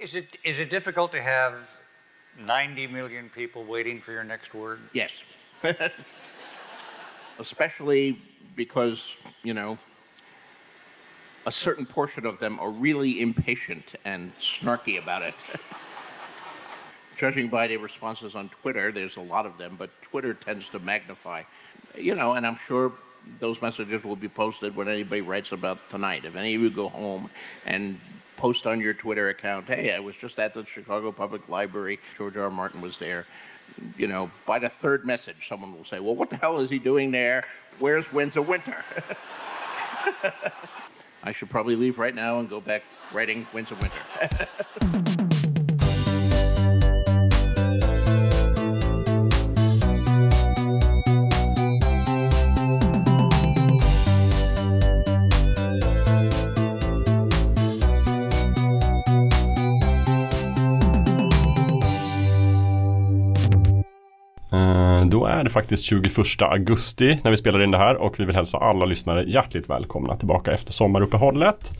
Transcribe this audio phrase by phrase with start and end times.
[0.00, 1.54] Is it is it difficult to have
[2.38, 4.80] 90 million people waiting for your next word?
[4.94, 5.22] Yes.
[7.38, 8.18] Especially
[8.56, 9.78] because, you know,
[11.44, 15.34] a certain portion of them are really impatient and snarky about it.
[17.18, 20.78] Judging by the responses on Twitter, there's a lot of them, but Twitter tends to
[20.78, 21.42] magnify,
[21.94, 22.92] you know, and I'm sure
[23.38, 26.24] those messages will be posted when anybody writes about tonight.
[26.24, 27.28] If any of you go home
[27.66, 28.00] and
[28.40, 32.38] post on your Twitter account, hey, I was just at the Chicago Public Library, George
[32.38, 32.44] R.
[32.44, 32.50] R.
[32.50, 33.26] Martin was there.
[33.98, 36.78] You know, by the third message, someone will say, well, what the hell is he
[36.78, 37.44] doing there?
[37.78, 38.82] Where's Winds of Winter?
[41.22, 45.06] I should probably leave right now and go back writing Winds of Winter.
[65.40, 68.58] är det faktiskt 21 augusti när vi spelar in det här och vi vill hälsa
[68.58, 71.72] alla lyssnare hjärtligt välkomna tillbaka efter sommaruppehållet.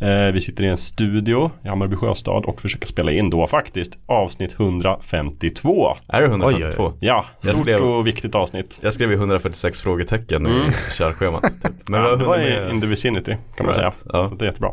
[0.00, 3.98] Eh, Vi sitter i en studio i Hammarby Sjöstad och försöker spela in då faktiskt
[4.06, 5.96] avsnitt 152.
[6.08, 6.82] Är det 152?
[6.84, 8.78] Oj, oj, Ja, Jag stort skrev- och viktigt avsnitt.
[8.82, 10.62] Jag skrev ju 146 frågetecken i
[10.98, 11.42] körschemat.
[11.42, 11.72] Typ.
[11.88, 14.08] Men ja, det var i med- in the vicinity kan man Right, säga.
[14.12, 14.24] ja.
[14.24, 14.70] Så det är jättebra.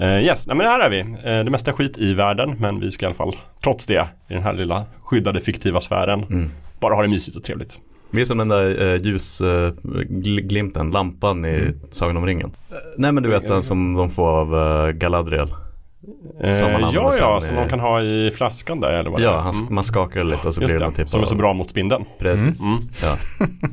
[0.00, 1.00] Uh, yes, nej, men här är vi.
[1.00, 4.34] Eh, det mesta skit i världen men vi ska i alla fall trots det i
[4.34, 6.50] den här lilla skyddade fiktiva sfären Mm.
[6.80, 7.78] Bara ha det mysigt och trevligt.
[8.10, 11.74] Vi är som den där eh, ljusglimten, lampan i Mm.
[11.90, 12.50] Sagan om ringen.
[12.70, 15.48] Eh, nej men du vet den som de får av uh, Galadriel.
[16.42, 19.20] Eh, Som man ja, ja, som i- de kan ha i flaskan där eller vad
[19.20, 19.38] Ja, är.
[19.38, 19.74] han, Mm.
[19.74, 21.52] man skakar lite och så Just blir det, det typ som är av- så bra
[21.54, 22.04] mot spindeln.
[22.18, 22.62] Precis.
[22.62, 22.78] Mm.
[23.02, 23.16] Ja.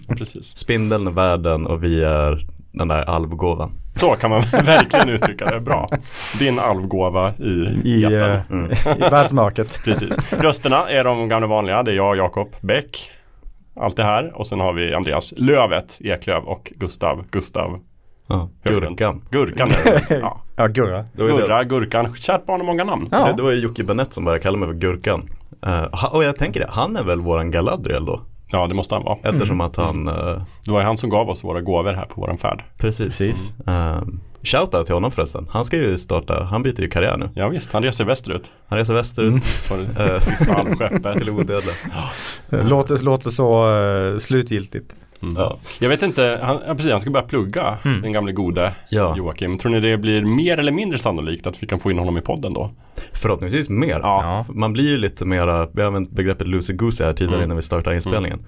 [0.17, 0.57] Precis.
[0.57, 2.45] Spindeln är världen och vi är
[2.77, 3.71] den där alvgåvan.
[3.93, 5.59] Så kan man verkligen uttrycka det.
[5.59, 5.89] Bra.
[6.39, 8.31] Din alvgåva i, I, jätten.
[8.31, 8.71] eh, Mm.
[8.97, 9.79] i världsmörkret.
[9.85, 10.33] Precis.
[10.33, 11.83] Rösterna är de gamla vanliga.
[11.83, 13.11] Det är jag, Jakob Bäck.
[13.79, 14.31] Allt det här.
[14.35, 17.79] Och sen har vi Andreas Lövet Eklöv och Gustav Gustav
[18.27, 18.49] Ja.
[18.63, 19.21] Gurkan.
[19.29, 19.71] Gurkan.
[20.09, 20.41] Ja.
[20.55, 21.05] Ja, Gurra.
[21.17, 22.15] Gurra, Gurkan.
[22.15, 23.07] Kärt barn har många namn.
[23.11, 23.25] Ja.
[23.27, 25.29] Det, det var ju Jocke Benett som började kalla mig för Gurkan.
[25.91, 28.21] Ha- och jag tänker det, han är väl våran Galadriel då?
[28.51, 29.17] Ja, det måste han vara.
[29.23, 32.21] Eftersom att han, eh, Det var ju han som gav oss våra gåvor här på
[32.21, 32.63] våran färd.
[32.77, 33.07] precis.
[33.07, 33.53] Precis.
[33.65, 35.47] Um, Shoutout till honom förresten.
[35.51, 37.29] Han ska ju starta, han byter ju karriär nu.
[37.35, 38.51] Ja, visst, han reser västerut.
[38.67, 41.13] Han reser västerut På det eh, sista halvskeppet.
[41.17, 41.75] till odödliga.
[42.49, 44.95] Låter, låter så uh, slutgiltigt.
[45.29, 45.35] Mm.
[45.41, 45.59] Ja.
[45.79, 48.01] Jag vet inte, han, ja, precis, han ska börja plugga, Mm.
[48.01, 49.17] den gamle gode Ja.
[49.17, 49.57] Joakim.
[49.57, 52.21] Tror ni det blir mer eller mindre sannolikt att vi kan få in honom i
[52.21, 52.71] podden då?
[53.13, 53.99] Förhoppningsvis mer.
[54.03, 54.45] Ja.
[54.49, 57.45] Man blir ju lite mera, vi har använt begreppet loosey-goosey här tidigare Mm.
[57.45, 58.39] innan vi startar inspelningen.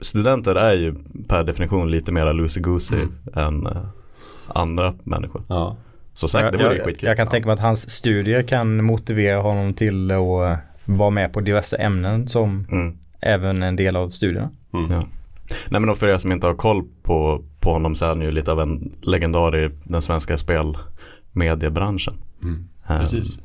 [0.00, 0.94] Studenter är ju
[1.28, 3.12] per definition lite mera loosey-goosey Mm.
[3.34, 3.82] än eh,
[4.48, 5.42] andra människor.
[5.48, 5.76] Ja.
[6.12, 7.06] Så säkert, det jag, vore jag, skitkul.
[7.08, 11.40] jag kan tänka mig att hans studier kan motivera honom till att vara med på
[11.40, 12.98] diverse ämnen som Mm.
[13.20, 14.50] även en del av studierna.
[14.74, 14.92] Mm.
[14.92, 15.02] Ja.
[15.68, 18.30] Nej men för er som inte har koll på, på honom så är han ju
[18.30, 22.14] lite av en legendar i den svenska spelmediebranschen.
[22.42, 22.68] Mm.
[22.88, 23.38] Eh, Precis.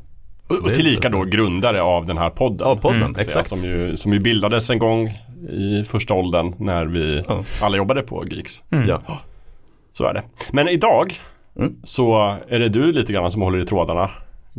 [0.47, 2.67] Och, och tillika då grundare av den här podden.
[2.67, 3.49] Ja, podden, säga, exakt.
[3.49, 5.07] Som ju, som ju bildades en gång
[5.49, 7.43] i första åldern när vi Ja.
[7.61, 8.63] alla jobbade på Geeks.
[8.71, 8.87] Mm.
[8.87, 9.01] Ja.
[9.93, 10.23] Så är det.
[10.51, 11.13] Men idag
[11.55, 11.75] Mm.
[11.83, 14.09] så är det du lite grann som håller i trådarna.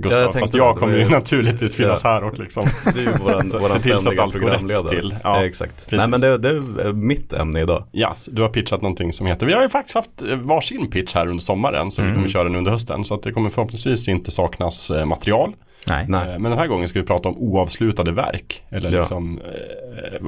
[0.03, 2.11] Gustav, Ja, jag fast jag kommer ju naturligtvis finnas Ja.
[2.11, 4.89] här och liksom Det är ju våran, Så- våran ständiga programledare.
[4.89, 5.15] till.
[5.25, 5.75] Ja, Eh, exakt.
[5.75, 5.93] precis.
[5.93, 7.85] Nej men det, det är mitt ämne idag.
[7.93, 11.15] Yes, du har pitchat någonting som heter, vi har ju faktiskt haft eh, varsin pitch
[11.15, 12.17] här under sommaren så vi Mm.
[12.17, 13.05] kommer köra den under hösten.
[13.05, 15.53] Så att det kommer förhoppningsvis inte saknas eh, material.
[15.89, 16.05] Nej.
[16.09, 16.21] Nej.
[16.33, 18.63] Eh, Men den här gången ska vi prata om oavslutade verk.
[18.71, 18.99] Eller Ja.
[18.99, 19.41] liksom,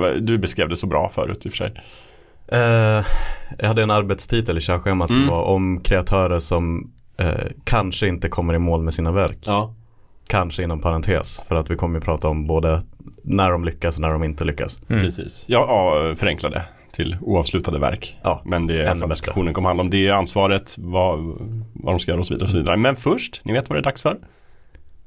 [0.05, 1.72] eh, du beskrev det så bra förut i och för sig.
[2.49, 3.05] Eh,
[3.59, 5.22] jag hade en arbetstitel i körschemat Mm.
[5.22, 6.91] som var om kreatörer som
[7.22, 9.38] eh, kanske inte kommer i mål med sina verk.
[9.44, 9.75] Ja.
[10.27, 11.43] Kanske inom parentes.
[11.49, 12.83] För att vi kommer ju prata om både
[13.22, 14.81] när de lyckas och när de inte lyckas.
[14.88, 15.03] Mm.
[15.03, 15.44] Precis.
[15.47, 16.62] Ja, ja, förenklade
[16.93, 18.16] till oavslutade verk.
[18.22, 19.91] Ja, Men det är vad diskussionen kommer handla om.
[19.91, 21.19] Det är ansvaret, vad,
[21.72, 22.44] vad de ska göra och så vidare.
[22.44, 22.77] Och så vidare.
[22.77, 24.19] Men först, ni vet vad det är dags för?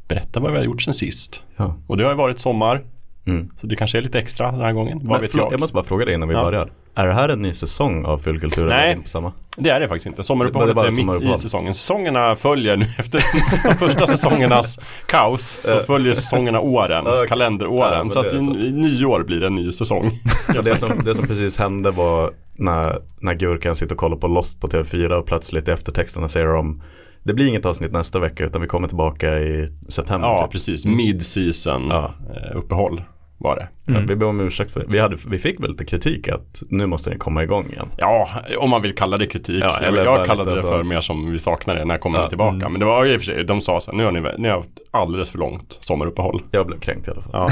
[0.08, 1.44] Berätta vad vi har gjort sen sist.
[1.58, 1.76] Ja.
[1.88, 2.82] Och det har ju varit sommar,
[3.28, 3.50] Mm.
[3.56, 4.98] så det kanske är lite extra den här gången.
[4.98, 5.54] Vad Men vet förlåt, jag?
[5.54, 6.44] jag måste bara fråga dig innan vi Ja.
[6.44, 6.70] börjar.
[6.96, 8.66] Är det här en ny säsong av Fullkultur?
[8.68, 8.98] Nej.
[9.06, 9.34] samma?
[9.58, 10.24] Det är det faktiskt inte.
[10.24, 11.74] Sommaruppehållet Det är är mitt i säsongen.
[11.74, 13.24] Säsongerna följer nu efter
[13.70, 17.04] de första säsongernas kaos så följer säsongerna åren.
[17.08, 18.00] Ja, kalenderåren.
[18.00, 18.52] men så att i, så.
[18.56, 20.12] i nyår blir det en ny säsong.
[20.56, 24.28] Så det som, det som precis hände var när, när Gurkan sitter och kollar på
[24.28, 26.82] Lost på TV4 och plötsligt i eftertexterna säger de
[27.24, 30.28] det blir inget avsnitt nästa vecka utan vi kommer tillbaka i september.
[30.28, 30.86] Ja, precis.
[30.86, 32.14] Mid-season Ja.
[32.36, 33.02] eh, uppehåll.
[33.38, 33.68] Var det.
[33.92, 34.06] Mm.
[34.06, 34.86] Vi ber om ursäkt för det.
[34.90, 37.88] Vi, hade, vi fick väl lite kritik att nu måste ni komma igång igen.
[37.98, 39.64] Ja, om man vill kalla det kritik.
[39.64, 40.84] Ja, jag eller jag kallade det för så.
[40.84, 42.30] mer som vi saknar det när jag kommer Ja.
[42.30, 42.56] tillbaka.
[42.56, 42.72] Mm.
[42.72, 44.50] Men det var i och för sig, de sa så här, nu har ni, ni
[44.50, 46.42] har haft alldeles för långt sommaruppehåll.
[46.52, 47.32] Jag blev kränkt i alla fall.
[47.34, 47.50] Ja.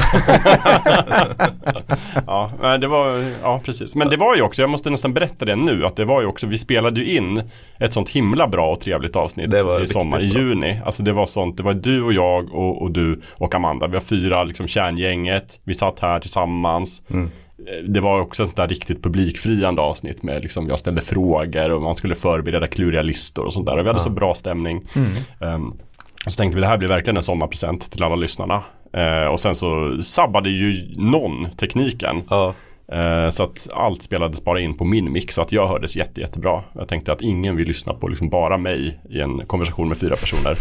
[2.62, 3.96] ja, det var, ja precis.
[3.96, 6.28] Men det var ju också, jag måste nästan berätta det nu, att det var ju
[6.28, 7.44] också, vi spelade ju in
[7.80, 10.82] ett sånt himla bra och trevligt avsnitt Det var i sommar, i juni.
[10.86, 13.88] Alltså det var sånt, det var du och jag och, och du och Amanda.
[13.88, 17.04] Vi har fyra liksom kärngänget, vi satt här tillsammans.
[17.10, 17.30] Mm.
[17.68, 21.82] Eh, Det var också ett där riktigt publikfriande avsnitt med liksom, jag ställde frågor och
[21.82, 23.74] man skulle förbereda kluriga listor och sånt där.
[23.78, 24.04] Och vi hade Ja.
[24.04, 24.82] så bra stämning.
[25.42, 25.70] Ehm,
[26.26, 28.62] och så tänkte vi det här blir verkligen en sommarpresent till alla lyssnarna.
[28.94, 32.22] Eh, och sen så sabbade ju någon tekniken.
[32.30, 32.54] Ja,
[33.32, 36.64] så att allt spelades bara in på min mick så att jag hördes jätte, jättebra.
[36.74, 40.16] Jag tänkte att ingen vill lyssna på liksom bara mig i en konversation med fyra
[40.16, 40.52] personer.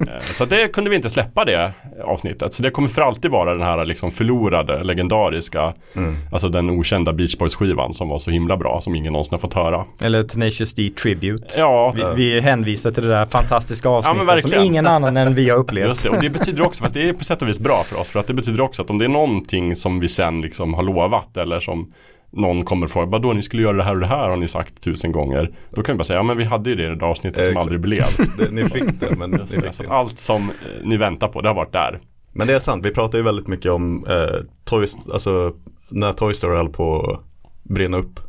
[0.00, 1.72] eh, så det kunde vi inte släppa det
[2.04, 2.54] avsnittet.
[2.54, 6.16] Så det kommer för alltid vara den här liksom förlorade, legendariska, mm.
[6.32, 9.40] alltså den okända Beach Boys skivan som var så himla bra som ingen någonsin har
[9.40, 9.84] fått höra.
[10.04, 11.54] Eller Tenacious D Tribute.
[11.58, 14.64] Ja, Vi, vi hänvisar till det där fantastiska avsnittet som verkligen.
[14.64, 15.88] ingen annan än vi har upplevt.
[15.88, 18.00] Just det, och det betyder också, fast det är på sätt och vis bra för
[18.00, 20.74] oss, för att det betyder också att om det är någonting som vi sen liksom
[20.74, 21.92] har lovat eller som
[22.30, 24.48] någon kommer och frågar, vadå ni skulle göra det här och det här har ni
[24.48, 25.50] sagt tusen gånger.
[25.70, 27.46] Då kan vi bara säga, ja men vi hade ju det i det där avsnittet
[27.46, 27.60] som Exakt.
[27.62, 28.04] aldrig blev.
[28.38, 31.48] det, ni fick det men ni fick det, allt som eh, ni väntar på, det
[31.48, 32.00] har varit där.
[32.32, 35.52] Men det är sant, vi pratar ju väldigt mycket om eh, Toy, alltså
[35.88, 37.20] när Toy Story höll på att
[37.62, 38.20] brinna upp.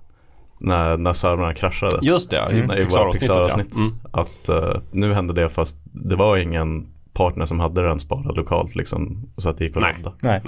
[0.64, 2.00] När, när servrarna kraschade.
[2.02, 2.72] Just det, Mm.
[2.72, 3.68] i våra Pixar-avsnitt.
[3.72, 3.82] Ja.
[3.82, 3.94] Mm.
[4.12, 8.76] Att eh, nu hände det fast det var ingen partner som hade den sparad lokalt
[8.76, 9.30] liksom.
[9.38, 9.96] Så att det gick att Nej.
[10.04, 10.16] ladda.
[10.22, 10.42] Nej.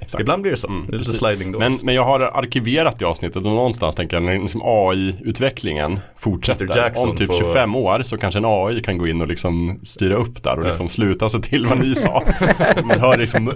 [0.00, 0.20] Exakt.
[0.20, 0.68] Ibland blir det så.
[0.68, 1.18] Mm, det är lite precis.
[1.18, 1.60] sliding doors.
[1.60, 6.92] Men, men jag har arkiverat det avsnittet och någonstans tänker jag när liksom AI-utvecklingen fortsätter
[7.04, 10.14] om typ får- 25 år så kanske en AI kan gå in och liksom styra
[10.16, 12.22] upp där och liksom sluta sig till vad ni sa.
[12.84, 13.52] Man hör liksom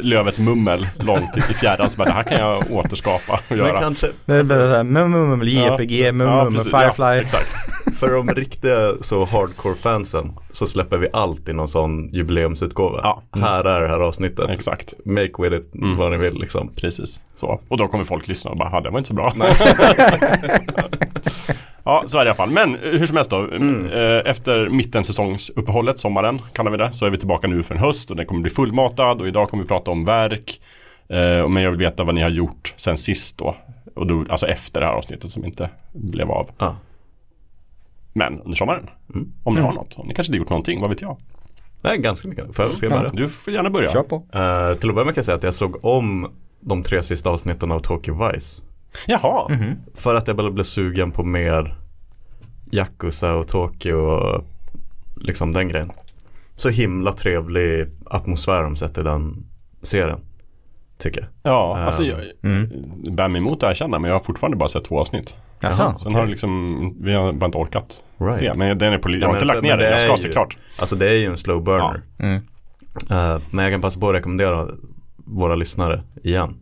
[0.00, 3.80] lövets mummel långt i fjärran så bara det här kan jag återskapa och Men göra.
[3.80, 6.70] kanske Det är bara så här, mum, mum, mum, JPG, mum, Ja, mum, precis.
[6.72, 7.40] Firefly.
[7.98, 13.00] För de riktiga så hardcore fansen så släpper vi alltid någon sån jubileumsutgåva.
[13.02, 13.22] Ja.
[13.40, 14.50] Här är det här avsnittet.
[14.50, 15.96] Exakt, Make with it Mm.
[15.96, 16.70] vad ni vill liksom.
[16.76, 17.20] precis.
[17.36, 17.60] Så.
[17.68, 19.32] Och då kommer folk lyssna och bara, "Ha, det var inte så bra.
[21.84, 22.50] ja, så är det i alla fall.
[22.50, 23.44] Men eh, hur som helst då.
[23.54, 28.10] Eh, Efter mittensäsongsuppehållet, sommaren kallar vi det, så är vi tillbaka nu för en höst
[28.10, 30.60] och den kommer bli fullmatad och idag kommer vi prata om verk.
[31.08, 33.56] Eh, Men jag vill veta vad ni har gjort sen sist då.
[33.94, 36.50] Och då, alltså efter det här avsnittet som inte blev av.
[36.58, 36.76] Ja.
[38.18, 38.90] Men under sommaren.
[39.14, 39.32] Mm.
[39.44, 39.68] Om ni Mm.
[39.68, 39.94] har något.
[39.98, 41.16] Om ni kanske inte gjort någonting, vad vet jag?
[41.82, 42.56] Nej, ganska mycket.
[42.56, 43.08] Får jag, ska jag börja?
[43.12, 43.88] Du får gärna börja.
[43.92, 44.16] Kör på.
[44.16, 46.28] Eh, till att börja med kan jag säga att jag såg om
[46.60, 48.62] de tre sista avsnitten av Tokyo Vice.
[49.06, 49.48] Jaha.
[49.48, 49.74] Mhm.
[49.94, 51.74] För att jag bara blev sugen på mer
[52.70, 54.44] Yakuza och Tokyo och
[55.16, 55.90] liksom den grejen.
[56.56, 59.44] Så himla trevlig atmosfär de sätter i den
[59.82, 60.20] serien.
[60.98, 61.52] Tycker jag.
[61.52, 62.68] Ja, Eh, alltså jag Mm.
[63.16, 65.34] bär mig emot att erkänna men jag har fortfarande bara sett två avsnitt.
[65.60, 65.94] Jaså?
[66.02, 68.38] Sen har det liksom, vi har bara inte orkat Right.
[68.38, 68.52] se.
[68.56, 70.12] Men den är på, jag Ja, har inte lagt ner men den, jag det ska
[70.12, 70.56] är se klart.
[70.78, 72.02] Alltså det är ju en slow burner.
[72.18, 72.34] Mm.
[73.10, 74.68] Eh, men jag kan passa på att rekommendera
[75.16, 76.54] våra lyssnare igen.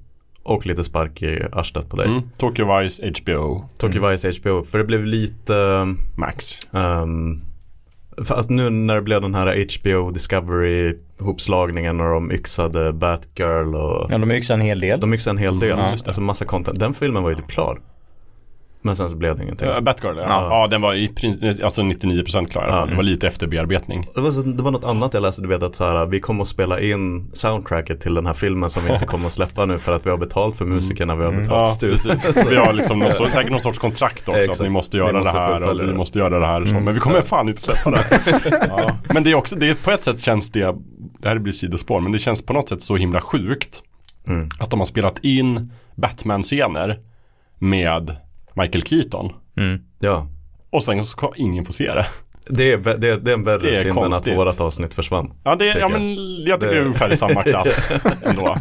[0.43, 2.07] Och lite spark i arslet på dig.
[2.07, 2.23] Mm.
[2.39, 4.65] Tokyo Vice, HBO, Tokyo Vice HBO.
[4.65, 5.55] För det blev lite
[6.17, 6.59] Max.
[6.71, 7.43] Um,
[8.25, 13.75] för att nu när det blev den här HBO Discovery hopslagningen och de yxade Batgirl
[13.75, 15.01] och Ja, de yxar en hel del.
[15.01, 15.69] de yxade en hel del.
[15.79, 15.85] Ja.
[16.07, 16.81] alltså massa content.
[16.81, 17.79] Den filmen var ju typ klar.
[18.87, 19.69] Men sen så blev det ingenting.
[19.69, 20.23] Uh, Batgirl, ja.
[20.23, 20.49] Ja.
[20.51, 20.67] ja.
[20.67, 22.67] den var i princip, alltså 99% klar.
[22.69, 22.87] Ja.
[22.87, 24.09] Det var lite efter bearbetning.
[24.15, 26.21] Det var, så, det var något annat jag läste, du vet att så här, vi
[26.21, 29.65] kommer att spela in soundtracket till den här filmen som vi inte kommer att släppa
[29.65, 32.17] nu för att vi har betalt för musikerna, vi har betalt Ja, studion.
[32.51, 34.51] Vi har liksom någon, sorts- säkert någon sorts kontrakt också.
[34.51, 36.63] Att ni måste Ni göra måste det här och vi måste göra det här.
[36.63, 36.81] och Så.
[36.81, 38.03] Men vi kommer fan inte släppa det.
[39.15, 40.75] Men det är också, det är, på ett sätt känns det,
[41.19, 43.83] det här blir sidospår, men det känns på något sätt så himla sjukt.
[44.27, 44.49] Mm.
[44.59, 46.99] Att de har spelat in Batman-scener
[47.59, 48.17] med
[48.57, 49.33] Michael Keaton.
[49.57, 49.81] Mm.
[49.99, 50.27] Ja,
[50.71, 52.07] Och sen så ska ingen få se det.
[52.51, 54.95] det är, det är, det är en värre Det är synd än att vårat avsnitt
[54.95, 55.33] försvann.
[55.45, 57.91] Ja, det, ja men jag tycker det är Det- ungefär i samma klass
[58.23, 58.57] ändå.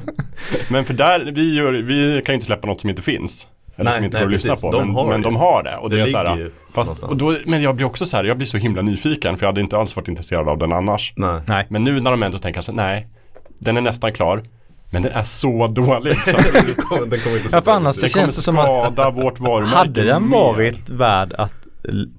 [0.70, 3.48] Men för där, vi, gör, vi kan ju inte släppa något som inte finns.
[3.76, 4.72] Eller Nej, som inte nej, går att lyssna på.
[4.78, 5.76] De men, har men de har det.
[5.78, 8.24] Och det, Det är så här, fast, och då, Men jag blir också så här,
[8.24, 9.38] jag blir så himla nyfiken.
[9.38, 11.14] För jag hade inte alls varit intresserad av den annars.
[11.16, 11.42] Nej.
[11.48, 11.66] Nej.
[11.70, 13.08] Men nu när de ändå tänker så här, nej.
[13.60, 14.44] Den är nästan klar.
[14.90, 16.16] Men den är så dålig.
[16.18, 16.32] Så
[16.66, 19.76] den kommer, den kommer inte Ja, för annars det känns det som att vårt varumärke
[19.78, 20.38] hade den mer.
[20.38, 21.54] varit värd att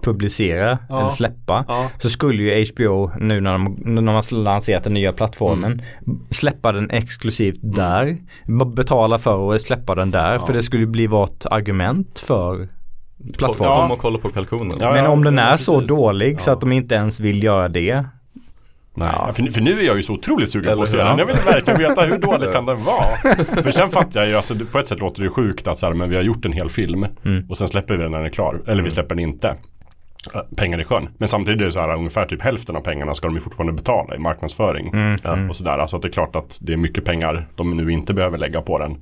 [0.03, 0.99] publicera Ja.
[1.01, 1.91] eller släppa Ja.
[1.99, 6.21] så skulle ju HBO nu när de, när de har lanserat den nya plattformen Mm.
[6.31, 8.17] släppa den exklusivt där.
[8.47, 12.69] B- Betala för att släppa den där för det skulle bli vårt argument för
[13.39, 13.77] plattformen.
[13.77, 14.77] Kom och kolla på kalkonen.
[14.81, 16.55] Ja, Men om den ja, är så dålig så Ja.
[16.55, 18.05] att de inte ens vill göra det.
[18.97, 19.33] Nej, Ja.
[19.33, 21.19] för, för nu är jag ju så otroligt sugen på Eller att se den.
[21.19, 23.35] Jag vill verkligen veta hur dålig kan den vara.
[23.63, 25.95] För sen fattar jag ju, alltså, på ett sätt låter det sjukt att så här,
[25.95, 27.47] men vi har gjort en hel film Mm.
[27.51, 28.61] och sen släpper vi den när den är klar.
[28.67, 29.55] Eller vi släpper den inte.
[30.57, 31.09] Pengar i sjön.
[31.19, 33.73] Men samtidigt är det så här ungefär typ hälften av pengarna ska de ju fortfarande
[33.73, 34.89] betala i marknadsföring.
[34.89, 35.79] Mm, Och sådär.
[35.79, 38.63] Alltså att det är klart att det är mycket pengar de nu inte behöver lägga
[38.63, 38.97] på den.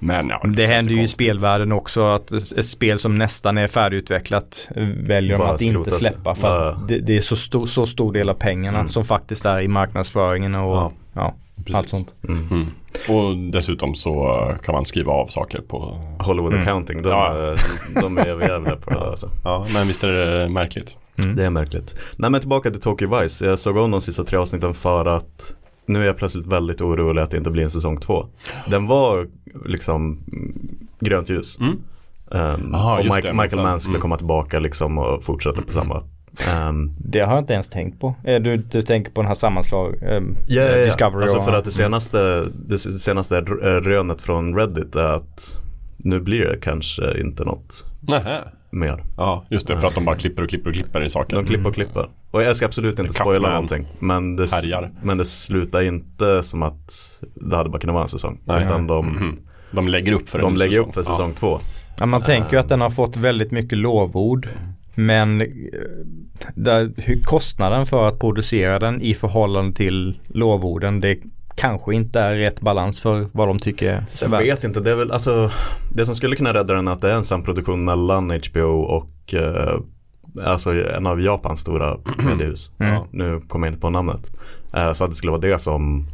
[0.00, 3.68] Men ja, Det känns händer ju i spelvärlden också att ett spel som nästan är
[3.68, 4.68] färdigutvecklat
[5.06, 8.28] väljer de att inte släppa för att det, det är så stor, så stor del
[8.28, 8.88] av pengarna Mm.
[8.88, 10.92] som faktiskt är i marknadsföringen och Ja.
[11.14, 11.34] ja,
[11.74, 12.14] allt sånt.
[12.28, 12.48] Mm.
[12.50, 12.66] Mm.
[13.08, 16.62] Och dessutom så kan man skriva av saker på Hollywood Mm.
[16.62, 17.34] Accounting, de, Ja.
[17.34, 17.60] är,
[18.02, 19.30] de är överjävliga på det alltså.
[19.44, 20.96] Ja, men visst är det märkligt.
[21.36, 22.00] Det är märkligt.
[22.16, 23.46] Nej men tillbaka till Tokyo Vice.
[23.46, 25.54] Jag såg om de sista tre avsnitten för att
[25.88, 28.26] nu är jag plötsligt väldigt orolig att det inte blir en säsong två.
[28.66, 29.28] Den var
[29.64, 30.58] liksom mm,
[31.00, 31.58] grönt ljus.
[31.60, 31.78] Mm.
[32.30, 34.02] Um, Aha, och just Mike, det, Michael Mann skulle mm.
[34.02, 36.02] komma tillbaka liksom och fortsätta på samma.
[36.68, 38.14] Um, Det har jag inte ens tänkt på.
[38.24, 40.84] Eh, Du, du tänker på den här sammanslag, eh, Ja, ja, ja.
[40.84, 45.60] Discovery Alltså och, för att det senaste, det senaste r- rönet från Reddit är att
[45.96, 48.38] nu blir det kanske inte något Nähä.
[48.70, 49.04] mer.
[49.16, 49.78] Ja, just det.
[49.78, 51.36] För att de bara klipper och klipper och klipper i saker.
[51.36, 52.08] De klipper och klipper.
[52.30, 53.86] Och jag ska absolut inte spoila någonting.
[53.98, 54.90] Men det, Härjar.
[55.02, 56.92] men det slutar inte som att
[57.34, 58.40] det hade bara kunnat vara en säsong.
[58.44, 58.64] Nej.
[58.64, 59.38] Utan de, Mhm.
[59.72, 60.88] De lägger upp för de lägger säsong.
[60.88, 61.58] upp för säsong två.
[61.98, 64.48] Ja, man tänker ju att den har fått väldigt mycket lovord.
[64.94, 65.46] Men eh,
[66.54, 71.18] där, hur kostnaden för att producera den i förhållande till lovorden det
[71.56, 74.42] kanske inte är rätt balans för vad de tycker är Så jag värt.
[74.42, 75.50] vet inte, det är väl alltså
[75.94, 79.34] Det som skulle kunna rädda den är att det är en samproduktion mellan HBO och
[79.34, 79.80] eh,
[80.42, 82.72] Alltså en av Japans stora mediehus.
[82.78, 82.94] Mm.
[82.94, 84.30] Ja, nu kommer jag inte på namnet.
[84.74, 86.06] Eh, så att det skulle vara det som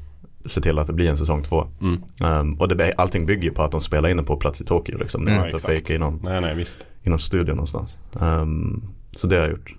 [0.45, 1.67] ser till att det blir en säsong två.
[1.81, 2.03] Mm.
[2.23, 4.65] Um, och det, allting bygger ju på att de spelar in det på plats i
[4.65, 5.25] Tokyo liksom.
[5.25, 6.87] Det är inte att fejka i någon, Nej, nej, visst.
[7.03, 7.99] i någon studio någonstans.
[8.13, 9.75] Um, så det har jag gjort.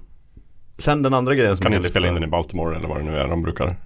[0.77, 2.97] Sen den andra grejen som Kan jag inte spela in den i Baltimore eller vad
[2.97, 3.77] det nu är de brukar.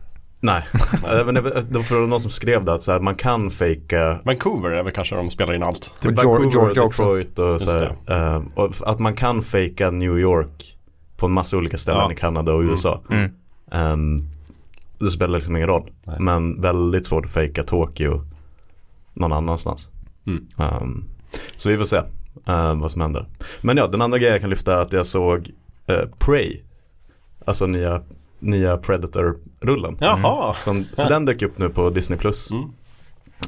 [0.41, 4.19] Nej, Eh, men det var- någon som skrev det att så här, man kan fejka
[4.25, 5.93] Vancouver är väl kanske de spelar in allt.
[6.01, 7.03] Typ Och Vancouver, George- Georgia också.
[7.15, 7.95] Detroit och så här,
[8.35, 10.77] eh, och att man kan fejka New York
[11.17, 12.11] på en massa olika ställen Ja.
[12.11, 12.71] i Kanada och Mm.
[12.71, 13.01] USA.
[13.09, 13.31] Mm.
[13.71, 14.21] Ehm,
[14.99, 15.91] det spelar liksom ingen roll.
[16.03, 16.15] Nej.
[16.19, 18.21] Men väldigt svårt att fejka Tokyo
[19.13, 19.91] någon annanstans.
[20.27, 20.47] Mm.
[20.57, 21.03] Ehm,
[21.55, 21.97] så vi får se
[22.47, 23.25] eh, vad som händer.
[23.61, 25.51] Men ja, den andra grejen jag kan lyfta är att jag såg
[25.89, 26.61] uh, Prey.
[27.45, 28.01] Alltså nya,
[28.39, 29.97] nya Predator-rullen.
[29.99, 30.53] Jaha.
[30.59, 32.19] Som, för den dök upp nu på Disney+.
[32.19, 32.51] Plus.
[32.51, 32.69] Mm.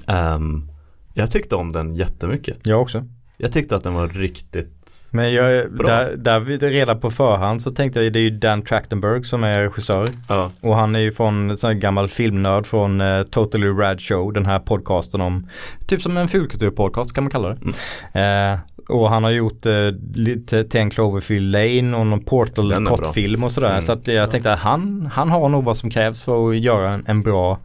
[0.07, 0.71] Ehm,
[1.13, 2.67] jag tyckte om den jättemycket.
[2.67, 3.05] Jag också.
[3.43, 5.88] Jag tyckte att den var riktigt Men jag, Bra.
[5.88, 9.63] där, där redan på förhand så tänkte jag det är ju Dan Trachtenberg som är
[9.63, 10.10] regissör.
[10.29, 14.33] Ja, Och han är ju från sån här gammal filmnörd från eh, Totally Rad Show,
[14.33, 15.48] den här podcasten om,
[15.88, 17.57] typ som en fulkulturpodcast kan man kalla det.
[18.13, 18.53] Mm.
[18.53, 23.51] Eh, och han har gjort eh, lite 10 Cloverfield Lane och någon Portal kortfilm och
[23.51, 23.69] sådär.
[23.69, 23.81] Mm.
[23.81, 26.91] Så att jag tänkte att han, han har nog vad som krävs för att göra
[26.91, 27.60] en, en bra,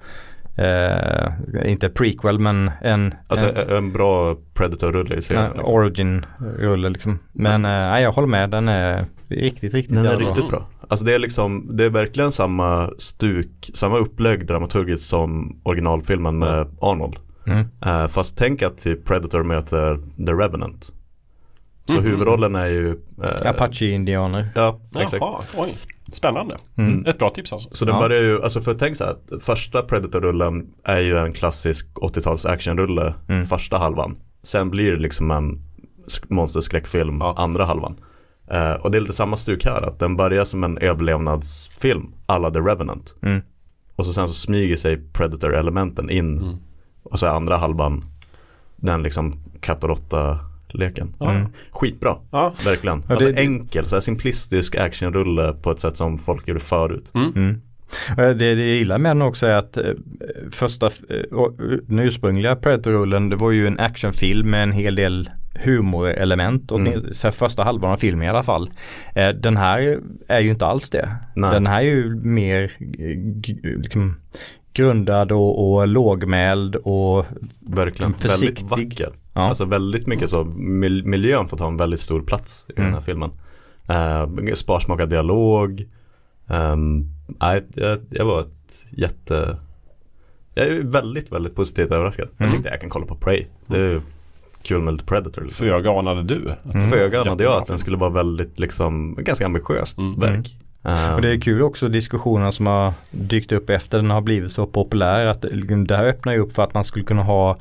[0.57, 5.51] eh, inte prequel men en, alltså en, en, bra Predator-rulle i serien.
[5.51, 5.77] en Liksom.
[5.77, 7.19] origin-rulle liksom.
[7.33, 10.29] Men eh, nej, jag håller med, den är riktigt, riktigt Den är bra.
[10.29, 10.69] riktigt bra.
[10.89, 16.67] Alltså det är liksom, det är verkligen samma stuk, samma upplägg dramaturgiskt som originalfilmen med
[16.81, 17.17] Arnold.
[17.47, 17.67] Mm.
[17.87, 19.97] Eh, fast tänk att typ Predator möter
[20.27, 20.93] The Revenant.
[21.89, 22.05] Så Mhm.
[22.05, 22.91] huvudrollen är ju
[23.23, 24.49] eh, Apache-indianer.
[24.55, 25.21] Ja, exakt.
[25.21, 25.77] Jaha, oj.
[26.13, 26.57] Spännande.
[26.77, 27.07] Mm.
[27.07, 27.69] Ett bra tips alltså.
[27.73, 28.01] Så den Ja.
[28.01, 32.47] börjar ju, alltså för tänk så här, att första Predator-rullen är ju en klassisk 80-tals
[32.47, 33.45] actionrulle Mm.
[33.47, 34.17] första halvan.
[34.43, 35.53] Sen blir det liksom en
[36.07, 37.35] sk- monsterskräckfilm Ja.
[37.39, 37.97] andra halvan.
[38.51, 42.51] Eh, och det är lite samma stuk här, att den börjar som en överlevnadsfilm, alla
[42.51, 43.17] The Revenant.
[43.23, 43.41] Mm.
[43.97, 46.39] Och så sen så smyger sig Predator-elementen in.
[46.39, 46.57] Mm.
[47.03, 48.05] Och så är andra halvan
[48.77, 49.85] den liksom katt
[50.73, 51.15] råtta-leken.
[51.21, 51.47] Mm.
[51.71, 52.53] Skitbra, Ja.
[52.65, 53.03] verkligen.
[53.09, 57.13] Ja, alltså det- enkel, så här simplistisk actionrulle på ett sätt som folk gjorde förut.
[57.15, 57.61] Mm.
[58.11, 59.85] Och Det, det jag gillar med den också är att eh,
[60.51, 65.31] första, eh, eh, den ursprungliga Predator-rullen det var ju en actionfilm med en hel del
[65.65, 66.71] humorelement.
[66.73, 66.87] Mm.
[66.93, 67.13] Mm.
[67.13, 68.71] Så första halvan av filmen i alla fall.
[69.15, 71.17] Eh, den här är ju inte alls det.
[71.37, 71.51] Nej.
[71.51, 74.17] Den här är ju mer eh, liksom,
[74.73, 77.27] grundad och, och lågmäld och
[77.61, 78.31] Verkligen, Försiktig.
[78.31, 79.13] väldigt vacker.
[79.37, 79.43] Ja.
[79.43, 82.91] Alltså väldigt mycket så, mil- miljön får ta en väldigt stor plats i den här
[82.91, 83.03] Mm.
[83.03, 83.31] filmen.
[83.91, 85.85] Uh, sparsmakad dialog.
[86.47, 87.07] Um,
[87.41, 89.57] nej, jag, jag var ett jätte,
[90.55, 92.29] jag är väldigt, väldigt positivt överraskad.
[92.37, 92.53] Jag Mm.
[92.57, 93.45] tyckte jag kan kolla på Prey.
[93.67, 94.01] Det är ju
[94.63, 95.43] kul med lite Predator.
[95.43, 95.67] Liksom.
[95.69, 96.55] Föga anade du.
[96.75, 96.91] Mm.
[96.91, 100.21] Föga anade jag att den skulle vara väldigt, liksom, ganska ambitiöst Mm.
[100.21, 100.57] verk.
[100.83, 104.53] Um, Och det är kul också diskussionerna som har dykt upp efter den har blivit
[104.53, 105.43] så populär att
[105.87, 107.57] det här öppnar ju upp för att man skulle kunna ha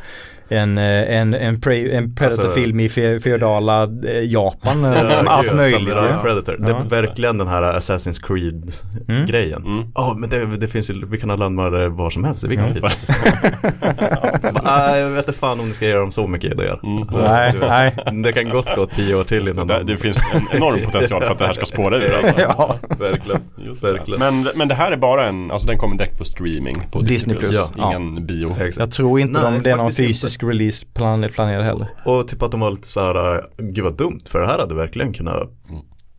[0.50, 4.86] en, eh, en, en, pre, en Predator-film i fe- feodala eh, Japan.
[4.86, 5.94] eh, allt möjligt.
[5.98, 6.20] Ja.
[6.24, 6.58] Predator.
[6.60, 6.80] Det Ja.
[6.80, 9.66] är verkligen den här Assassin's Creed-grejen.
[9.66, 9.84] Mm.
[9.96, 12.74] Ja, men det, det finns ju, vi kan ha landmördare var som helst i vilken
[12.74, 12.84] tid
[14.96, 16.80] jag vet inte fan om ni ska göra dem så mycket idéer.
[16.84, 17.02] Mm.
[17.02, 17.62] Alltså, Nej, vet,
[18.06, 18.22] nej.
[18.24, 21.22] Det kan gott gå tio år till innan Det, de- det finns en enorm potential
[21.24, 22.14] för att det här ska spåra ur.
[22.18, 22.42] Alltså.
[22.58, 22.76] Ja.
[23.00, 23.42] Verkligen.
[23.58, 23.92] Just det.
[23.94, 24.20] Verkligen.
[24.20, 27.38] Men, men det här är bara en, alltså den kommer direkt på streaming på Disney+.
[27.40, 27.62] Disney+.
[27.78, 27.88] Ja.
[27.96, 28.56] Ingen bio.
[28.78, 30.04] Jag tror inte Nej, de, det är någon inte.
[30.36, 31.88] Fysisk release plan, planerad heller.
[32.06, 34.60] Och typ att de var lite så här, äh, gud vad dumt, för det här
[34.60, 35.50] hade verkligen kunnat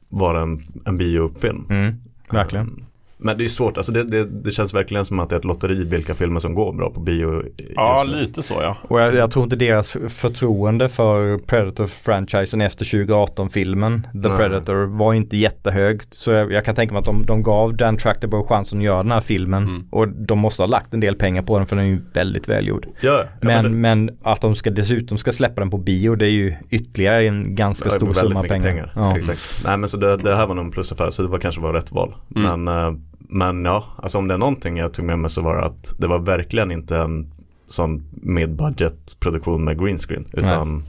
[0.08, 1.66] vara en, en biofilm.
[1.70, 1.94] Mm,
[2.30, 2.84] verkligen.
[3.18, 5.44] Men det är svårt, alltså det, det, det känns verkligen som att det är ett
[5.44, 7.42] lotteri vilka filmer som går bra på bio
[7.74, 8.76] Ja, lite så ja.
[8.82, 14.36] Och jag, jag tror inte deras förtroende för Predator-franchisen efter 2018-filmen The Nej.
[14.36, 16.00] Predator var inte jättehög.
[16.10, 19.02] Så jag, jag kan tänka mig att de, de gav Dan Tractable chansen att göra
[19.02, 19.62] den här filmen.
[19.64, 19.84] Mm.
[19.90, 22.48] Och de måste ha lagt en del pengar på den för den är ju väldigt
[22.48, 22.86] välgjord.
[23.00, 26.26] Ja, ja, Men, det- men att de ska dessutom ska släppa den på bio det
[26.26, 28.92] är ju ytterligare en ganska stor summa mycket pengar.
[28.94, 29.16] Ja.
[29.18, 29.60] Exakt.
[29.64, 31.72] Nej men så det, det här var nog en plusaffär så det var kanske var
[31.72, 32.14] rätt val.
[32.36, 32.64] Mm.
[32.64, 35.56] Men, eh, men ja, alltså om det är någonting jag tog med mig så var
[35.56, 37.32] det att det var verkligen inte en
[37.66, 40.26] sån mid-budget produktion med green screen.
[40.32, 40.84] Utan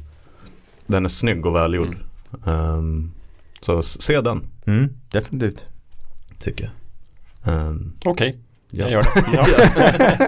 [0.85, 1.97] den är snygg och välgjord.
[2.45, 3.11] Ehm,
[3.61, 5.65] så s- se den, Mm, definitivt.
[6.39, 6.71] tycker
[7.43, 7.53] jag.
[7.53, 8.37] Ehm, Okej,
[8.71, 8.93] jag Ja.
[8.93, 10.27] gör det.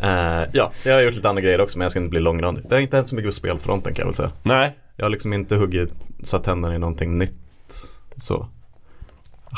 [0.00, 0.02] Ja.
[0.42, 2.64] eh, ja, jag har gjort lite andra grejer också men jag ska inte bli långrandig.
[2.68, 4.32] Det har inte hänt så mycket på spelfronten kan jag väl säga.
[4.42, 5.92] Nej, Jag har liksom inte huggit,
[6.22, 7.34] satt tänderna i någonting nytt
[8.16, 8.48] så.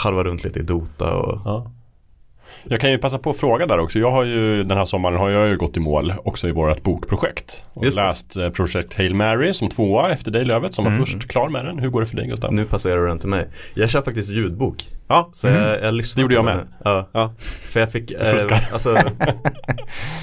[0.03, 1.71] Harvar runt lite i Dota och Ja.
[2.65, 3.99] Jag kan ju passa på att fråga där också.
[3.99, 6.83] Jag har ju den här sommaren har jag ju gått i mål också i vårt
[6.83, 7.65] bokprojekt.
[7.73, 11.07] Och Just läst eh, projekt Hail Mary som tvåa efter dig Lövet som var Mm.
[11.07, 11.79] först klar med den.
[11.79, 12.53] Hur går det för dig Gustav?
[12.55, 13.49] nu passerar du den till mig.
[13.75, 14.77] Jag kör faktiskt ljudbok.
[15.09, 16.67] Ja, Så jag, jag lyssnar Det gjorde jag med.
[16.85, 17.09] Ja.
[17.13, 17.33] Ja.
[17.73, 18.99] För jag fick, eh, alltså,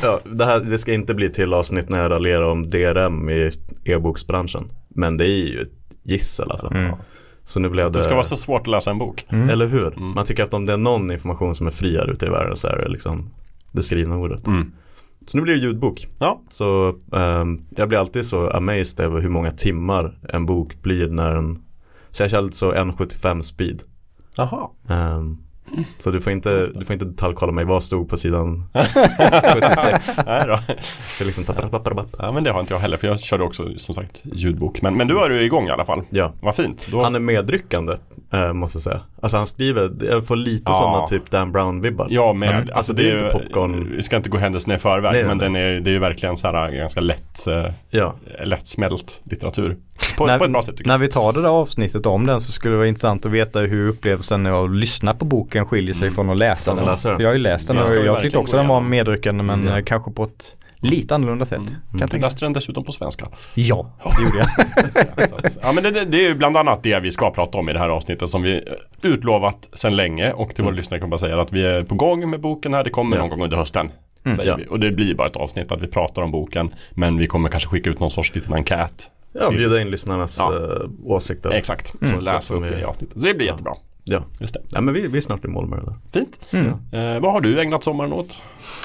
[0.03, 3.51] ja, det, här, det ska inte bli till avsnitt när jag raljerar om DRM i
[3.85, 4.71] e-boksbranschen.
[4.89, 5.71] Men det är ju ett
[6.03, 6.67] gissel alltså.
[6.67, 6.95] Mm.
[7.43, 9.25] Så nu blev det, det ska vara så svårt att läsa en bok.
[9.29, 9.49] Mm.
[9.49, 9.87] eller hur?
[9.87, 10.09] Mm.
[10.09, 12.57] Man tycker att om det är någon information som är fri här ute i världen
[12.57, 13.29] så är det liksom
[13.71, 14.47] det skrivna ordet.
[14.47, 14.71] Mm.
[15.25, 16.07] Så nu blir det ljudbok.
[16.19, 21.07] Ja, Så ehm, jag blir alltid så amazed över hur många timmar en bok blir
[21.07, 21.63] när den
[22.11, 23.81] Så jag kör alltså 1.75 speed
[24.35, 24.69] jaha.
[24.89, 25.37] Ehm,
[25.97, 30.43] Så du får inte, du får inte detaljkolla mig vad stod på sidan 76 Nej
[30.47, 30.59] då.
[30.67, 31.45] Det är liksom.
[32.19, 34.81] Ja men det har inte jag heller för jag körde också som sagt ljudbok.
[34.81, 36.01] Men, men du är ju igång i alla fall.
[36.09, 36.87] Ja, Vad fint.
[36.91, 37.03] Då...
[37.03, 37.97] han är medryckande
[38.33, 40.73] eh, måste jag säga Alltså han skriver, jag får lite Ja.
[40.73, 42.59] sådana typ Dan Brown-vibbar Ja med, Mm.
[42.61, 43.93] alltså, Alltså, det är ju, popcorn.
[43.95, 45.45] vi ska inte gå händelserna i förväg Nej, men nej.
[45.45, 49.77] den är, det är ju verkligen så här ganska lätt, eh, Ja, lättsmält litteratur.
[50.17, 50.99] På, när, på ett bra sätt tycker när jag.
[50.99, 53.87] vi tar det där avsnittet om den så skulle det vara intressant att veta hur
[53.89, 56.15] upplevelsen av att lyssna på boken skiljer sig Mm.
[56.15, 56.85] från att läsa den.
[57.19, 59.67] jag har ju läst den Det och jag verkligen tyckte också den var medryckande men
[59.67, 61.57] eh, kanske på ett lite annorlunda sätt.
[61.57, 61.69] Mm.
[61.71, 62.25] Kan jag Du tänka.
[62.25, 63.27] läste den dessutom på svenska.
[63.53, 64.47] Ja, det gjorde jag.
[65.61, 67.79] Ja men det, det, är ju bland annat det vi ska prata om i det
[67.79, 68.61] här avsnittet som vi eh,
[69.11, 71.95] utlovat sedan länge och till våra lyssnare kan jag bara säga att vi är på
[71.95, 72.83] gång med boken här.
[72.83, 73.21] Det kommer Ja.
[73.21, 73.91] någon gång under hösten.
[74.23, 74.37] Mm.
[74.37, 74.55] Säger Ja.
[74.55, 74.65] vi.
[74.69, 77.69] Och det blir bara ett avsnitt att vi pratar om boken men vi kommer kanske
[77.69, 79.11] skicka ut någon sorts liten enkät.
[79.33, 80.53] ja bjuda in lyssnarnas Ja.
[80.53, 82.13] eh, åsikter Exakt, Mm.
[82.13, 83.13] så läs Så som upp det vi- i avsnittet.
[83.21, 83.51] Så det blir Ja.
[83.53, 83.73] jättebra.
[84.03, 84.59] Ja, Just det.
[84.71, 86.39] ja men vi, vi är snart i mål med det där Fint.
[86.51, 86.67] Mm.
[86.91, 88.41] Eh, vad har du ägnat sommaren åt?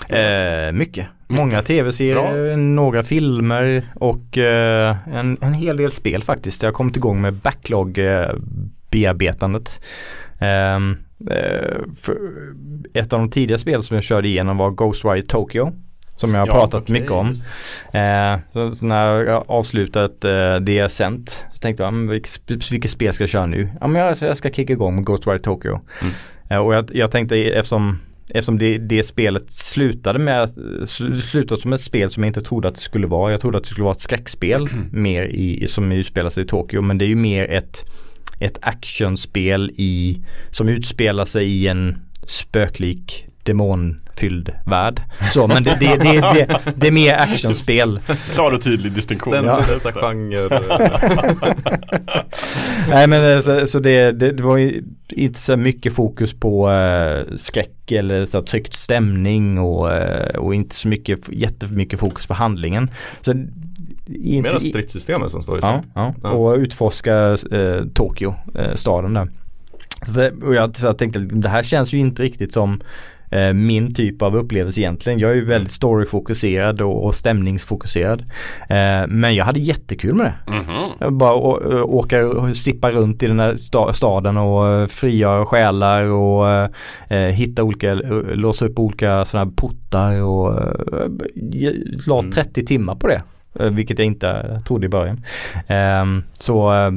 [0.08, 1.06] Eh, mycket.
[1.28, 6.62] Många tv-serier, några filmer och eh, en, en hel del spel faktiskt.
[6.62, 9.80] Jag har kommit igång med backlog-bearbetandet.
[10.40, 10.96] Ehm,
[11.30, 11.76] eh,
[12.94, 15.72] ett av de tidiga spel som jag körde igenom var Ghostwire Tokyo.
[16.16, 17.28] Som jag har Ja, pratat Okej, mycket om.
[17.92, 22.90] Eh, så, så när jag avslutat eh, det Ascent så tänkte jag, men vilket, vilket
[22.90, 23.68] spel ska jag köra nu?
[23.80, 25.80] Ja men jag, jag ska kicka igång med Ghostwire Tokyo.
[26.02, 26.14] Mm.
[26.50, 27.98] Eh, och jag, jag tänkte eftersom
[28.28, 30.50] Eftersom det, det spelet slutade med
[31.22, 33.32] slutade som ett spel som jag inte trodde att det skulle vara.
[33.32, 36.82] Jag trodde att det skulle vara ett skräckspel mer i, som utspelar sig i Tokyo.
[36.82, 37.84] Men det är ju mer ett,
[38.40, 43.26] ett actionspel i, som utspelar sig i en spöklik
[44.16, 45.02] demonfylld värld.
[45.32, 48.00] Så men det, det, det, det, det är mer actionspel.
[48.34, 49.32] Klar och tydlig distinktion.
[49.32, 49.74] Ständigt Ja.
[49.74, 50.62] dessa genrer
[52.90, 56.70] Nej men eh, så, så det, det, det var ju inte så mycket fokus på
[56.70, 62.34] eh, skräck eller så tryckt stämning och, eh, och inte så mycket, jättemycket fokus på
[62.34, 62.90] handlingen.
[63.20, 65.90] Så, inte, Mera stridssystemet som står i Ja, sen.
[65.94, 66.14] ja.
[66.22, 66.30] Ja.
[66.30, 69.28] och utforska eh, Tokyo, eh, staden där.
[70.14, 72.80] Så, och jag, så jag tänkte det här känns ju inte riktigt som
[73.54, 75.18] min typ av upplevelse egentligen.
[75.18, 78.20] Jag är ju väldigt storyfokuserad och, och stämningsfokuserad.
[78.68, 80.52] Eh, men jag hade jättekul med det.
[80.52, 80.90] Mhm.
[81.00, 81.34] Jag bara
[81.84, 86.48] åka och sippa runt i den här sta, staden och eh, frigöra själar och
[87.08, 87.98] eh, hitta olika, eh,
[88.34, 91.08] låsa upp olika sådana här portar och eh,
[92.06, 92.32] la Mm.
[92.32, 93.22] 30 timmar på det.
[93.60, 95.24] Eh, vilket jag inte trodde i början.
[95.66, 96.90] Ehm, så, eh,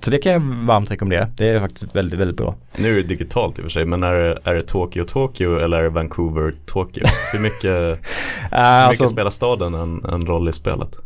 [0.00, 1.28] så det kan jag varmt rekommendera.
[1.36, 2.54] Det är faktiskt väldigt, väldigt bra.
[2.76, 5.58] Nu är det digitalt i och för sig, men är det, är det Tokyo Tokyo
[5.58, 7.04] eller är det Vancouver Tokyo?
[7.32, 7.64] Hur mycket,
[8.50, 10.98] hur Uh, mycket spelar staden en, en roll i spelet?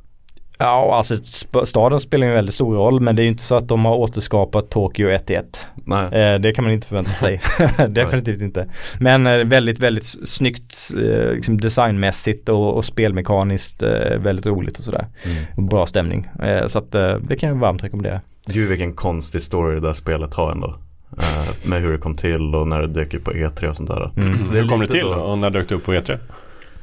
[0.59, 1.17] Ja, alltså
[1.65, 3.85] staden spelar ju en väldigt stor roll men det är ju inte så att de
[3.85, 5.67] har återskapat Tokyo 1 i 1.
[5.75, 6.05] Nej.
[6.07, 7.41] Eh, det kan man inte förvänta sig.
[7.89, 8.69] Definitivt inte.
[9.01, 14.85] Men eh, väldigt, väldigt snyggt eh, liksom designmässigt och, och spelmekaniskt eh, väldigt roligt och
[14.85, 15.07] sådär.
[15.57, 15.69] Mm.
[15.69, 16.29] Bra stämning.
[16.43, 18.21] Eh, så att eh, det kan jag varmt rekommendera.
[18.47, 20.79] Gud vilken konstig story det där spelet har ändå.
[21.19, 23.89] Eh, med hur det kom till och när det dök upp på E3 och sånt
[23.91, 24.13] där.
[24.17, 24.45] Mm.
[24.45, 26.19] Så det Hur kom det till så- och när dök det upp på E E3?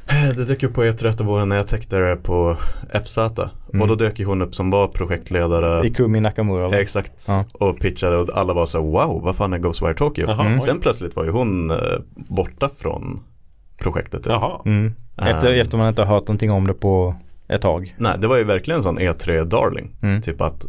[0.08, 2.56] Eh, Det dök upp på E3 ett av när jag täckte det på
[3.04, 3.18] FZ.
[3.18, 3.82] Mm.
[3.82, 5.86] Och då dök ju hon upp som var projektledare.
[5.86, 6.68] Ikumi Nakamura.
[6.68, 6.76] va?
[6.80, 7.26] Exakt.
[7.28, 7.44] Ja.
[7.52, 10.24] Och pitchade och alla var så wow, vad fan är Ghostwire Tokyo?
[10.28, 10.60] Jaha, Mm.
[10.60, 11.76] Sen plötsligt var ju hon eh,
[12.14, 13.20] borta från
[13.78, 14.26] projektet.
[14.26, 14.60] Jaha.
[14.64, 14.94] Mm.
[15.16, 15.60] Efter, Ehm.
[15.60, 17.14] efter man inte har hört någonting om det på
[17.48, 17.94] ett tag.
[17.98, 19.90] Nej, det var ju verkligen en sån E3-darling.
[20.02, 20.20] Mm.
[20.20, 20.66] Typ att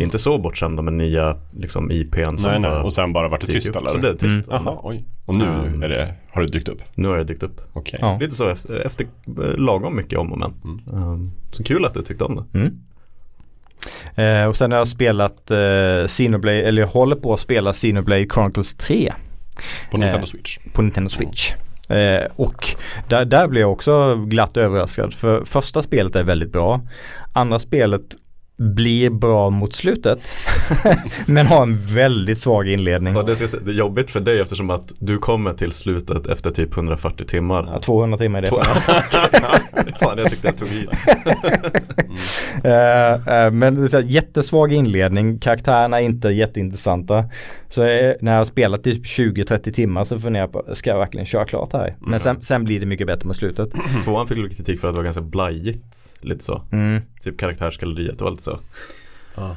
[0.00, 2.70] inte så bortskämda med nya liksom IPn som Nej, nej.
[2.70, 3.90] Och sen bara vart det tyst eller?
[3.90, 4.48] Så blev det tyst.
[4.50, 5.04] Jaha, oj.
[5.26, 5.82] Och nu Mm.
[5.82, 6.82] är det, har det dykt upp?
[6.94, 7.60] Nu har det dykt upp.
[7.72, 7.98] Okej.
[8.02, 8.18] Ja.
[8.20, 9.06] Lite så efter, efter
[9.56, 10.52] lagom mycket om och men.
[11.02, 12.58] Ehm, så kul att du tyckte om det.
[12.58, 12.78] Mm.
[14.14, 18.26] Eh, och sen har jag spelat eh, Xenoblade, eller jag håller på att spela Xenoblade
[18.34, 19.12] Chronicles 3
[19.90, 20.58] På Nintendo Eh, Switch.
[20.72, 21.52] på Nintendo Switch.
[21.88, 22.66] Eh, och
[23.08, 26.80] där, där blev jag också glatt överraskad för första spelet är väldigt bra.
[27.32, 28.02] Andra spelet
[28.62, 30.18] blir bra mot slutet
[31.26, 33.16] men har en väldigt svag inledning.
[33.16, 36.50] Och det, ska, det är jobbigt för dig eftersom att du kommer till slutet efter
[36.50, 37.68] typ 140 timmar.
[37.72, 38.50] Ja, 200 timmar är det.
[40.00, 40.86] Fan, jag tyckte jag tog i.
[42.64, 47.24] Eh, eh, men det är så här, jättesvag inledning, karaktärerna är inte jätteintressanta.
[47.68, 50.98] Så eh, när jag har spelat typ 20-30 timmar så funderar jag på, ska jag
[50.98, 51.96] verkligen köra klart här?
[52.00, 53.70] Men sen, sen blir det mycket bättre mot slutet.
[54.04, 56.11] Tvåan fick lite kritik för att det var ganska blajigt.
[56.24, 56.62] Lite så.
[56.72, 57.02] Mm.
[57.22, 58.58] Typ karaktärsgalleriet var lite så.
[59.36, 59.56] Ja.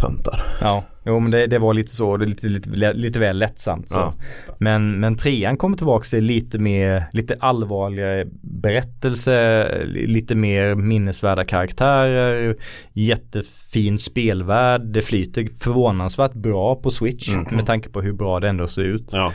[0.00, 0.42] Töntar.
[0.60, 3.94] Ja, jo men det, det var lite så, det lite, lite, lite väl lättsamt så.
[3.98, 4.14] Ja.
[4.58, 11.44] Men, men trean kommer tillbaka till lite mer, lite allvarligare berättelse, li- lite mer minnesvärda
[11.44, 12.56] karaktärer,
[12.92, 17.56] jättefin spelvärld, det flyter förvånansvärt bra på Switch Mm.
[17.56, 19.10] med tanke på hur bra det ändå ser ut.
[19.12, 19.32] Ja.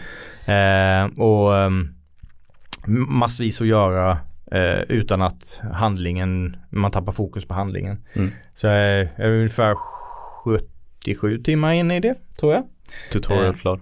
[0.54, 1.94] Eh, och um,
[3.08, 4.18] massvis att göra
[4.52, 8.04] eh, utan att handlingen, man tappar fokus på handlingen.
[8.14, 8.32] Mm.
[8.54, 9.76] Så eh, jag är ungefär
[10.44, 12.64] 77 timmar in i det tror jag.
[13.12, 13.54] Tutorial Eh.
[13.54, 13.80] klar.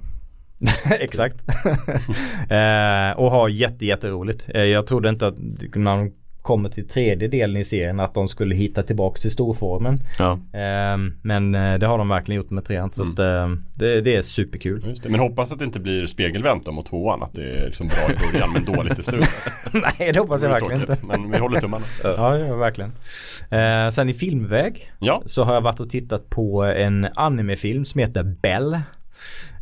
[0.99, 1.35] Exakt.
[2.49, 4.49] eh, och har jätte, jätteroligt.
[4.49, 5.35] Eh, jag trodde inte att
[5.73, 6.13] de
[6.45, 9.97] kommer till tredje delen i serien att de skulle hitta tillbaks till storformen.
[10.19, 10.31] Ja.
[10.33, 13.13] Eh, men eh, det har de verkligen gjort med trean så Mm.
[13.13, 14.85] att, eh, det, det är superkul.
[14.87, 15.09] Just det.
[15.09, 17.23] Men hoppas att det inte blir spegelvänt då mot tvåan.
[17.23, 19.29] Att det är liksom bra i början men dåligt i slutet.
[19.73, 21.17] Nej det hoppas jag verkligen tråkigt, inte.
[21.17, 21.85] Men vi håller tummarna.
[22.03, 22.91] Ja det verkligen.
[23.49, 25.21] Eh, sen i filmväg Ja.
[25.25, 28.73] så har jag varit och tittat på en animefilm som heter Bell.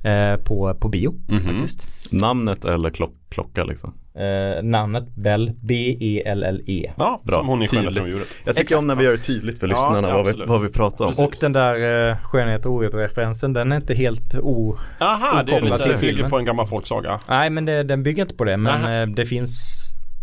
[0.03, 1.45] Eh, på, på bio Mhm.
[1.45, 1.87] faktiskt.
[2.11, 3.93] Namnet eller klock, klocka liksom.
[4.15, 6.91] Eh, namnet Bell, E B-E-L-L-E.
[6.97, 7.36] Ja, Bra.
[7.36, 7.67] som hon i.
[7.67, 8.19] Skönheten.
[8.45, 10.69] Jag tycker om när vi gör det tydligt för lyssnarna ja, vad, vi, vad vi
[10.69, 11.12] pratar om.
[11.12, 11.26] Precis.
[11.26, 14.78] Och den där eh, skönhet och orätt-referensen den är inte helt o...
[14.99, 16.30] Aha, det är till lite, bygger filmen.
[16.32, 17.19] på en gammal folksaga.
[17.30, 19.02] Nej men det, den bygger inte på det men Nähä.
[19.02, 19.80] eh, det finns...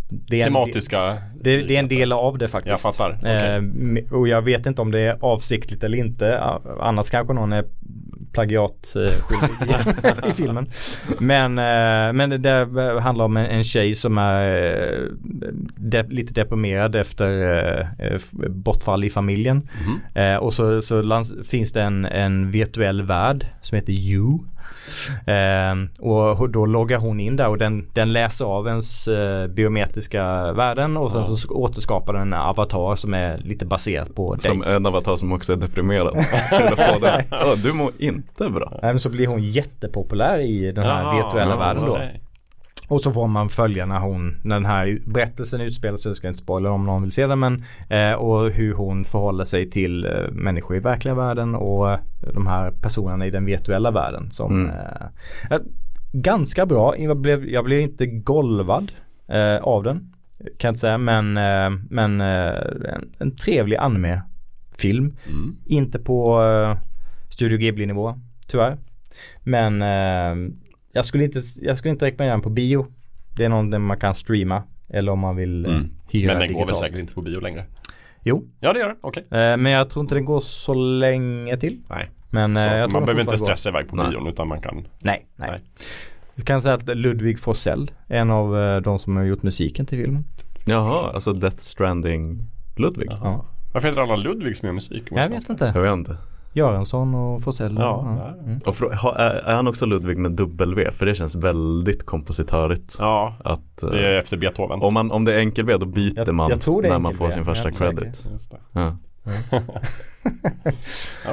[0.09, 1.17] Det är, en, Tematiska.
[1.41, 2.83] det, det är en del av det faktiskt.
[2.83, 3.17] Jag fattar.
[3.19, 4.03] Okej.
[4.05, 6.39] Eh, och jag vet inte om det är avsiktligt eller inte.
[6.79, 7.65] Annars kanske någon är
[8.31, 10.67] plagiatskyldig i, i filmen.
[11.19, 12.67] Men, eh, men det
[13.01, 15.07] handlar om en, en tjej som är eh,
[15.75, 19.69] de, lite deprimerad efter eh, eh, bortfall i familjen.
[20.15, 24.39] Eh, och så, så finns det en, en virtuell värld som heter You.
[25.27, 30.51] Eh, och då loggar hon in där och den, den läser av ens eh, biometriska
[30.53, 31.35] värden och sen Ja.
[31.35, 34.41] så återskapar den en avatar som är lite baserat på dig.
[34.41, 36.15] Som en avatar som också är deprimerad.
[37.31, 38.69] Ja, du mår inte bra.
[38.81, 41.91] Nej, men så blir hon jättepopulär i den här Jaha, virtuella ja, världen då.
[41.91, 42.21] okej.
[42.91, 46.27] Och så får man följa när hon, när den här berättelsen utspelar sig, jag ska
[46.27, 50.05] inte spoila om någon vill se den men eh, och hur hon förhåller sig till
[50.05, 51.99] eh, människor i verkliga världen och eh,
[52.33, 54.69] de här personerna i den virtuella världen som Mm.
[54.69, 55.07] eh,
[55.51, 55.61] eh,
[56.13, 58.91] Ganska bra, jag blev, jag blev inte golvad
[59.27, 60.13] eh, av den
[60.57, 61.33] kan jag inte säga men,
[61.89, 65.13] men en, en trevlig anime-film.
[65.27, 65.55] Mm.
[65.65, 66.41] Inte på
[67.29, 68.77] Studio Ghibli nivå tyvärr.
[69.43, 69.83] Men
[70.91, 72.87] jag, skulle inte, jag skulle inte rekommendera den på bio.
[73.35, 74.63] Det är någon man kan streama.
[74.89, 75.85] Eller om man vill eh, Mm.
[76.09, 76.79] hyra Men den går väl digitalt.
[76.79, 77.65] säkert inte på bio längre?
[78.23, 79.23] Jo, Ja det gör den, okej.
[79.31, 81.81] eh, men jag tror inte den går så länge till.
[81.89, 82.09] Nej.
[82.29, 84.09] Men eh, Så jag tror man behöver inte stressa iväg på Nej.
[84.09, 85.49] bion utan man kan Nej, nej.
[85.51, 85.61] Nej.
[86.35, 89.85] Jag kan säga att Ludvig Forsell är en av eh, de som har gjort musiken
[89.85, 90.25] till filmen.
[90.65, 93.07] Jaha, alltså Death Stranding Ludvig.
[93.11, 93.45] Ja.
[93.73, 95.03] Varför heter alla Ludvig som gör musik?
[95.11, 95.71] Jag vet inte.
[95.75, 96.17] Jag vet inte.
[96.53, 97.75] Göransson och Forsell.
[97.79, 98.43] Ja, ja.
[98.43, 98.59] Mm.
[98.65, 100.91] Och ha- är, han också Ludvig med W?
[100.91, 102.95] För det känns väldigt kompositörigt.
[102.99, 104.81] Ja, Att, eh, det är efter Beethoven.
[104.81, 106.91] om, man, om det är enkel V då byter Jag- man jag tror det är
[106.91, 108.27] när man får sin första credit.
[108.31, 108.57] Just det.
[108.71, 108.97] Ja.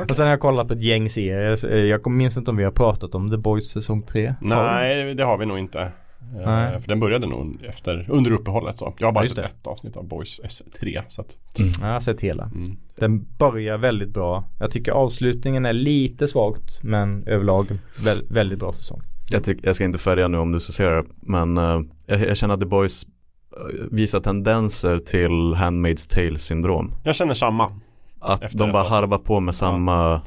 [0.09, 1.73] Och sen har jag kollat på ett gäng serier.
[1.73, 4.35] Eh, Jag minns inte om vi har pratat om The Boys säsong 3.
[4.41, 5.91] Nej, det har vi nog inte.
[6.21, 6.81] Eh, Nej.
[6.81, 8.95] För den började nog efter, under uppehållet så.
[8.99, 9.45] Jag har bara Ja, sett det.
[9.45, 11.03] ett avsnitt av Boys S3.
[11.09, 11.37] Så att,
[11.81, 12.45] Jag har sett hela.
[12.45, 12.63] mm.
[12.97, 14.45] Den börjar väldigt bra.
[14.61, 17.67] Jag tycker avslutningen är lite svagt men överlag
[17.99, 19.01] vä- väldigt bra säsong.
[19.31, 22.21] Jag, tyck, jag ska inte färga nu om du ska se det men eh, jag,
[22.21, 23.05] jag känner att The Boys
[23.57, 26.95] eh, visar tendenser till Handmaid's Tale syndrom.
[27.05, 27.73] Jag känner samma.
[28.21, 30.21] Att Efter de bara harvar på med samma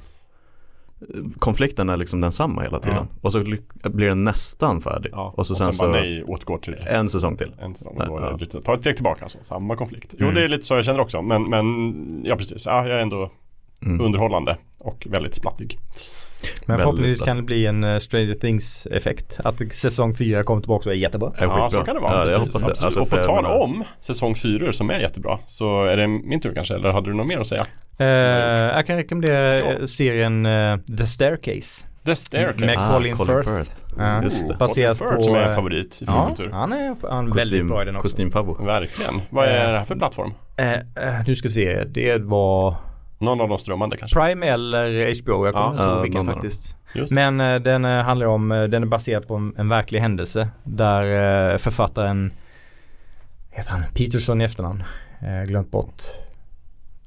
[1.40, 3.08] Konflikten är liksom densamma hela tiden.
[3.22, 3.40] Och så
[3.84, 5.10] blir den nästan färdig.
[5.14, 5.34] Ja.
[5.38, 7.56] Och så sen, så bara nej, åtgår till en säsong till.
[7.60, 7.98] en säsong.
[7.98, 8.38] Och då det Ja.
[8.38, 9.30] lite, ta ett steg tillbaka.
[9.30, 10.14] Så, samma konflikt.
[10.18, 10.36] Jo, Mm.
[10.36, 11.22] det är lite så jag känner också.
[11.22, 12.66] Men, men ja, precis.
[12.66, 13.32] Ja, jag är ändå
[13.86, 14.02] Mm.
[14.02, 15.80] underhållande och väldigt splattig.
[16.66, 17.26] Men förhoppningsvis bra.
[17.26, 19.40] kan det bli en uh, Stranger Things effekt.
[19.44, 21.32] Att säsong 4 kommer tillbaka och är jättebra.
[21.38, 22.14] Är Ja, så kan det vara.
[22.18, 22.38] Ja, precis.
[22.64, 22.86] hoppas det.
[22.86, 26.42] Alltså, och för på tal om säsong 4 som är jättebra så är det min
[26.42, 26.76] tur kanske.
[26.76, 27.66] Eller hade du något mer att säga?
[27.98, 28.08] Eh,
[28.76, 29.66] jag kan rekommendera Ja.
[29.66, 31.88] eh, serien eh, The Staircase.
[32.06, 32.66] The Staircase.
[32.66, 33.72] Med Ah, Colin Firth.
[33.98, 34.56] Ja, Just det.
[34.58, 35.24] Baseras Colin Firth på...
[35.24, 37.96] som är en eh, favorit i Ja, han är, han är väldigt bra i den
[37.96, 38.02] också.
[38.06, 38.64] Kostymfabbo.
[38.66, 39.22] Verkligen.
[39.30, 40.34] Vad är det här för plattform?
[40.58, 40.80] Eh, eh,
[41.28, 42.76] nu ska vi se, det var
[43.22, 44.20] Någon av de strömmande kanske?
[44.20, 46.76] Prime eller HBO, jag kommer Ja, inte ihåg vilken faktiskt.
[47.12, 50.50] Men eh, den eh, handlar om, eh, den är baserad på en, en verklig händelse
[50.64, 52.34] där författaren,
[53.50, 54.84] heter han Peterson i efternamn,
[55.48, 56.02] glömt bort.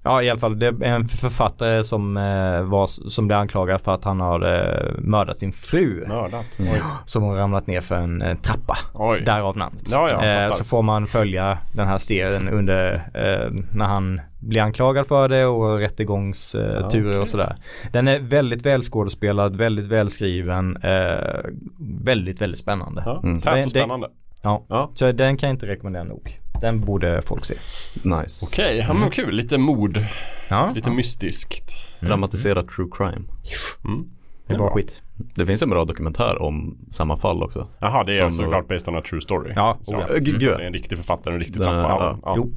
[0.07, 3.95] Ja i alla fall det är en författare som, eh, var, som blev anklagad för
[3.95, 6.05] att han har eh, mördat sin fru.
[6.09, 6.45] Mördat.
[6.59, 6.83] Oj.
[7.05, 8.77] Som har ramlat ner för en eh, trappa.
[8.95, 9.21] Oj.
[9.21, 9.83] Därav namnet.
[9.91, 14.61] Ja, ja, eh, så får man följa den här serien under eh, när han blir
[14.63, 17.19] anklagad för det och rättegångsturer eh, turer okej.
[17.19, 17.57] och sådär.
[17.93, 20.79] Den är väldigt välskådespelad, väldigt välskriven,
[22.05, 23.03] väldigt, väldigt spännande.
[23.07, 23.41] Ja, Mm.
[23.41, 24.09] Tätt Det- spännande.
[24.43, 24.65] Ja.
[24.69, 24.91] Ja.
[24.95, 26.41] Så den kan jag inte rekommendera nog.
[26.61, 27.55] Den borde folk se.
[28.03, 28.47] Nice.
[28.53, 29.35] Okej, ja, men kul.
[29.35, 30.05] Lite mord.
[30.49, 30.95] Ja, Lite ja.
[30.95, 31.73] mystiskt.
[32.01, 33.23] Dramatiserat true crime.
[33.85, 34.05] Mm.
[34.47, 35.03] det är bra skit.
[35.35, 37.69] Det finns en bra dokumentär om samma fall också.
[37.79, 39.53] Jaha, det är såklart based on a true story.
[39.57, 40.15] Ja, oh ja.
[40.21, 41.89] Gud, Det är en riktig författare, en riktig Den- trappa.
[41.89, 42.19] ja.
[42.23, 42.35] Ja.
[42.37, 42.53] Jo.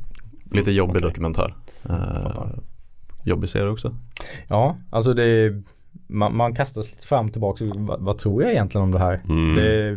[0.52, 1.08] Lite jobbig okej.
[1.10, 1.56] dokumentär.
[1.90, 2.48] Uh,
[3.24, 3.96] jobbig serie också.
[4.48, 5.64] Ja, alltså det är,
[6.08, 7.66] man, man kastas lite fram och tillbaka.
[7.76, 9.22] Vad, vad tror jag egentligen om det här?
[9.30, 9.56] Mm.
[9.56, 9.92] Det,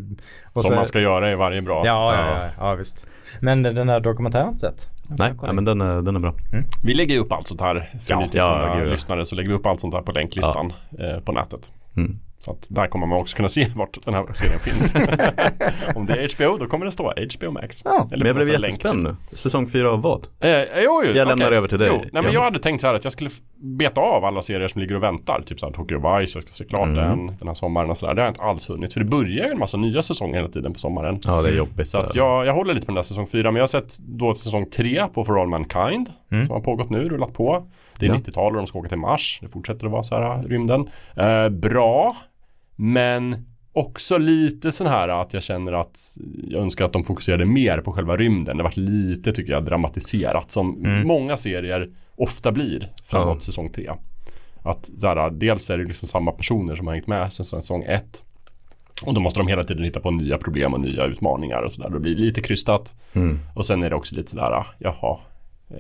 [0.52, 1.82] och Som så- man ska göra i varje bra.
[1.86, 3.08] Ja, ja, ja, ja, visst.
[3.40, 4.88] Men den där dokumentären har jag inte sett.
[5.18, 6.34] Nej, nej men den är, den är bra.
[6.84, 8.84] Vi lägger ju upp allt sånt här för Ja, nytillkomna ja, ja.
[8.84, 11.72] lyssnare så lägger vi upp allt sånt här på länklistan eh, på nätet.
[11.96, 12.18] Mm.
[12.44, 14.94] Så att där kommer man också kunna se vart den här serien finns.
[15.94, 17.82] Om det är HBO då kommer det stå HBO Max.
[17.84, 19.16] Ja, Eller Men jag blev jättespänd nu.
[19.32, 20.26] Säsong fyra av vad?
[20.40, 21.56] Eh, jo, jo, Jag lämnar okej.
[21.58, 21.88] över till dig.
[21.92, 22.30] Jo, nej, men Ja.
[22.32, 23.30] jag hade tänkt så här att jag skulle
[23.78, 25.42] beta av alla serier som ligger och väntar.
[25.46, 26.96] Typ så här Tokyo Vice, jag ska se klart Mm.
[26.96, 28.14] den den här sommaren och sådär.
[28.14, 28.92] Det har jag inte alls hunnit.
[28.92, 31.18] För det börjar ju en massa nya säsonger hela tiden på sommaren.
[31.26, 31.88] Ja, det är jobbigt.
[31.88, 33.98] Så att jag, jag håller lite på den där säsong 4 men jag har sett
[33.98, 36.46] då säsong 3 på For All Mankind Mm.
[36.46, 37.66] Som har pågått nu, rullat på
[37.98, 38.14] Det är Ja.
[38.16, 41.48] 90-tal och de ska åka till Mars Det fortsätter att vara så här rymden eh,
[41.48, 42.16] Bra
[42.82, 46.16] Men också lite sån här att jag känner att
[46.48, 49.64] Jag önskar att de fokuserade mer på själva rymden Det har varit lite tycker jag
[49.64, 51.06] dramatiserat som Mm.
[51.08, 53.40] många serier ofta blir framåt Ja.
[53.40, 53.90] säsong 3
[54.62, 58.24] Att här, dels är det liksom samma personer som har hängt med sen säsong 1
[59.06, 61.90] och då måste de hela tiden hitta på nya problem och nya utmaningar och sådär.
[61.90, 62.96] Det blir lite krystat.
[63.12, 63.38] Mm.
[63.54, 65.18] Och sen är det också lite sådär, jaha.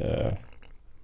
[0.00, 0.32] Eh,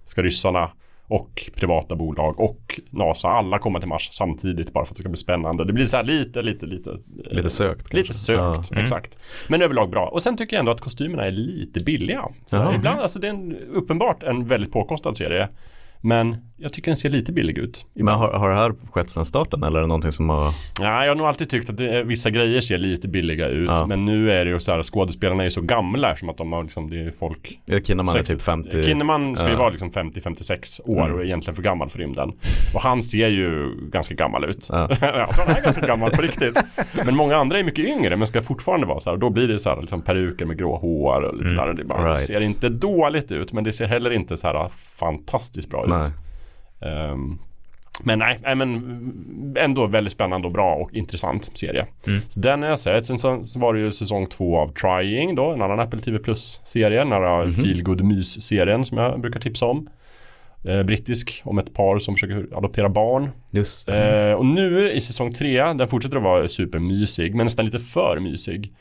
[0.05, 0.69] ska ryssarna
[1.09, 5.09] och privata bolag och NASA alla komma till Mars samtidigt bara för att det ska
[5.09, 5.65] bli spännande.
[5.65, 6.89] Det blir så här lite, lite, lite.
[6.91, 6.97] eh,
[7.31, 8.13] Lite sökt Lite kanske.
[8.23, 8.83] sökt, Mm.
[8.83, 9.17] exakt.
[9.47, 10.07] Men överlag bra.
[10.07, 12.21] Och sen tycker jag ändå att kostymerna är lite billiga.
[12.47, 12.75] Så Jaha.
[12.75, 15.49] ibland, alltså det är en, uppenbart en väldigt påkostad serie.
[16.07, 17.85] Men jag tycker den ser lite billig ut.
[17.93, 20.53] Men har, har det här skett sedan starten eller är det någonting som har...
[20.79, 23.69] Ja, jag har nog alltid tyckt att det, vissa grejer ser lite billiga ut.
[23.69, 23.85] Ja.
[23.85, 26.51] Men nu är det ju så här, skådespelarna är ju så gamla som att de
[26.51, 28.83] har liksom, det är folk Kinnaman är typ 50.
[28.83, 29.59] Kinnaman ska ju Ja.
[29.59, 31.13] vara liksom 50-56 år Mm.
[31.15, 32.31] och är egentligen för gammal för rymden.
[32.75, 34.67] Och han ser ju ganska gammal ut.
[34.71, 34.79] Ja.
[34.89, 36.57] jag tror han är ganska gammal på riktigt.
[37.05, 39.13] Men många andra är mycket yngre men ska fortfarande vara så här.
[39.13, 41.57] Och då blir det så här liksom peruker med grå hår och lite Mm.
[41.57, 41.73] sådär.
[41.73, 42.19] Det, bara, Right.
[42.19, 45.89] det ser inte dåligt ut men det ser heller inte så här fantastiskt bra ut.
[45.99, 46.11] Nej.
[46.91, 47.37] Ehm,
[48.03, 51.85] men nej, nej, men ändå väldigt spännande och bra och intressant serie.
[52.07, 52.19] Mm.
[52.27, 53.05] Så den har jag sett.
[53.05, 56.19] Sen så, så var det ju säsong två av Trying då, en annan Apple TV
[56.19, 56.99] Plus-serie.
[56.99, 57.51] Den här Mhm.
[57.51, 59.89] Feel Good Mys-serien som jag brukar tipsa om.
[60.65, 63.29] Eh, brittisk, om ett par som försöker adoptera barn.
[63.51, 64.29] Just det.
[64.29, 68.19] Eh, och nu i säsong tre, den fortsätter att vara supermysig, men nästan lite för
[68.19, 68.73] mysig.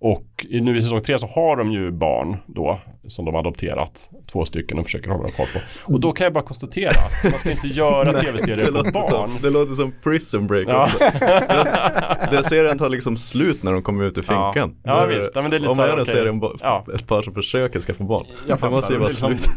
[0.00, 2.78] Och i- nu i säsong tre så har de ju barn då
[3.08, 4.10] som de har adopterat.
[4.32, 5.92] Två stycken och försöker hålla koll på.
[5.94, 9.08] Och då kan jag bara konstatera att man ska inte göra tv-serier på barn.
[9.30, 10.84] som, det låter som Prison Break Ja.
[10.84, 10.98] också.
[11.48, 11.66] Den,
[12.30, 14.52] den serien tar liksom slut när de kommer ut ur Ja.
[14.52, 14.76] finkan.
[14.82, 15.30] Ja, Det- visst.
[15.34, 16.84] Ja, men det är lite Om man gör en serie om Ja.
[16.94, 18.26] ett par som försöker skaffa barn.
[18.48, 19.30] Jag det måste ju vara är slut.
[19.30, 19.52] liksom-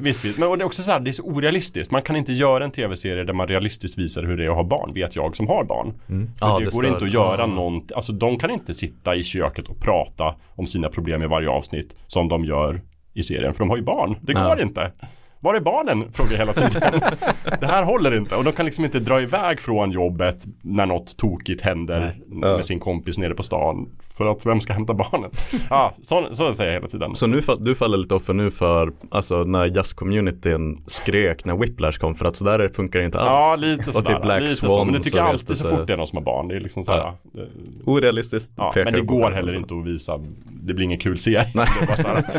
[0.00, 0.38] Visst, visst.
[0.38, 1.92] Men och det är också så här, det är så orealistiskt.
[1.92, 4.64] Man kan inte göra en tv-serie där man realistiskt visar hur det är att ha
[4.64, 5.92] barn, vet jag som har barn.
[6.06, 7.46] För Ja, det, det går inte att göra Ja.
[7.46, 11.48] något, alltså de kan inte sitta i köket och prata om sina problem i varje
[11.48, 12.80] avsnitt som de gör
[13.14, 14.16] i serien, för de har ju barn.
[14.22, 14.48] Det Ja.
[14.48, 14.92] går inte.
[15.40, 16.12] Var är barnen?
[16.12, 16.82] Frågar jag hela tiden.
[17.60, 21.16] det här håller inte och de kan liksom inte dra iväg från jobbet när något
[21.16, 22.34] tokigt händer Ja.
[22.56, 23.88] med sin kompis nere på stan.
[24.16, 25.32] För att vem ska hämta barnet?
[25.70, 27.14] Ja, så, så säger jag hela tiden.
[27.14, 32.14] Så nu du faller lite offer nu för alltså när jazzcommunityn skrek när Whiplash kom
[32.14, 33.62] för att sådär funkar det inte Ja, alls.
[33.62, 34.12] lite Och sådär.
[34.14, 34.84] typ Black lite Swan så.
[34.84, 36.48] Men det tycker jag alltid så fort det är någon som har barn.
[36.48, 36.98] Det är liksom såhär.
[36.98, 37.16] Ja.
[37.32, 37.48] det-
[37.84, 38.52] Orealistiskt.
[38.56, 39.56] Ja, men det går heller alltså.
[39.58, 40.20] inte att visa.
[40.62, 41.46] Det blir ingen kul serie.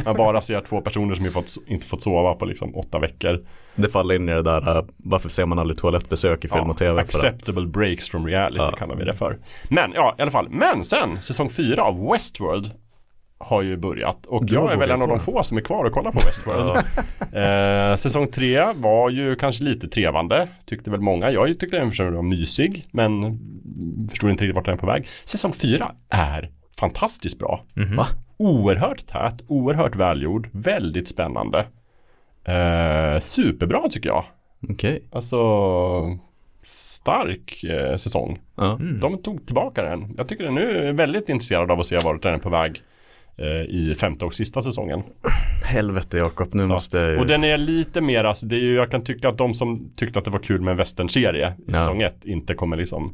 [0.06, 3.40] Man bara ser två personer som inte fått, inte fått sova på liksom åtta veckor.
[3.76, 6.78] Det faller in i det där, uh, varför ser man aldrig toalettbesök i film och
[6.78, 7.02] tv?
[7.02, 8.76] acceptable breaks from reality Ja.
[8.78, 9.38] kallar vi det för.
[9.70, 10.48] Men ja, i alla fall.
[10.50, 12.72] Men sen, säsong fyra av Westworld
[13.38, 15.86] har ju börjat och Du jag är väl en av de få som är kvar
[15.86, 16.70] och kollar på Westworld.
[17.34, 21.32] eh, säsong tre var ju kanske lite trevande, tyckte väl många.
[21.32, 23.40] Jag tyckte den var mysig, men
[24.10, 25.08] förstod inte riktigt vart den är på väg.
[25.26, 27.64] Säsong fyra är fantastiskt bra.
[27.98, 28.08] Va?
[28.38, 31.66] Oerhört tät, oerhört välgjord, väldigt spännande.
[32.46, 34.24] Eh, superbra tycker jag.
[34.70, 35.04] Okej.
[35.12, 35.38] Alltså
[36.64, 38.40] stark eh, säsong.
[38.56, 38.80] Ja.
[39.02, 40.14] De tog tillbaka den.
[40.18, 42.82] Jag tycker nu är väldigt intresserad av att se vart den är på väg
[43.38, 45.04] eh, i femte och sista säsongen.
[45.66, 47.18] Helvete Jakob, nu Så måste jag ju...
[47.20, 49.92] och den är lite mer, alltså, det är ju, jag kan tycka att de som
[49.96, 51.74] tyckte att det var kul med en westernserie i Ja.
[51.74, 53.14] säsong ett inte kommer liksom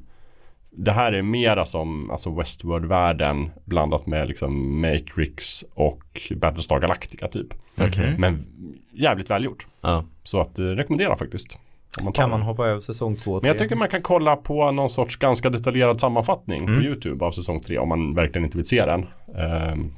[0.74, 7.48] det här är mera som alltså Westworld-världen blandat med liksom Matrix och Battlestar Galactica typ.
[7.82, 8.15] Okej.
[8.17, 8.46] Men
[8.91, 9.67] jävligt välgjort.
[9.82, 10.04] Ja.
[10.23, 11.58] Så att eh, rekommendera faktiskt.
[11.99, 12.47] Om man Kan man den.
[12.47, 15.49] hoppa över säsong två och Men jag tycker man kan kolla på någon sorts ganska
[15.49, 16.75] detaljerad sammanfattning Mm.
[16.75, 19.06] på YouTube av säsong 3 om man verkligen inte vill se den.
[19.38, 19.91] Ehm,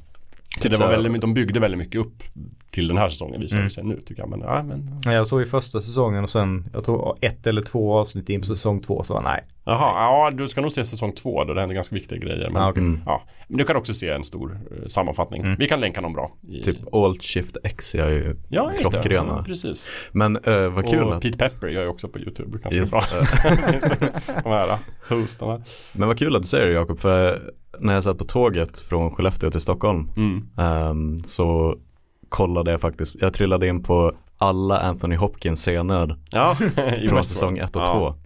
[0.60, 2.22] så det var väldigt, de byggde väldigt mycket upp
[2.70, 3.64] till den här säsongen visar Mm.
[3.66, 4.30] det sig nu tycker jag.
[4.30, 7.62] Men, ja, men, Ja, Jag såg i första säsongen och sen, jag tror ett eller
[7.62, 9.44] två avsnitt in på säsong två så nej.
[9.64, 12.50] Jaha, ja du ska nog se säsong 2 då det händer ganska viktiga grejer.
[12.50, 12.82] Men, Ah, okej.
[12.82, 13.00] Mm.
[13.06, 15.42] ja, men du kan också se en stor eh, sammanfattning.
[15.42, 15.56] Mm.
[15.58, 16.32] Vi kan länka någon bra.
[16.48, 19.34] I, Typ Alt Shift X är ju ja, klockrena.
[19.38, 19.88] Ja, precis.
[20.12, 21.22] Men uh, vad kul och att...
[21.22, 22.58] Pete Pepper gör ju också på YouTube.
[22.58, 23.02] Ganska Just bra.
[24.42, 25.62] De här hostarna.
[25.92, 27.40] Men vad kul att du säger det Jakob, för
[27.80, 30.48] när jag satt på tåget från Skellefteå till Stockholm Mm.
[30.58, 31.76] ehm, så
[32.28, 36.54] kollade jag faktiskt, jag trillade in på alla Anthony Hopkins scener Ja,
[37.08, 38.16] från säsong 1 och Ja.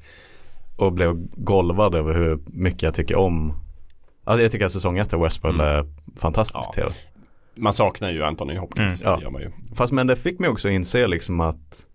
[0.79, 3.53] 2 och blev golvad över hur mycket jag tycker om
[4.25, 5.67] Alltså jag tycker att säsong 1 av Westworld Mm.
[5.77, 5.87] är
[6.21, 6.73] fantastisk Ja.
[6.73, 6.89] tv.
[7.55, 9.03] Man saknar ju Anthony Hopkins.
[9.03, 9.41] Mm, ja.
[9.41, 9.51] Ju.
[9.75, 11.87] Fast men det fick mig också inse liksom att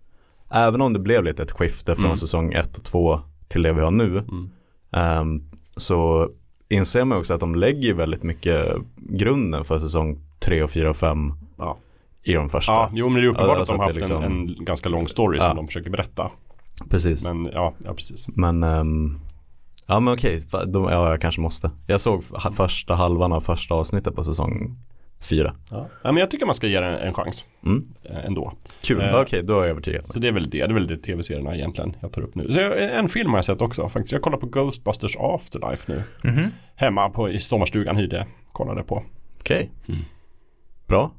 [0.50, 2.16] även om det blev lite ett skifte från Mm.
[2.16, 4.24] säsong 1 och 2 till det vi har nu
[4.92, 6.30] ehm, så
[6.68, 8.66] inser man också att de lägger väldigt mycket
[8.96, 11.76] grunden för säsong 3 och 4 och 5 Ja.
[12.22, 12.72] i de första.
[12.72, 14.64] Ja, jo men det är uppenbart Alltså att de har haft det en, liksom- en
[14.64, 15.44] ganska lång story Ja.
[15.48, 16.30] som de försöker berätta.
[16.90, 17.28] Precis.
[17.28, 18.28] Men, Men ja, ja precis.
[18.28, 19.20] ehm,
[19.86, 21.70] ja men okej, de, ja jag kanske måste.
[21.86, 22.24] Jag såg
[22.56, 24.78] första halvan av första avsnittet på säsong
[25.30, 25.54] 4.
[25.70, 25.88] Ja.
[26.02, 27.82] ja, men jag tycker man ska ge den en chans Mm.
[28.02, 28.52] eh, ändå.
[28.82, 30.06] Kul, Eh, okej då är jag övertygad.
[30.06, 32.52] Så det är väl det, det är väl det tv-serierna egentligen jag tar upp nu.
[32.52, 34.12] Så jag, en film har jag sett också faktiskt.
[34.12, 36.30] Jag kollar på Ghostbusters Afterlife nu.
[36.30, 36.48] Mhm.
[36.76, 39.02] Hemma på, i sommarstugan hyrde, kollade på.
[39.40, 39.70] Okej.
[39.88, 40.00] Mm.
[40.86, 41.12] Bra.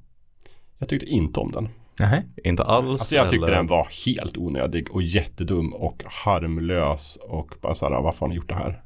[0.77, 1.69] Jag tyckte inte om den.
[1.99, 2.23] Nähä.
[2.43, 2.89] Inte alls.
[3.01, 8.01] Alltså jag tyckte eller- den var helt onödig och jättedum och harmlös och bara såhär,
[8.01, 8.81] varför har ni gjort det här?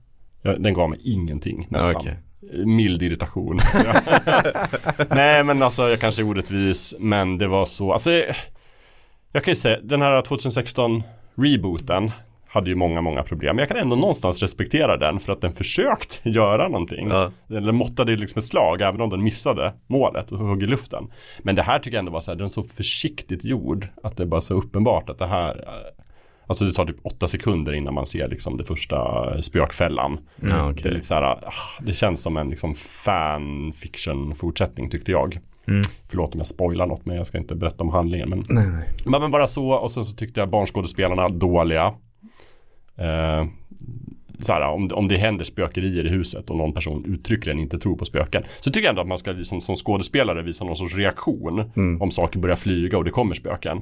[0.59, 1.95] Den gav mig ingenting nästan.
[1.95, 2.17] Okej.
[2.65, 3.59] Mild irritation.
[5.09, 8.35] Nej men alltså jag kanske är orättvis men det var så, alltså jag,
[9.31, 11.03] jag kan ju säga, den här 2016
[11.35, 12.11] rebooten
[12.49, 13.55] hade ju många, många problem.
[13.55, 17.07] Men jag kan ändå någonstans respektera den för att den försökt göra någonting.
[17.07, 17.31] Ja.
[17.49, 21.07] Eller måttade liksom ett slag även om den missade målet och högg i luften.
[21.39, 24.17] Men det här tycker jag ändå var så här, den är så försiktigt gjord att
[24.17, 26.03] det är bara så uppenbart att det här eh,
[26.47, 30.19] Alltså det tar typ åtta sekunder innan man ser liksom det första spökfällan.
[30.35, 35.11] Ja, Det, är lite så här, ah, det känns som en liksom fanfiction fortsättning tyckte
[35.11, 35.39] jag.
[35.67, 35.81] Mm.
[36.09, 38.29] Förlåt om jag spoilar något men jag ska inte berätta om handlingen.
[38.29, 38.67] Men, Nej,
[39.05, 39.19] nej.
[39.19, 41.93] men bara så och sen så tyckte jag barnskådespelarna dåliga.
[42.99, 43.45] Eh,
[44.41, 47.95] så här, om, om det händer spökerier i huset och någon person uttryckligen inte tror
[47.97, 48.43] på spöken.
[48.59, 52.01] Så tycker jag ändå att man ska liksom, som skådespelare visa någon sorts reaktion Mm.
[52.01, 53.77] om saker börjar flyga och det kommer spöken.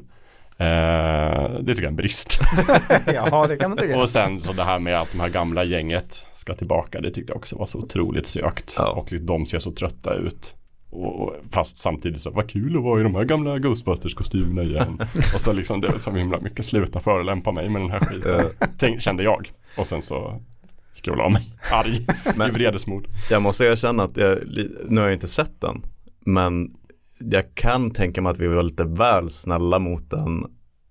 [0.60, 2.40] Eh, det tycker jag är en brist.
[3.14, 3.98] Jaha, det kan man tycka.
[4.00, 7.02] och sen så det här med att de här gamla gänget ska tillbaka.
[7.02, 8.76] Det tyckte jag också var så otroligt sökt.
[8.78, 8.90] Ja.
[8.92, 10.56] Och de ser så trötta ut.
[10.90, 15.00] Och, och, fast samtidigt så, vad kul att vara i de här gamla Ghostbusters-kostymerna igen.
[15.34, 18.46] och så liksom det är så himla mycket, sluta förolämpa mig med den här skiten.
[18.78, 19.52] Tänk, kände jag.
[19.78, 20.42] Och sen så
[20.96, 22.06] gick jag väl av mig, arg,
[22.50, 23.08] i vredesmod.
[23.32, 24.38] Jag måste erkänna att jag,
[24.90, 25.82] nu har jag inte sett den.
[26.26, 26.76] Men
[27.20, 30.46] jag kan tänka mig att vi var lite väl snälla mot den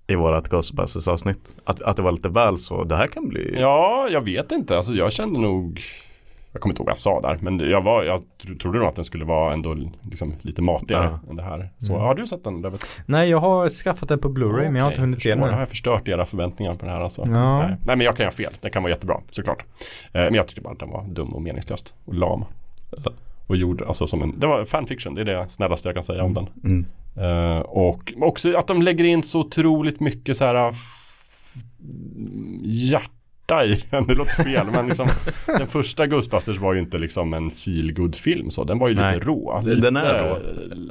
[0.06, 1.56] i vårat Ghostbusters avsnitt.
[1.64, 4.76] Att, att det var lite väl så, det här kan bli Ja, jag vet inte.
[4.76, 5.82] Alltså jag kände nog
[6.56, 8.88] jag kommer inte ihåg vad jag sa där, men jag, var, jag tro- trodde nog
[8.88, 9.76] att den skulle vara ändå
[10.10, 11.70] liksom lite matigare än det här.
[11.78, 12.04] Så Mm.
[12.06, 12.80] har du sett den David?
[13.06, 15.46] Nej, jag har skaffat den på Blu-ray men jag har inte hunnit se den Då
[15.46, 17.22] har jag förstört era förväntningar på den här alltså.
[17.26, 17.58] Ja.
[17.58, 17.68] Nej.
[17.86, 18.52] Nej, men jag kan göra fel.
[18.60, 19.64] Den kan vara jättebra, såklart.
[20.12, 22.44] Eh, men jag tyckte bara att den var dum och meningslöst och lam.
[23.46, 26.22] Och gjorde, alltså som en, det var fanfiction, det är det snällaste jag kan säga
[26.24, 26.46] om den.
[26.64, 26.86] Mm.
[27.16, 30.78] Eh, och också att de lägger in så otroligt mycket så här f-
[33.48, 34.06] hjärta i den.
[34.06, 35.08] Det låter fel men liksom
[35.46, 38.64] den första Ghostbusters var ju inte liksom en feel film så.
[38.64, 39.18] Den var ju lite Nej.
[39.20, 39.60] rå.
[39.64, 40.38] Den Lite, är rå.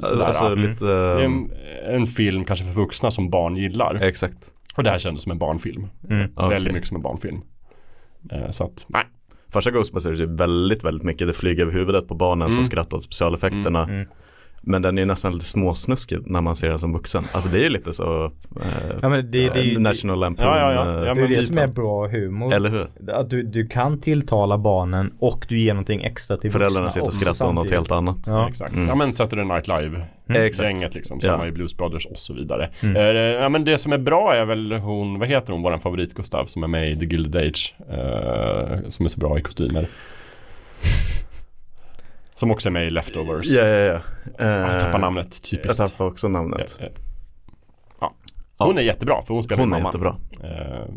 [0.06, 0.24] sådär.
[0.24, 0.70] alltså Mm.
[0.70, 1.50] lite, Det är en,
[1.86, 3.94] en film kanske för vuxna som barn gillar.
[3.94, 4.38] exakt.
[4.76, 5.86] Och det här kändes som en barnfilm.
[6.10, 6.30] Mm.
[6.36, 6.48] Okej.
[6.48, 7.40] Väldigt mycket som en barnfilm.
[8.32, 9.02] Eh, så att, nej.
[9.52, 12.64] Första Ghostbusters är väldigt, väldigt mycket, det flyger över huvudet på barnen som Mm.
[12.64, 13.82] skrattar åt specialeffekterna.
[13.82, 14.08] Mm, mm.
[14.62, 17.24] Men den är ju nästan lite småsnuskig när man ser den som vuxen.
[17.32, 18.30] Alltså det är ju lite så eh,
[19.02, 20.46] Ja men det, det, det, National Lampoon.
[20.46, 20.80] Ja, ja, ja.
[20.82, 21.42] eh, Ja, det är men det typ.
[21.42, 22.54] som är bra humor.
[22.54, 23.10] Eller hur?
[23.12, 27.06] Att du, du kan tilltala barnen och du ger någonting extra till Föräldrarna vuxna sitter
[27.06, 28.18] och skrattar åt något helt annat.
[28.26, 28.48] Ja.
[28.48, 28.72] Exakt.
[28.74, 28.88] Mm.
[28.88, 30.66] Ja men Saturday Night Live Exakt.
[30.68, 31.20] gänget liksom.
[31.20, 31.48] Samma Ja.
[31.48, 32.70] i Blues Brothers och så vidare.
[32.82, 32.96] Mm.
[32.96, 33.02] Eh,
[33.42, 36.46] ja men det som är bra är väl hon, vad heter hon, våran favorit Gustav
[36.46, 37.74] som är med i The Gilded Age.
[37.90, 39.86] eh, som är så bra i kostymer.
[42.36, 43.50] Som också är med i Leftovers.
[43.50, 44.00] Ja, ja, ja.
[44.44, 45.78] Eh, Jag tappar namnet, Jag typiskt.
[45.78, 46.76] tappar också namnet.
[46.80, 46.92] Eh, eh,
[48.00, 48.12] Ja.
[48.56, 49.88] Hon är jättebra för hon spelar Hon är mamman.
[49.88, 50.16] jättebra.
[50.42, 50.88] Eh,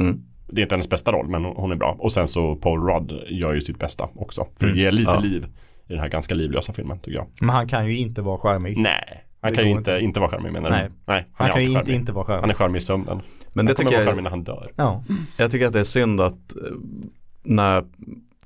[0.00, 0.22] Mm.
[0.48, 1.96] det är inte hennes bästa roll men hon hon är bra.
[1.98, 4.46] Och sen så Paul Rudd gör ju sitt bästa också.
[4.56, 4.74] För Mm.
[4.74, 5.18] att ge lite Ja.
[5.18, 5.46] liv
[5.86, 7.26] i den här ganska livlösa filmen tycker jag.
[7.40, 8.76] Men han kan ju inte vara charmig.
[8.78, 10.04] Nej, han Det kan ju inte, inte.
[10.04, 10.88] inte vara charmig menar Nej.
[10.88, 10.94] du?
[11.12, 11.94] Nej, Han är kan ju inte charmig.
[11.94, 12.56] inte vara Han är charmig.
[12.56, 13.20] charmig i sömnen.
[13.52, 14.72] Men det han kommer tycker vara jag, charmig när han dör.
[14.76, 15.04] Ja.
[15.36, 16.76] jag tycker att det är synd att eh,
[17.42, 17.84] när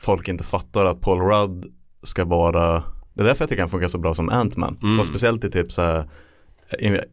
[0.00, 1.66] folk inte fattar att Paul Rudd
[2.02, 2.84] ska vara
[3.14, 4.78] Det är därför jag tycker han funkar så bra som Ant-Man.
[4.82, 5.00] Mm.
[5.00, 6.08] Och speciellt i typ så här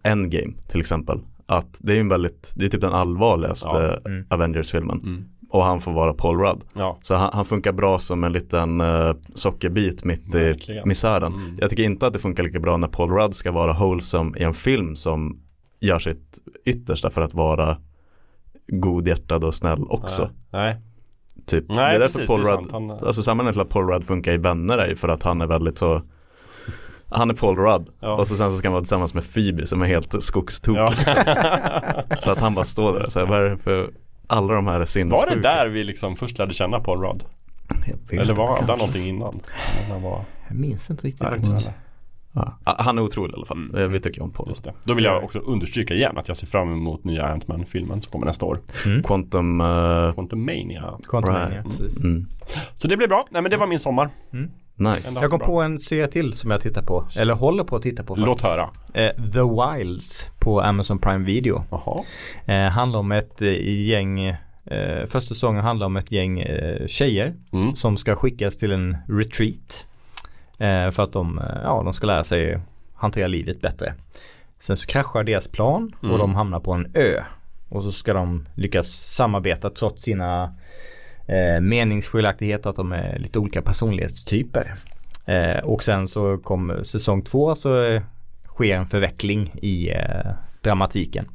[0.03, 1.19] Endgame till exempel.
[1.45, 4.09] Att det är ju en väldigt, det är typ den allvarligaste Ja.
[4.11, 4.25] Mm.
[4.29, 4.99] Avengers-filmen.
[5.03, 5.25] Mm.
[5.49, 6.63] Och han får vara Paul Rudd.
[6.73, 6.97] Ja.
[7.01, 10.87] Så han, han funkar bra som en liten uh, sockerbit mitt i Verkligen.
[10.87, 11.33] misären.
[11.33, 11.57] Mm.
[11.59, 14.43] Jag tycker inte att det funkar lika bra när Paul Rudd ska vara wholesome i
[14.43, 15.39] en film som
[15.79, 17.77] gör sitt yttersta för att vara
[18.67, 20.29] godhjärtad och snäll också.
[20.49, 20.77] Nej.
[21.45, 21.65] Typ.
[21.69, 22.71] Nej, det är därför precis, Paul Rudd.
[22.71, 25.41] Han- alltså sammanhanget till att Paul Rudd funkar i Vänner är ju för att han
[25.41, 26.01] är väldigt så
[27.09, 28.15] han är Paul Rudd Ja.
[28.15, 30.79] och så sen så ska han vara tillsammans med Phoebe som är helt skogstokig.
[30.79, 30.93] Ja.
[32.19, 33.89] Så att han bara står där och säger vad är det för
[34.27, 35.25] alla de här är sinnessjuka.
[35.29, 37.23] Var det där vi liksom först lärde känna Paul Rudd?
[38.11, 39.39] Eller var det någonting innan?
[39.89, 40.25] Han var...
[40.47, 41.73] Jag minns inte riktigt Nej.
[42.35, 42.57] Ja.
[42.63, 43.57] Han är otrolig i alla fall.
[43.57, 43.75] Mm.
[43.75, 44.49] Eh, Vi tycker om Paul.
[44.49, 44.73] Just det.
[44.83, 48.25] Då vill jag också understryka igen att jag ser fram emot nya Ant-Man-filmen som kommer
[48.25, 48.59] nästa år.
[49.03, 50.93] Quantum, uh, Quantum Mania.
[51.09, 51.63] Quantumania, Right.
[51.63, 52.03] precis.
[52.03, 52.25] mm,
[52.75, 53.27] Så det blir bra.
[53.31, 54.09] Nej men det var min sommar.
[54.75, 55.19] nice.
[55.21, 57.05] Jag kom på en serie till som jag tittar på.
[57.15, 58.25] Eller håller på att titta på faktiskt.
[58.27, 58.69] Låt höra.
[58.93, 61.63] Eh, The Wilds på Amazon Prime Video.
[61.71, 62.03] Jaha.
[62.45, 63.41] Eh, handlar om ett
[63.87, 64.37] gäng, eh,
[65.07, 67.75] första säsongen handlar om ett gäng eh, tjejer Mm.
[67.75, 69.85] som ska skickas till en retreat.
[70.59, 72.59] Eh, för att de, eh, ja, de ska lära sig
[72.95, 73.93] hantera livet bättre.
[74.59, 76.17] Sen så kraschar deras plan och Mm.
[76.19, 77.23] de hamnar på en ö.
[77.69, 80.43] Och så ska de lyckas samarbeta trots sina
[81.27, 84.73] eh, meningsskiljaktigheter att de är lite olika personlighetstyper.
[85.25, 88.01] Eh, och sen så kommer säsong två så eh,
[88.45, 90.31] sker en förveckling i eh,
[90.61, 91.25] dramatiken.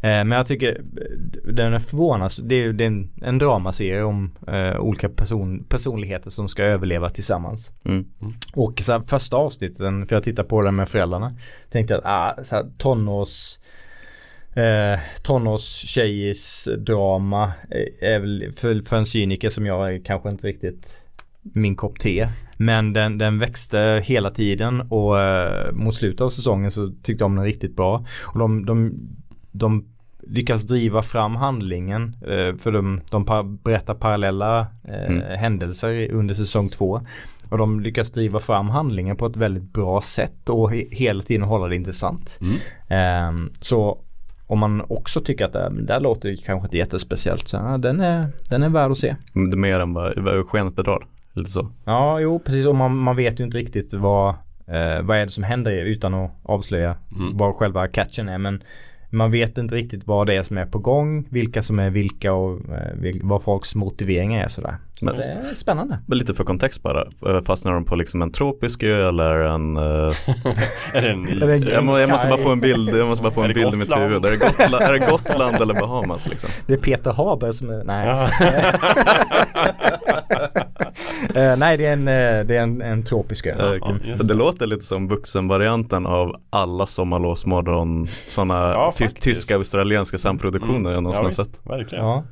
[0.00, 2.36] Eh, men jag tycker eh, den är förvånas.
[2.36, 7.08] Det är, det är en, en dramaserie om eh, olika person, personligheter som ska överleva
[7.08, 7.70] tillsammans.
[7.84, 8.04] Mm.
[8.54, 11.34] Och så här, första avsnitten, för jag tittar på den med föräldrarna,
[11.70, 13.58] tänkte att ah, så här, tonårs
[14.54, 20.46] eh, tonårstjejs drama eh, är väl för, för en cyniker som jag är kanske inte
[20.46, 21.02] riktigt
[21.42, 22.28] min kopp te.
[22.56, 27.36] Men den, den växte hela tiden och eh, mot slutet av säsongen så tyckte om
[27.36, 28.04] den riktigt bra.
[28.22, 28.92] Och de, de,
[29.58, 29.84] de
[30.22, 35.38] lyckas driva fram handlingen eh, för de, de par, berättar parallella eh, Mm.
[35.38, 37.00] händelser under säsong två.
[37.50, 41.42] Och de lyckas driva fram handlingen på ett väldigt bra sätt och he hela tiden
[41.42, 42.38] hålla det intressant.
[42.40, 42.54] Mm.
[42.88, 43.98] Ehm, så
[44.46, 47.78] om man också tycker att det, här- det här låter kanske inte jättespeciellt så ja,
[47.78, 49.16] den, är, den är värd att se.
[49.32, 51.06] Det är mer än vad, vad skenet bedrar.
[51.32, 51.68] Lite så.
[51.84, 54.28] Ja, jo precis och man, man vet ju inte riktigt vad,
[54.66, 57.36] eh, vad är det som händer utan att avslöja Mm.
[57.36, 58.38] vad själva catchen är.
[58.38, 58.62] Men
[59.10, 62.32] man vet inte riktigt vad det är som är på gång, vilka som är vilka
[62.32, 64.76] och eh, vad folks motiveringar är sådär.
[64.94, 65.98] Så Men- det är spännande.
[66.06, 67.00] Men lite för kontext bara.
[67.26, 69.76] Eh, Fastnar de på liksom en tropisk ö eller en...
[69.76, 69.82] eh,
[70.94, 71.66] Är det en Är det is?
[71.66, 73.48] en- jag, må, jag måste bara få en bild, jag måste bara få Är en
[73.48, 74.24] det bild i mitt huvud.
[74.24, 76.50] Är det, Gotland, är det Gotland eller Bahamas liksom?
[76.66, 78.28] Det är Peter Haber som är, nej.
[81.38, 83.50] Eh, nej det är en, eh, det är en, en tropisk ö.
[83.74, 84.34] Eh, Ja, det.
[84.34, 91.24] låter lite som vuxenvarianten av alla sommarlovsmorgon sådana Ja, ty- tyska australienska samproduktioner jag någonsin
[91.26, 91.60] ja, sett.
[91.66, 92.04] Verkligen.
[92.04, 92.24] Ja.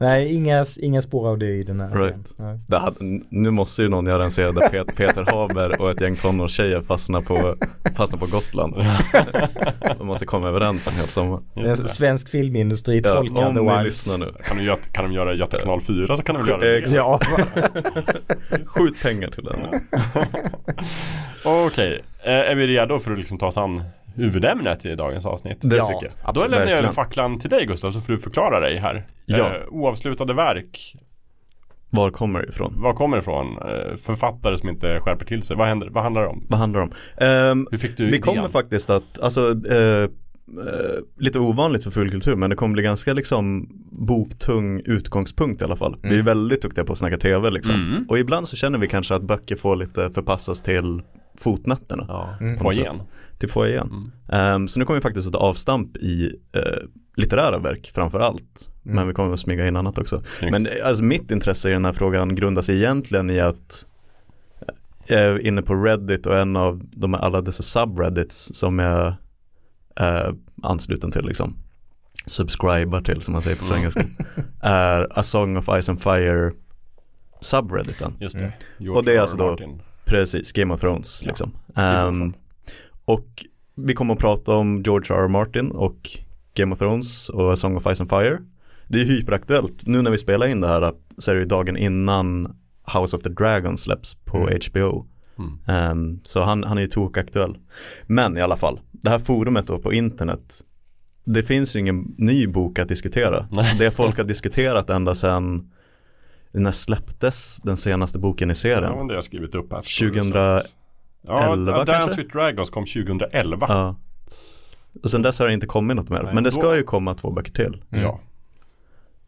[0.00, 2.34] Nej, inga, inga spår av det i den här Right.
[2.68, 2.96] Det hade,
[3.30, 6.80] nu måste ju någon göra en serie där Pet, Peter Haber och ett gäng tonårstjejer
[6.82, 7.54] fastnar på,
[7.96, 8.74] fastnar på Gotland.
[9.98, 11.40] De måste komma överens en hel sommar.
[11.88, 15.58] Svensk filmindustri Ja, tolkar om ni lyssnar nu, Kan, de göra, kan de göra Göta
[15.58, 16.94] kanal 4 så kan de väl göra det.
[16.94, 17.20] Ja,
[18.66, 19.58] skjut pengar till den.
[21.44, 23.82] Okej, eh, är vi redo för att liksom ta oss an
[24.14, 25.58] huvudämnet i dagens avsnitt?
[25.60, 26.34] Det Ja, tycker jag.
[26.34, 26.94] Då lämnar jag Verkligen.
[26.94, 29.06] facklan till dig Gustav så får du förklara dig här.
[29.26, 29.36] Ja.
[29.56, 30.94] Eh, oavslutade verk,
[31.90, 32.74] Var kommer det ifrån?
[32.76, 33.46] var kommer det ifrån?
[33.58, 36.46] Eh, författare som inte skärper till sig, vad, händer, vad handlar det om?
[36.48, 36.92] Vad handlar det om?
[37.26, 38.22] Ehm, Hur fick du vi idén?
[38.22, 40.08] kommer faktiskt att, alltså eh,
[40.48, 45.76] eh, lite ovanligt för fullkultur men det kommer bli ganska liksom boktung utgångspunkt i alla
[45.76, 45.96] fall.
[46.02, 47.74] Vi är väldigt duktiga på att snacka tv liksom.
[47.74, 48.04] Mm.
[48.08, 51.02] Och ibland så känner vi kanske att böcker får lite förpassas till
[51.38, 52.04] fotnätterna.
[52.08, 52.58] Ja, Mm.
[52.58, 53.00] få igen.
[53.38, 54.12] Till foajén.
[54.28, 56.60] Ehm, så nu kommer vi faktiskt att ta avstamp i eh,
[57.16, 58.70] litterära verk framför allt.
[58.82, 60.22] Men vi kommer att smyga in annat också.
[60.38, 60.52] Snyggt.
[60.52, 63.86] Men eh, alltså mitt intresse i den här frågan grundar sig egentligen i att
[65.06, 69.14] jag är inne på Reddit och en av de alla dessa subreddits som jag
[69.96, 71.56] är ansluten till liksom
[72.26, 74.04] subscriber till som man säger på svengelska
[74.60, 76.52] är A Song of Ice and Fire
[77.40, 78.12] subredditen.
[78.20, 78.52] Just det.
[78.80, 78.96] Mm.
[78.96, 79.82] Och det är alltså då- Martin.
[80.04, 81.52] Precis, Game of Thrones Ja, liksom.
[81.76, 82.34] Ehm,
[83.04, 83.26] och
[83.74, 85.22] vi kommer att prata om George R.
[85.24, 85.28] R.
[85.28, 86.10] Martin och
[86.54, 88.38] Game of Thrones och A Song of Ice and Fire.
[88.88, 89.86] Det är hyperaktuellt.
[89.86, 92.56] Nu när vi spelar in det här så är det ju dagen innan
[92.94, 94.58] House of the Dragon släpps på Mm.
[94.72, 95.06] HBO.
[95.38, 96.20] Mm.
[96.24, 97.58] Så han, han är ju tokaktuell.
[98.06, 100.54] Men i alla fall, det här forumet då på internet
[101.24, 103.46] det finns ju ingen ny bok att diskutera.
[103.50, 103.76] Nej.
[103.78, 105.70] Det folk har diskuterat ända sedan
[106.52, 108.82] när släpptes den senaste boken i serien?
[108.82, 109.82] Ja, det har jag skrivit upp här.
[110.10, 110.62] 2011
[111.22, 112.22] Ja, Dance kanske?
[112.22, 113.66] with Dragons kom 2011.
[113.68, 113.96] Ja.
[115.02, 116.22] Och sen dess har det inte kommit något mer.
[116.22, 117.82] Nej, Men det då- ska ju komma två böcker till.
[117.90, 118.20] Ja.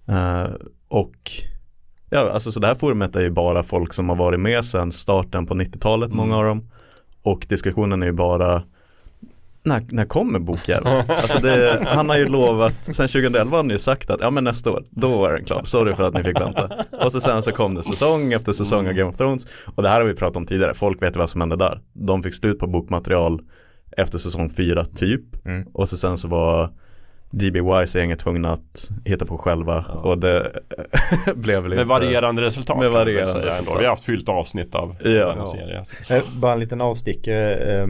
[0.09, 0.51] Eh,
[0.89, 1.31] och
[2.11, 4.93] ja, alltså så det här forumet är ju bara folk som har varit med sedan
[4.93, 6.39] starten på 90-talet, många Mm.
[6.39, 6.71] av dem.
[7.23, 8.63] Och diskussionen är ju bara
[9.63, 10.97] när, när kommer bokjäveln?
[11.09, 14.45] alltså det, han har ju lovat, sen 2011 har han ju sagt att ja men
[14.45, 15.63] nästa år, då är den klar.
[15.65, 16.71] Sorry för att ni fick vänta.
[17.05, 18.91] Och så sen så kom det säsong efter säsong Mm.
[18.91, 19.47] av Game of Thrones.
[19.75, 21.81] Och det här har vi pratat om tidigare, folk vet ju vad som hände där.
[21.93, 23.41] De fick slut på bokmaterial
[23.97, 25.47] efter säsong 4 typ.
[25.47, 25.67] Mm.
[25.73, 26.71] Och så sen så var
[27.31, 29.95] DB Wise gänget tvungna att hitta på själva Ja.
[29.95, 30.53] och det
[31.37, 32.79] blev väl Med varierande resultat.
[32.79, 33.51] Med varierande säga ändå.
[33.51, 33.81] resultat.
[33.81, 35.11] Vi har haft fyllt avsnitt av Ja.
[35.11, 35.47] denna Ja.
[35.47, 35.85] serie.
[36.19, 37.55] Eh, Bara en liten avstickare.
[37.83, 37.89] eh,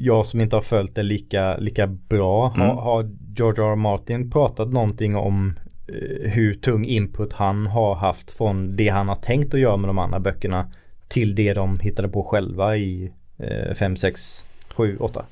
[0.00, 2.52] Jag som inte har följt det lika, lika bra.
[2.56, 2.68] Mm.
[2.68, 3.70] Har, har George R.
[3.72, 3.76] R.
[3.76, 9.14] Martin pratat någonting om eh, hur tung input han har haft från det han har
[9.16, 10.70] tänkt att göra med de andra böckerna
[11.08, 13.12] till det de hittade på själva i
[13.78, 14.46] 5, 6,
[14.76, 15.24] 7, 8?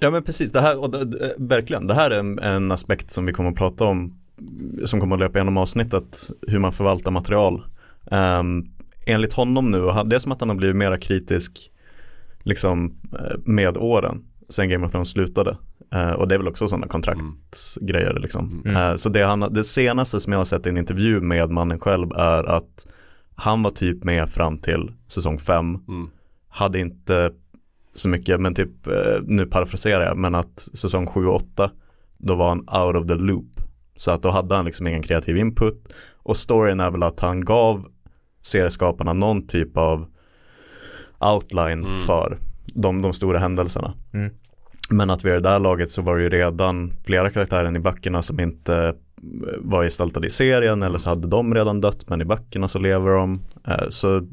[0.00, 3.10] Ja men precis, det här, och det, det, verkligen, det här är en, en aspekt
[3.10, 4.16] som vi kommer att prata om
[4.84, 7.62] som kommer att löpa genom avsnittet, hur man förvaltar material.
[8.10, 8.70] Um,
[9.06, 11.70] enligt honom nu, det är som att han har blivit mera kritisk
[12.42, 15.56] liksom eh, med åren sen Game of Thrones slutade.
[15.92, 18.62] Eh, och det är väl också sådana kontraktsgrejer liksom.
[18.64, 18.76] Mm.
[18.76, 21.80] Eh, så det, han, det senaste som jag har sett i en intervju med mannen
[21.80, 22.86] själv är att
[23.34, 26.10] han var typ med fram till säsong 5 Mm.
[26.48, 27.30] hade inte
[27.92, 31.70] så mycket, men typ, eh, nu parafraserar jag, men att säsong 7 och 8
[32.18, 33.46] då var han out of the loop.
[33.96, 35.92] Så att då hade han liksom ingen kreativ input.
[36.16, 37.84] Och storyn är väl att han gav
[38.42, 40.06] serieskaparna någon typ av
[41.20, 42.00] outline Mm.
[42.00, 42.38] för
[42.74, 43.94] de, de stora händelserna.
[44.12, 44.30] Mm.
[44.90, 48.22] Men att vid det där laget så var det ju redan flera karaktärer i böckerna
[48.22, 48.94] som inte eh,
[49.58, 53.10] var gestaltade i serien eller så hade de redan dött men i böckerna så lever
[53.10, 53.40] de.
[53.68, 54.26] Eh, Så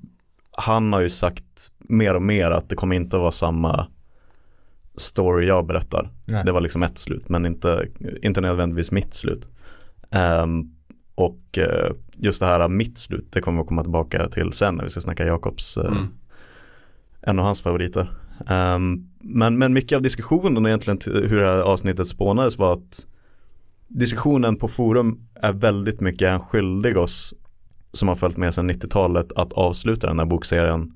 [0.57, 3.87] han har ju sagt mer och mer att det kommer inte att vara samma
[4.95, 6.09] story jag berättar.
[6.25, 6.45] Nej.
[6.45, 7.87] Det var liksom ett slut men inte,
[8.21, 9.47] inte nödvändigtvis mitt slut.
[10.11, 10.71] Ehm,
[11.15, 14.75] och eh, just det här mitt slut, det kommer vi att komma tillbaka till sen
[14.75, 16.07] när vi ska snacka Jakobs, eh, Mm.
[17.21, 18.11] en av hans favoriter.
[18.47, 23.07] Ehm, men, men mycket av diskussionen och egentligen hur det här avsnittet spånades var att
[23.87, 27.33] diskussionen på forum är väldigt mycket en skyldig oss
[27.93, 30.91] som har följt med sedan 90-talet att avsluta den här bokserien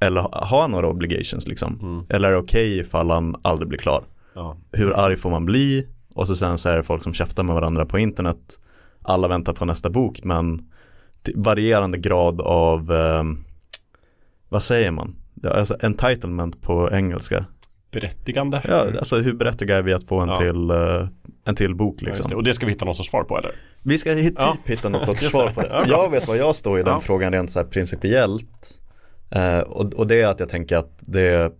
[0.00, 1.78] eller ha- ha några obligations liksom.
[1.82, 2.04] Mm.
[2.08, 4.04] Eller är det okej ifall han aldrig blir klar?
[4.34, 4.56] Ja.
[4.72, 5.86] Hur arg får man bli?
[6.14, 8.60] Och så sen så är det folk som käftar med varandra på internet.
[9.02, 10.70] Alla väntar på nästa bok men
[11.34, 13.22] varierande grad av, eh,
[14.48, 15.16] vad säger man?
[15.44, 17.44] Alltså entitlement på engelska.
[17.94, 18.60] Berättigande.
[18.68, 20.36] Ja, alltså hur berättigade är vi att få en, Ja.
[20.36, 21.08] till, eh,
[21.44, 22.26] en till bok Ja, liksom?
[22.30, 22.36] det.
[22.36, 23.52] Och det ska vi hitta någon sorts svar på eller?
[23.82, 24.52] Vi ska hit, Ja.
[24.52, 25.68] typ hitta något sorts svar på det.
[25.70, 27.00] Ja, jag vet vad jag står i den Ja.
[27.00, 28.80] frågan rent så här principiellt.
[29.30, 31.52] Eh, och, och det är att jag tänker att det,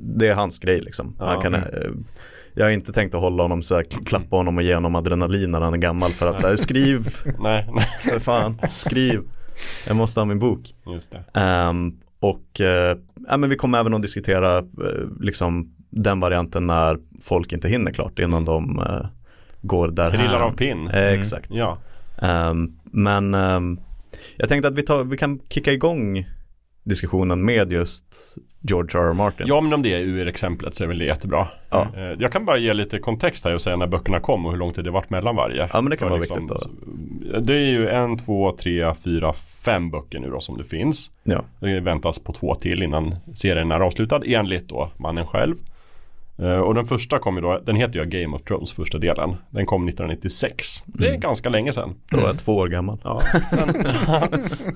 [0.00, 1.16] det är hans grej liksom.
[1.18, 1.26] Ja.
[1.26, 1.62] Han kan, eh,
[2.54, 4.94] jag har inte tänkt att hålla honom så här, kl- klappa honom och ge honom
[4.94, 7.06] adrenalin när han är gammal för att så här, skriv,
[7.38, 7.86] Nej, nej.
[8.10, 9.20] för fan, skriv.
[9.86, 10.60] Jag måste ha min bok.
[11.34, 12.96] Ehm, och eh,
[13.28, 14.64] ja, men vi kommer även att diskutera eh,
[15.20, 19.06] liksom den varianten när folk inte hinner klart innan de eh,
[19.62, 20.88] går där Trillar av pinn.
[20.88, 21.46] Eh, exakt.
[21.50, 21.78] Ja.
[22.22, 23.80] Ehm, men ehm,
[24.36, 26.26] jag tänkte att vi, tar, vi kan kicka igång
[26.86, 28.04] diskussionen med just
[28.60, 29.10] George R.
[29.10, 29.12] R.
[29.12, 29.46] Martin.
[29.48, 31.48] ja, men om det är ur exemplet så är väl det jättebra.
[31.70, 31.88] Ja.
[31.96, 34.58] Eh, Jag kan bara ge lite kontext här och säga när böckerna kom och hur
[34.58, 35.68] lång tid det varit mellan varje.
[35.72, 37.40] Ja, men det kan För vara liksom, viktigt då.
[37.40, 39.32] Det är ju en, två, tre, fyra,
[39.64, 41.10] fem böcker nu då som det finns.
[41.24, 41.44] Ja.
[41.60, 45.54] Det väntas på två till innan serien är avslutad enligt då mannen själv.
[46.38, 49.36] Eh, Och den första kom ju då, den heter ju Game of Thrones första delen.
[49.50, 50.66] Den kom 1996.
[50.86, 51.20] Det är Mm.
[51.20, 51.94] ganska länge sedan.
[52.10, 52.98] Då var jag två år gammal.
[53.04, 53.20] Ja,
[53.50, 53.84] sen,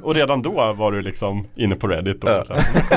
[0.03, 2.25] och redan då var du liksom inne på Reddit.
[2.25, 2.45] Och, Ja.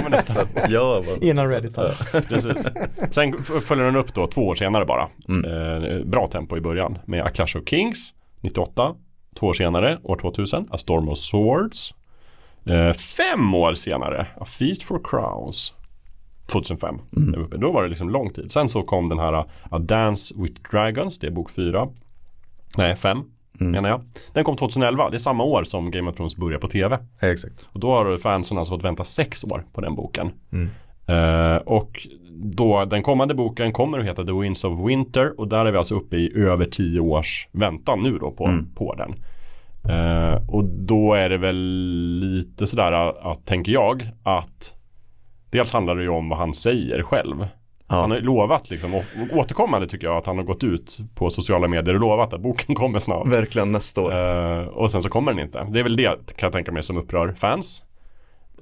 [0.09, 0.47] nästa.
[1.21, 1.99] Innan Reddit fanns.
[2.27, 2.67] Precis.
[3.11, 5.07] Sen följer den upp då två år senare bara.
[5.29, 5.45] Mm.
[5.51, 8.95] Eh, bra tempo i början med A Clash of Kings 98.
[9.39, 11.93] Två år senare, år 2000, A Storm of Swords.
[12.69, 15.73] Eh, fem år senare, A Feast for Crowns.
[16.51, 16.95] 2005.
[17.17, 17.49] Mm.
[17.59, 18.51] Då var det liksom lång tid.
[18.51, 19.33] Sen så kom den här
[19.71, 21.87] A Dance with Dragons, det är bok fyra.
[22.77, 23.23] Nej, fem
[23.59, 23.71] Mm.
[23.71, 24.01] menar jag.
[24.33, 26.99] Den kom 2011, det är samma år som Game of Thrones börjar på tv.
[27.21, 27.67] Exakt.
[27.71, 30.31] Och då har fansen alltså fått vänta sex år på den boken.
[30.51, 30.69] Mm.
[31.07, 35.65] Eh, och då den kommande boken kommer att heta The Winds of Winter och där
[35.65, 38.65] är vi alltså uppe i över tio års väntan nu då på, Mm.
[38.75, 39.15] på den.
[39.95, 41.55] Eh, och då är det väl
[42.19, 44.75] lite sådär att, att, tänker jag, att
[45.53, 47.47] dels handlar det ju om vad han säger själv.
[47.87, 48.07] Han Ja.
[48.07, 51.67] har ju lovat liksom, och återkommande tycker jag att han har gått ut på sociala
[51.67, 53.27] medier och lovat att boken kommer snart.
[53.27, 54.13] Verkligen nästa år.
[54.61, 55.67] Eh, och sen så kommer den inte.
[55.71, 57.83] Det är väl det kan jag tänka mig som upprör fans.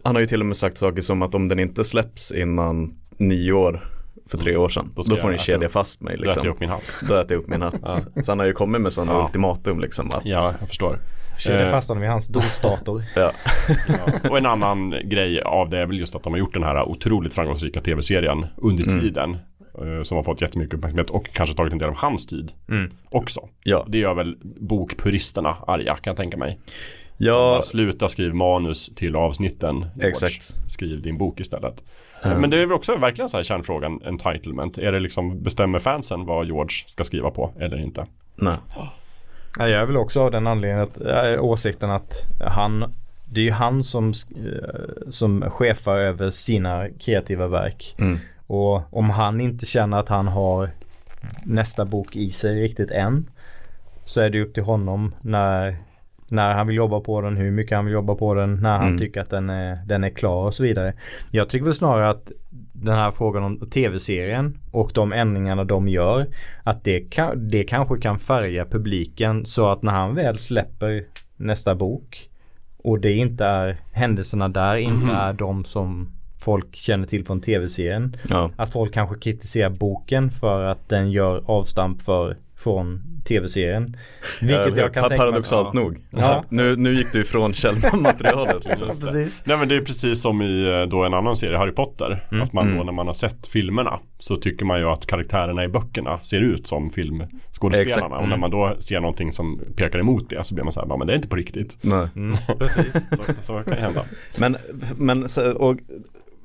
[0.03, 2.93] Han har ju till och med sagt saker som att om den inte släpps innan
[3.17, 3.83] nio år
[4.29, 6.35] för tre år sedan, Då då, får ni kedja äta fast mig Då äter jag
[6.35, 6.51] liksom.
[6.51, 6.83] upp min hatt.
[7.07, 7.75] Då äter jag upp min hatt.
[8.25, 9.23] Så han har ju kommit med sådana Ja.
[9.25, 10.99] ultimatum liksom att Ja, jag förstår.
[11.41, 11.71] Kedja Eh.
[11.71, 13.03] fast honom vid hans DOS-dator.
[13.15, 13.31] ja.
[13.87, 14.29] Ja.
[14.29, 16.83] Och en annan grej av det är väl just att de har gjort den här
[16.89, 18.99] otroligt framgångsrika tv-serien under Mm.
[18.99, 19.37] tiden.
[19.81, 22.91] eh, Som har fått jättemycket uppmärksamhet och kanske tagit en del av hans tid Mm.
[23.09, 23.49] också.
[23.63, 23.85] ja.
[23.87, 26.59] Det gör väl bokpuristerna arga kan jag tänka mig.
[27.17, 29.85] Ja, sluta skriv manus till avsnitten.
[29.95, 30.09] George.
[30.09, 30.43] Exakt.
[30.71, 31.83] Skriv din bok istället.
[32.23, 32.37] Ja.
[32.37, 34.77] Men det är väl också verkligen så här kärnfrågan, entitlement.
[34.77, 38.05] Är det liksom, bestämmer fansen vad George ska skriva på eller inte?
[38.35, 38.53] nej.
[39.59, 42.93] Ja, jag är väl också av den anledningen att, äh, åsikten att han
[43.33, 47.95] det är ju han som, eh, som chefar över sina kreativa verk.
[47.99, 48.19] Mm.
[48.47, 50.69] Och om han inte känner att han har
[51.43, 53.29] nästa bok i sig riktigt än
[54.05, 55.75] så är det upp till honom när,
[56.32, 58.88] när han vill jobba på den, hur mycket han vill jobba på den, när han
[58.88, 58.97] Mm.
[58.99, 60.93] tycker att den är, den är klar och så vidare.
[61.32, 62.32] Jag tycker väl snarare att
[62.73, 66.27] den här frågan om tv-serien och de ändringarna de gör
[66.63, 71.03] att det, kan, det kanske kan färga publiken så att när han väl släpper
[71.38, 72.29] nästa bok
[72.84, 75.15] och det inte är händelserna där inte Mhm.
[75.15, 76.09] är de som
[76.43, 78.51] folk känner till från tv-serien Ja.
[78.55, 83.97] att folk kanske kritiserar boken för att den gör avstamp för från tv-serien.
[84.41, 85.18] Vilket jag kan Pa- tänka mig.
[85.18, 85.80] Paradoxalt Ja.
[85.80, 85.97] nog.
[86.09, 86.43] Ja.
[86.49, 88.88] Nu, nu gick du ifrån källmaterialet liksom.
[89.01, 89.41] Precis.
[89.45, 92.24] Nej men det är precis som i eh, då en annan serie, Harry Potter.
[92.32, 92.43] Mm.
[92.43, 92.86] Att man då Mm.
[92.86, 96.68] när man har sett filmerna så tycker man ju att karaktärerna i böckerna ser ut
[96.68, 97.82] som filmskådespelarna.
[98.16, 98.24] Exakt.
[98.24, 100.88] Och när man då ser någonting som pekar emot det så blir man så här,
[100.88, 101.78] "Ja, men det är inte på riktigt.
[101.82, 102.07] Nej.
[102.16, 102.91] Mm, precis.
[102.93, 104.05] Så, så kan det hända.
[104.39, 104.57] Men,
[104.97, 105.78] men så, och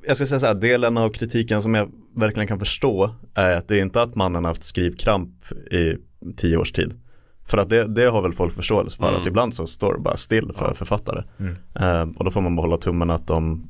[0.07, 3.67] jag ska säga så här, delen av kritiken som jag verkligen kan förstå är att
[3.67, 5.29] det är inte att mannen har haft skrivkramp
[5.71, 5.95] i
[6.37, 6.93] tio års tid.
[7.45, 9.21] För att det, det har väl folk förståelse för, Mm.
[9.21, 10.73] att ibland så står det bara still för Ja.
[10.73, 11.23] författare.
[11.39, 11.55] Mm.
[11.79, 13.69] Eh, och då får man behålla tummen att de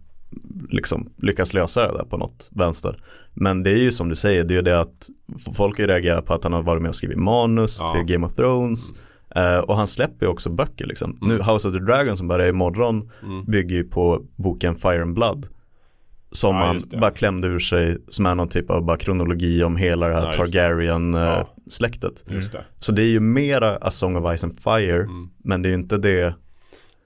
[0.70, 3.02] liksom lyckas lösa det där på något vänster.
[3.34, 5.10] Men det är ju som du säger, det är ju det att
[5.56, 7.90] folk har reagerat på att han har varit med och skrivit manus Ja.
[7.94, 8.92] till Game of Thrones.
[9.36, 11.18] Eh, och han släpper ju också böcker liksom.
[11.22, 11.38] Mm.
[11.38, 13.46] Nu House of the Dragon som börjar imorgon Mm.
[13.46, 15.48] bygger ju på boken Fire and Blood.
[16.38, 19.76] Som Ja, man bara klämde ur sig som är någon typ av bara kronologi om
[19.76, 20.34] hela det här Ja.
[20.34, 22.24] Targaryen-släktet.
[22.28, 22.66] Det.
[22.80, 25.30] Så det är ju mera A Song of Ice and Fire, Mm.
[25.44, 26.34] men det är ju inte det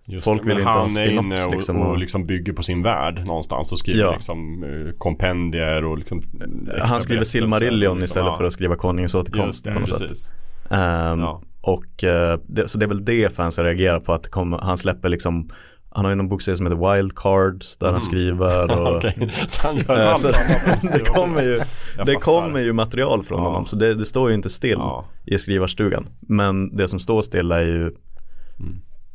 [0.05, 3.23] Just Folk det, vill inte ha spin-offs, och, liksom, och, liksom bygger på sin värld
[3.27, 4.11] någonstans och skriver Ja.
[4.13, 6.19] liksom eh, kompendier och liksom
[6.67, 8.38] extra Han skriver Silmarillion liksom, istället ja.
[8.38, 9.99] för att skriva Konungens återkomst det, på något sätt.
[9.99, 10.32] precis.
[10.69, 11.41] Ehm, Ja.
[11.61, 15.09] Och eh, det, så det är väl det fansen reagerar på att kommer, han släpper
[15.09, 15.49] liksom
[15.94, 19.68] han har ju någon bokserie som heter Wild Cards där han skriver och Okej, så
[19.68, 20.28] han gör allt så
[20.94, 21.60] det kommer ju,
[22.06, 23.44] det kommer ju material från Ja.
[23.48, 25.06] honom så det, det står ju inte still Ja.
[25.26, 26.08] i skrivarstugan.
[26.20, 27.92] Men det som står still är ju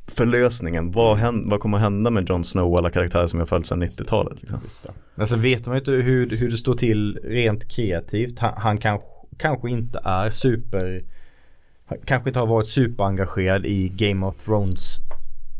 [0.08, 0.92] förlösningen.
[0.92, 3.82] Vad, hän, vad kommer hända med Jon Snow och alla karaktärer som jag följt sedan
[3.82, 4.42] 90-talet?
[4.42, 4.60] Liksom?
[5.14, 8.38] Men så vet man ju inte hur, hur det står till rent kreativt.
[8.38, 9.06] Han, han kanske,
[9.38, 11.00] kanske inte är super
[12.06, 14.96] kanske inte har varit superengagerad i Game of Thrones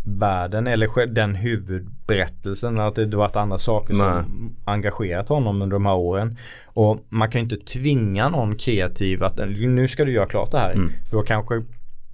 [0.06, 2.80] världen eller själv den huvudberättelsen.
[2.80, 4.22] Att det har varit andra saker Nej.
[4.22, 6.38] som engagerat honom under de här åren.
[6.64, 10.58] Och man kan ju inte tvinga någon kreativ att nu ska du göra klart det
[10.58, 10.72] här.
[10.72, 10.92] Mm.
[11.10, 11.62] För då kanske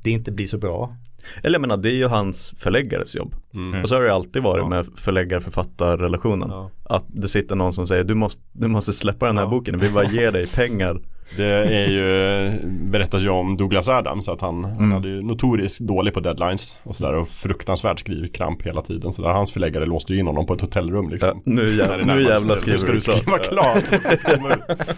[0.04, 0.96] det inte blir så bra.
[1.42, 3.34] Eller jag menar det är ju hans förläggares jobb.
[3.54, 3.82] Mm.
[3.82, 4.68] Och så har det alltid varit Ja.
[4.68, 6.48] med förläggar-författar-relationen.
[6.50, 6.70] Ja.
[6.84, 9.50] Att det sitter någon som säger du måste, du måste släppa den här Ja.
[9.50, 11.00] boken, vi vill bara ge dig pengar.
[11.36, 14.92] Det är ju, berättas ju om Douglas Adams att han, han Mm.
[14.92, 19.12] hade ju notoriskt dålig på deadlines och sådär och fruktansvärt skrivkramp hela tiden.
[19.12, 21.28] Så där hans förläggare låste ju in honom på ett hotellrum liksom.
[21.28, 23.82] Ja, nu, När det jä- nu jävlar skriver Nu ska du du skriva klart.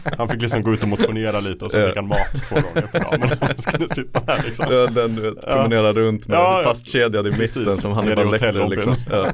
[0.19, 1.87] Han fick liksom gå ut och motionera lite och sen Ja.
[1.87, 2.19] fick han mat
[2.49, 3.17] två gånger per dag.
[3.21, 4.67] Men han skulle sitta här liksom.
[4.71, 6.69] Ja, den du vet, promenerar runt med Ja, ja.
[6.69, 7.57] fastkedjad i Precis.
[7.57, 8.95] mitten som han bara läcker liksom.
[9.11, 9.31] Ja.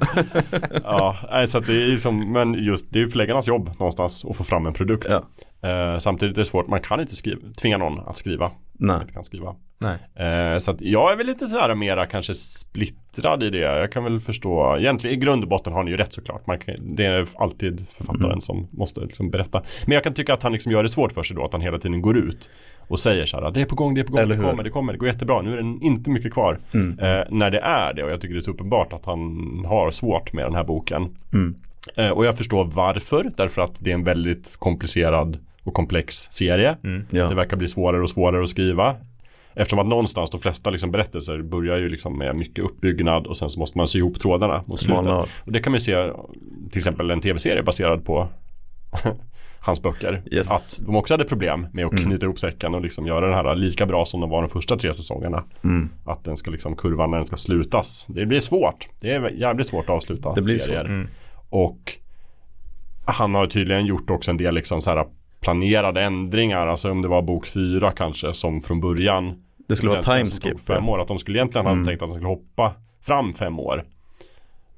[1.30, 4.36] Ja, så att det är liksom, men just det är ju förläggarnas jobb någonstans att
[4.36, 5.06] få fram en produkt.
[5.10, 5.22] Ja.
[5.62, 8.50] Eh, samtidigt är det svårt, man kan inte skriva, tvinga någon att skriva.
[8.72, 8.96] Nej.
[9.00, 9.54] Inte kan skriva.
[9.78, 10.26] Nej.
[10.28, 13.58] Eh, så att jag är väl lite så här mera kanske splittrad i det.
[13.58, 16.46] Jag kan väl förstå, egentligen i grund och botten har ni ju rätt såklart.
[16.46, 18.40] Man kan, det är alltid författaren Mm.
[18.40, 19.62] som måste liksom berätta.
[19.86, 21.60] Men jag kan tycka att han liksom gör det svårt för sig då, att han
[21.60, 22.50] hela tiden går ut
[22.88, 24.50] och säger så här, det är på gång, det är på gång, Eller det hur?
[24.50, 26.58] kommer, det kommer, det går jättebra, nu är det inte mycket kvar.
[26.74, 26.98] Mm.
[26.98, 29.18] Eh, när det är det och jag tycker det är så uppenbart att han
[29.68, 31.16] har svårt med den här boken.
[31.32, 31.54] Mm.
[31.96, 36.76] Eh, och jag förstår varför, därför att det är en väldigt komplicerad och komplex serie.
[37.10, 37.28] Ja.
[37.28, 38.96] Det verkar bli svårare och svårare att skriva.
[39.54, 43.50] Eftersom att någonstans de flesta liksom berättelser börjar ju liksom med mycket uppbyggnad och sen
[43.50, 45.00] så måste man sy ihop trådarna mot slutet.
[45.02, 45.28] Smalna av.
[45.46, 46.06] Och det kan man ju se
[46.70, 48.28] till exempel en tv-serie baserad på
[49.60, 50.22] hans böcker.
[50.32, 50.50] Yes.
[50.80, 52.04] Att de också hade problem med att Mm.
[52.04, 54.76] knyta ihop säcken och liksom göra den här lika bra som de var de första
[54.76, 55.44] tre säsongerna.
[55.64, 55.88] Mm.
[56.04, 58.06] Att den ska liksom kurvan när den ska slutas.
[58.08, 58.88] Det blir svårt.
[59.00, 60.78] Det är jävligt svårt att avsluta Det blir serier.
[60.80, 60.88] svårt.
[60.88, 61.08] Mm.
[61.50, 61.96] Och
[63.04, 65.06] han har tydligen gjort också en del liksom så här
[65.40, 66.66] planerade ändringar.
[66.66, 70.60] Alltså om det var bok fyra kanske som från början Det skulle vara timeskip.
[70.60, 71.00] Fem år.
[71.00, 71.86] Att de skulle egentligen ha Mm.
[71.86, 72.72] tänkt att han skulle hoppa
[73.02, 73.84] fram fem år.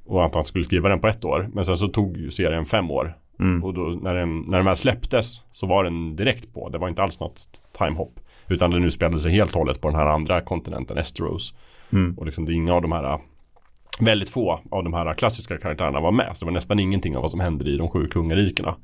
[0.07, 1.51] Och att han skulle skriva den på ett år.
[1.55, 3.17] Men sen så tog ju serien fem år.
[3.41, 3.65] Mm.
[3.65, 6.69] Och då när den, när den väl släpptes så var den direkt på.
[6.69, 7.49] Det var inte alls något
[7.79, 8.21] timehopp.
[8.49, 11.55] Utan den utspelade sig helt och hållet på den här andra kontinenten, Esteros.
[11.93, 12.19] Mm.
[12.19, 13.19] Och liksom det är inga av de här
[14.01, 16.31] Väldigt få av de här klassiska karaktärerna var med.
[16.35, 18.75] Så det var nästan ingenting av vad som hände i de sju kungarikena.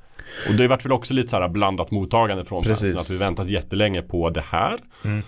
[0.51, 2.95] Och det vart väl också lite så här blandat mottagande från Precis.
[2.95, 3.15] fansen.
[3.17, 4.79] Att vi väntat jättelänge på det här.
[5.05, 5.19] Mm.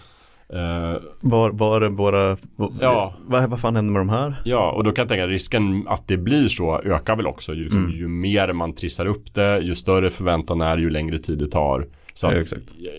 [0.53, 3.15] Eh, Var, var våra, vad, Ja.
[3.27, 4.43] vad, vad fan händer med de här?
[4.45, 7.55] Ja, och då kan jag tänka att risken att det blir så ökar väl också.
[7.55, 7.97] Ju, liksom, Mm.
[7.97, 11.87] ju mer man trissar upp det, ju större förväntan är, ju längre tid det tar.
[12.15, 12.75] Så Ja, att, exakt.
[12.79, 12.93] Jag,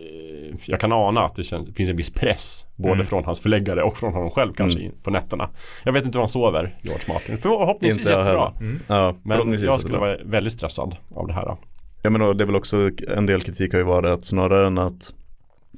[0.65, 3.05] jag kan ana att det, känns, finns en viss press, både Mm.
[3.05, 4.91] från hans förläggare och från honom själv kanske Mm.
[4.91, 5.49] in, på nätterna.
[5.83, 7.37] Jag vet inte hur han sover, George Martin.
[7.37, 8.53] Förhoppningsvis Inte jättebra.
[8.59, 8.79] heller.
[8.87, 11.57] Ja, Men förhoppningsvis jag skulle vara väldigt stressad av det här.
[12.01, 14.77] Jag menar, det är väl också en del kritik har ju varit att snarare än
[14.77, 15.13] att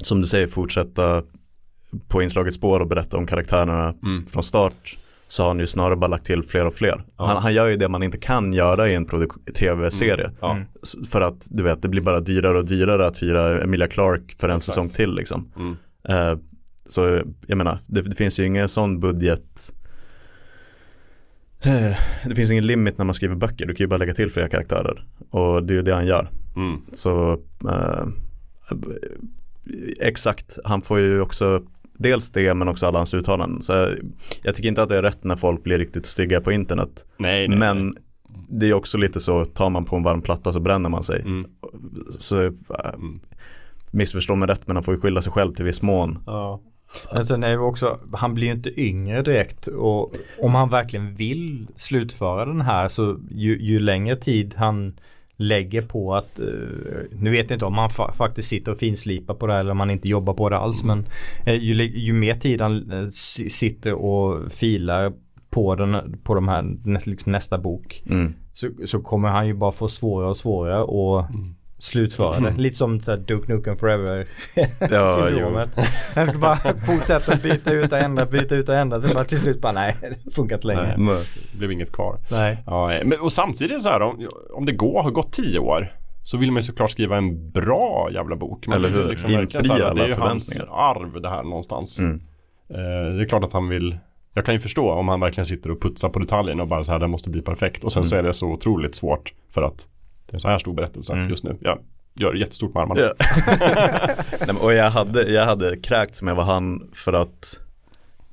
[0.04, 1.24] som du säger fortsätta
[2.08, 4.26] på inslaget spår och berätta om karaktärerna Mm.
[4.26, 4.98] från start
[5.34, 7.04] så har han ju snarare bara lagt till fler och fler.
[7.18, 7.26] Ja.
[7.26, 9.08] Han, han gör ju det man inte kan göra i en
[9.60, 10.32] tv-serie.
[10.42, 10.52] Ja.
[10.52, 10.66] Mm.
[11.10, 14.50] För att du vet, det blir bara dyrare och dyrare att hyra Emilia Clark för
[14.50, 14.66] en Exakt.
[14.66, 15.52] säsong till liksom.
[15.56, 15.76] Mm.
[16.10, 16.40] Eh,
[16.86, 19.74] så jag menar, det, det finns ju ingen sån budget
[21.66, 24.32] Eh, Det finns ingen limit när man skriver böcker, du kan ju bara lägga till
[24.32, 25.06] fler karaktärer.
[25.30, 26.30] Och det är ju det han gör.
[26.56, 26.82] Mm.
[26.92, 28.06] Så eh,
[30.00, 31.64] exakt, han får ju också
[31.98, 33.62] dels det men också alla hans uttalanden.
[33.62, 33.90] Så jag,
[34.44, 37.06] jag tycker inte att det är rätt när folk blir riktigt stygga på internet.
[37.18, 37.94] Nej, nej, men nej.
[38.50, 41.22] det är också lite så, tar man på en varm platta så bränner man sig.
[41.22, 41.46] Mm.
[42.20, 42.52] Så eh,
[42.94, 43.20] Mm.
[43.92, 46.24] missförstå mig rätt men han får ju skylla sig själv till viss mån.
[46.26, 46.62] Ja.
[47.14, 51.16] Men sen är det också, han blir ju inte yngre direkt och om han verkligen
[51.16, 54.94] vill slutföra den här så ju, ju längre tid han
[55.38, 56.46] lägger på att, eh,
[57.12, 59.72] nu vet jag inte om han fa- faktiskt sitter och finslipar på det här eller
[59.72, 61.06] om han inte jobbar på det alls men
[61.46, 65.14] eh, ju, ju mer tid han eh, si- sitter och filar
[65.50, 66.64] på, den, på de här,
[67.10, 68.34] liksom nästa bok Mm.
[68.54, 71.56] så, så kommer han ju bara få svårare och svårare och Mm.
[71.84, 72.48] Slutföra det.
[72.48, 72.60] Mm.
[72.60, 74.28] Lite som så här Duke Nukem Forever
[74.92, 75.70] Ja, syndromet.
[76.12, 76.56] Ska bara
[76.86, 79.02] fortsätta byta ut och ändra, byta ut och ändra.
[79.02, 80.96] Sen bara till slut bara nej, det funkar inte längre.
[80.98, 81.24] Nej.
[81.52, 82.20] Det blev inget kvar.
[82.32, 82.64] Nej.
[82.66, 86.38] Ja, men, och samtidigt så här om, om det går, har gått tio år så
[86.38, 88.68] vill man ju såklart skriva en bra jävla bok.
[88.68, 89.08] Man Eller hur?
[89.08, 92.00] verkligen Infria alla Det är ju hans arv det här någonstans.
[92.00, 92.22] mm.
[92.70, 93.98] Eh, det är klart att han vill
[94.34, 96.92] jag kan ju förstå om han verkligen sitter och putsar på detaljerna och bara så
[96.92, 97.84] här, den måste bli perfekt.
[97.84, 99.84] Och sen så är det så otroligt svårt för att det
[100.34, 101.30] en så här stor berättelse Mm.
[101.30, 101.58] just nu.
[101.62, 101.80] Jag
[102.16, 103.02] gör jättestort med armarna.
[103.02, 103.14] Ja.
[104.48, 107.60] Nej, och jag hade, jag hade kräkts med vad han för att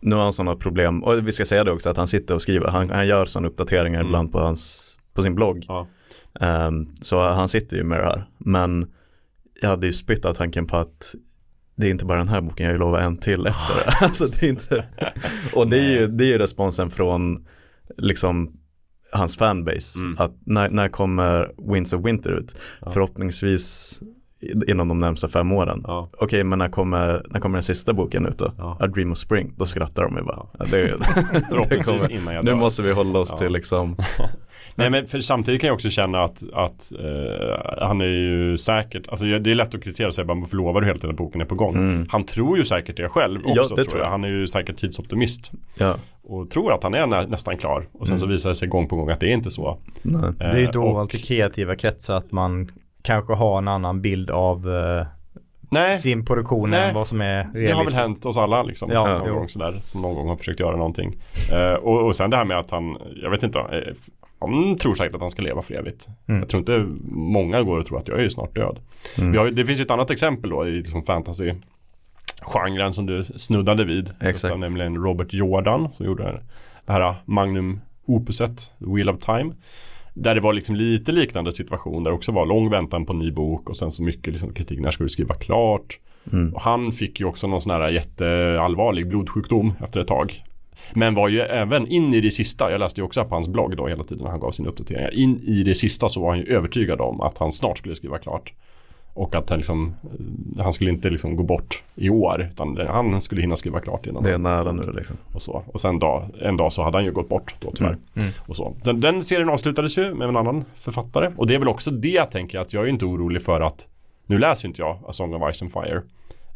[0.00, 2.42] nu har han sådana problem och vi ska säga det också att han sitter och
[2.42, 4.08] skriver, han, han gör sådana uppdateringar Mm.
[4.08, 5.64] ibland på, hans, på sin blogg.
[5.68, 5.86] Ja.
[6.40, 8.28] Ehm, så han sitter ju med det här.
[8.38, 8.90] Men
[9.60, 11.14] jag hade ju spytt av tanken på att
[11.76, 13.92] det är inte bara den här boken, jag lovar en till efter det.
[14.00, 14.84] alltså, det är inte...
[15.54, 17.46] Och det är, ju, det är ju responsen från
[17.96, 18.52] liksom
[19.12, 20.00] hans fanbase.
[20.00, 20.18] Mm.
[20.18, 22.60] Att när, när kommer Winds of Winter ut?
[22.80, 22.90] Ja.
[22.90, 24.00] Förhoppningsvis
[24.68, 25.84] inom de närmsta fem åren.
[25.86, 26.08] Ja.
[26.18, 28.52] Okej, men när kommer, när kommer den sista boken ut då?
[28.58, 28.76] Ja.
[28.80, 29.52] A Dream of Spring.
[29.56, 30.46] Då skrattar de ju bara.
[30.58, 30.94] Ja, det,
[31.68, 32.12] det kommer.
[32.12, 33.38] innan jag Nu måste vi hålla oss Ja.
[33.38, 33.96] till liksom.
[34.74, 39.08] Nej men för samtidigt kan jag också känna att, att eh, han är ju säkert,
[39.08, 41.40] alltså det är lätt att kritisera sig, bara varför lovar du hela tiden att boken
[41.40, 41.74] är på gång?
[41.74, 42.06] Mm.
[42.10, 44.06] Han tror ju säkert det själv också Ja, det tror jag.
[44.06, 44.10] jag.
[44.10, 47.86] Han är ju säkert tidsoptimist Ja, och tror att han är nä, nästan klar.
[47.92, 48.32] Och sen så Mm.
[48.34, 49.78] visar det sig gång på gång att det är inte så.
[50.02, 50.32] nej.
[50.38, 52.68] Det är ju Eh, då och- alltid kreativa kretsar att man
[53.02, 55.06] kanske har en annan bild av eh,
[55.72, 56.88] Nej, sin produktion Nej.
[56.88, 57.98] än vad som är det har väl realistiskt.
[57.98, 58.90] hänt oss alla liksom.
[58.92, 59.34] Ja, någon jo.
[59.34, 61.16] gång sådär, som någon gång har försökt göra någonting.
[61.52, 63.94] Eh, och, och sen det här med att han, jag vet inte, eh,
[64.40, 66.08] han tror säkert att han ska leva för evigt.
[66.28, 66.40] Mm.
[66.40, 68.78] Jag tror inte många går och tror att jag är ju snart död.
[69.18, 69.32] Mm.
[69.32, 71.54] Vi har, det finns ju ett annat exempel då i liksom fantasy
[72.42, 74.10] genren som du snuddade vid.
[74.20, 74.50] Exakt.
[74.50, 76.40] Utan Nämligen Robert Jordan som gjorde
[76.86, 79.54] det här Magnum opuset, The Wheel of Time.
[80.14, 83.18] Där det var liksom lite liknande situation där det också var lång väntan på en
[83.18, 85.98] ny bok och sen så mycket liksom kritik, när ska du skriva klart?
[86.32, 86.54] Mm.
[86.54, 90.44] Och han fick ju också någon sån här jätteallvarlig blodsjukdom efter ett tag.
[90.94, 93.76] Men var ju även in i det sista, jag läste ju också på hans blogg
[93.76, 95.14] då hela tiden när han gav sina uppdateringar.
[95.14, 98.18] In i det sista så var han ju övertygad om att han snart skulle skriva
[98.18, 98.52] klart.
[99.14, 99.94] Och att han, liksom,
[100.58, 104.22] han skulle inte liksom gå bort i år utan han skulle hinna skriva klart innan.
[104.22, 105.16] Det är nära nu liksom.
[105.34, 105.62] Och, så.
[105.66, 107.90] och sen dag, en dag så hade han ju gått bort då tyvärr.
[107.90, 108.00] Mm.
[108.16, 108.30] Mm.
[108.46, 108.74] Och så.
[108.84, 111.32] Sen, den serien avslutades ju med en annan författare.
[111.36, 113.88] Och det är väl också det tänker jag att jag är inte orolig för att
[114.26, 116.02] Nu läser ju inte jag A Song of Ice and Fire.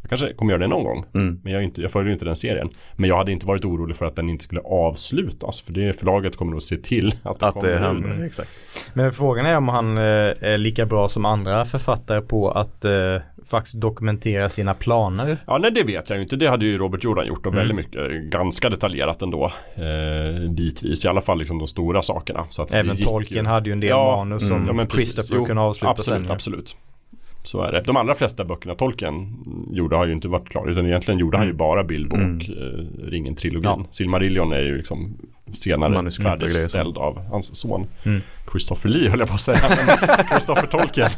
[0.09, 1.05] Jag kanske kommer göra det någon gång.
[1.15, 1.41] Mm.
[1.45, 2.69] Men jag, inte, jag följer inte den serien.
[2.97, 5.61] Men jag hade inte varit orolig för att den inte skulle avslutas.
[5.61, 7.81] För det förlaget kommer nog se till att det Att kommer det ut.
[7.81, 8.51] händer, exakt.
[8.95, 12.93] Men frågan är om han eh, är lika bra som andra författare på att eh,
[13.49, 15.39] faktiskt dokumentera sina planer.
[15.47, 16.37] Ja, nej det vet jag ju inte.
[16.37, 17.59] Det hade ju Robert Jordan gjort och Mm.
[17.69, 19.45] väldigt mycket, ganska detaljerat ändå.
[19.75, 22.45] Eh, bitvis, i alla fall liksom de stora sakerna.
[22.51, 23.51] Så att Även Tolkien ju.
[23.51, 25.13] hade ju en del Ja, manus mm, som Ja, men precis.
[25.15, 26.33] Christopher Jo, kunde avsluta Absolut, sen.
[26.33, 26.77] absolut.
[27.47, 27.83] Så är det.
[27.87, 29.27] De allra flesta böckerna Tolkien
[29.71, 30.71] gjorde har ju inte varit klara.
[30.71, 32.37] Utan egentligen gjorde han ju bara Bilbo Mm.
[32.37, 33.63] och eh, Ringen-trilogin.
[33.65, 33.85] Ja.
[33.91, 35.17] Silmarillion är ju liksom
[35.55, 37.87] senare färdigställd av hans son.
[38.05, 38.23] Mm.
[38.53, 39.59] Christopher Lee höll jag på att säga.
[39.69, 41.11] men Christopher Tolkien.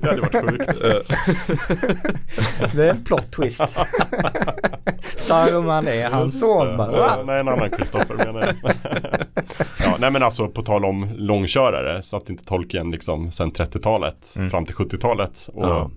[0.00, 0.80] det hade varit sjukt.
[2.74, 3.62] Det är en plot twist.
[5.16, 7.22] Saruman är hans son bara.
[7.22, 8.74] Nej, en annan Kristoffer menar jag.
[9.84, 14.34] ja, nej men alltså på tal om långkörare så att inte Tolkien liksom sen 30-talet
[14.36, 14.50] Mm.
[14.50, 15.90] fram till 70-talet och Ja.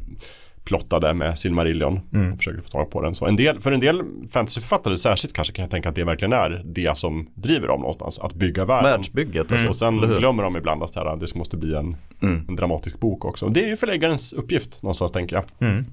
[0.66, 2.32] Plottade med Silmarillion Mm.
[2.32, 3.16] och försökte få tag på den.
[3.16, 4.02] Så en del, för en del
[4.32, 8.20] fantasyförfattare särskilt kanske kan jag tänka att det verkligen är det som driver dem någonstans.
[8.20, 8.92] Att bygga världen.
[8.92, 9.68] Världsbygget alltså.
[9.68, 12.46] Och sen glömmer de ibland att det, här, det måste bli en, Mm.
[12.50, 13.46] en dramatisk bok också.
[13.46, 15.46] Och det är ju förläggarens uppgift någonstans tänker jag.
[15.70, 15.86] Mm.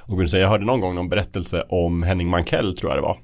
[0.00, 3.02] Och vill säga, jag hörde någon gång någon berättelse om Henning Mankell tror jag det
[3.02, 3.16] var.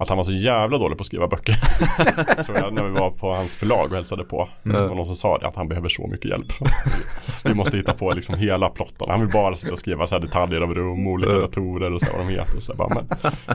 [0.00, 1.54] Att han var så jävla dålig på att skriva böcker.
[2.44, 4.48] tror jag när vi var på hans förlag och hälsade på.
[4.64, 4.82] Mm.
[4.82, 6.46] Det var någon som sa det, att han behöver så mycket hjälp.
[7.44, 9.06] vi måste hitta på liksom hela plotten.
[9.10, 11.42] Han vill bara sitta och skriva så här detaljer av rum olika Mm.
[11.42, 12.56] datorer och så vad de heter.
[12.56, 13.06] Och så bara, men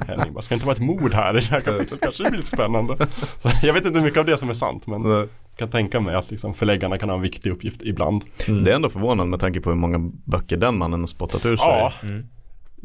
[0.07, 1.99] Henning, bara, ska det inte vara ett mord här i det här kapitlet?
[2.01, 2.97] Kanske det blir lite spännande.
[3.39, 4.87] Så jag vet inte hur mycket av det som är sant.
[4.87, 5.27] Men jag
[5.57, 8.23] kan tänka mig att liksom förläggarna kan ha en viktig uppgift ibland.
[8.47, 11.57] Det är ändå förvånande med tanke på hur många böcker den mannen har spottat ur
[11.57, 11.65] sig.
[11.67, 12.25] Ja, Mm.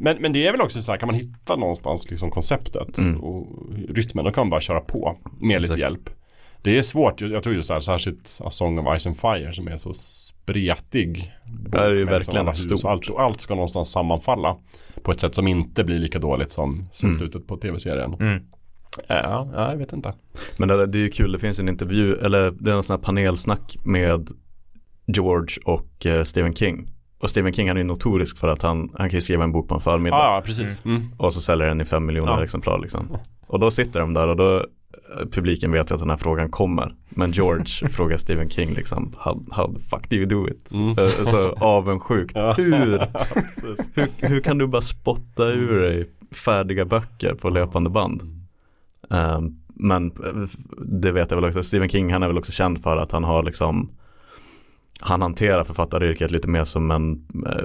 [0.01, 3.21] Men, men det är väl också så här, kan man hitta någonstans liksom konceptet Mm.
[3.21, 3.47] och
[3.89, 5.81] rytmen, då kan man bara köra på med lite Exakt.
[5.81, 6.11] hjälp.
[6.63, 9.53] Det är svårt, jag tror ju så här, särskilt A Song of Ice and Fire
[9.53, 11.33] som är så spretig.
[11.71, 12.85] Det är ju liksom verkligen stort.
[12.85, 14.57] Allt, och allt ska någonstans sammanfalla
[15.03, 17.19] på ett sätt som inte blir lika dåligt som, som Mm.
[17.19, 18.15] slutet på tv-serien.
[18.21, 18.43] Mm.
[19.09, 20.13] Ja, ja, jag vet inte.
[20.59, 22.97] Men det, det är ju kul, det finns en intervju, eller det är en sån
[22.97, 24.29] här panelsnack med
[25.07, 26.89] George och eh, Stephen King.
[27.21, 29.69] Och Stephen King han är notorisk för att han, han kan ju skriva en bok
[29.69, 30.17] på en förmiddag.
[30.17, 30.85] Ja precis.
[30.85, 31.03] Mm.
[31.17, 32.45] Och så säljer den i fem miljoner Ja.
[32.45, 33.09] exemplar liksom.
[33.47, 36.95] Och då sitter de där och då eh, publiken vet att den här frågan kommer.
[37.09, 40.71] Men George frågar Stephen King liksom how, how the fuck do you do it?
[40.73, 40.99] Mm.
[40.99, 42.33] Eh, Så avundsjukt.
[42.37, 42.53] Ja.
[42.53, 42.99] Hur,
[43.95, 46.11] hur, hur kan du bara spotta ur dig
[46.45, 48.23] färdiga böcker på löpande band?
[49.11, 50.13] Ehm, men
[50.79, 53.25] det vet jag väl också, Stephen King han är väl också känd för att han
[53.25, 53.91] har liksom
[55.01, 57.13] Han hanterar författaryrket lite mer som en
[57.47, 57.65] eh,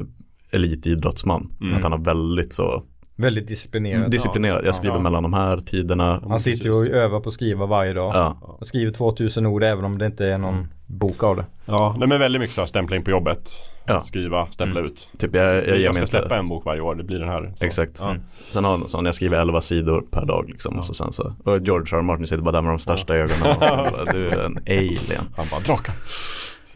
[0.52, 1.52] elitidrottsman.
[1.62, 1.76] Mm.
[1.78, 2.84] Att han har väldigt så
[3.18, 4.12] Väldigt disciplinerad.
[4.12, 4.66] disciplinerad.
[4.66, 5.02] Jag skriver Ja.
[5.02, 6.24] mellan de här tiderna.
[6.30, 8.12] Han sitter ju och övar på att skriva varje dag.
[8.16, 11.46] Ja, Han skriver 2000 ord även om det inte är någon bok av det.
[11.66, 13.50] Ja, nej, men väldigt mycket så här stämpla in på jobbet.
[13.88, 14.02] Ja.
[14.04, 15.10] Skriva, stämpla ut.
[15.18, 16.12] typ jag, jag Jag ska inte.
[16.12, 17.54] släppa en bok varje år, det blir den här.
[17.56, 17.66] Så.
[17.66, 18.00] Exakt.
[18.02, 18.16] Ja.
[18.52, 20.78] Sen har han sån, jag skriver 11 sidor per dag liksom.
[20.78, 22.00] Och, så sen så, och George R.
[22.00, 22.02] R.
[22.02, 23.52] Martin sitter bara där med de största ögonen.
[23.58, 25.24] Och så du är en alien.
[25.38, 25.96] Han bara, drakar.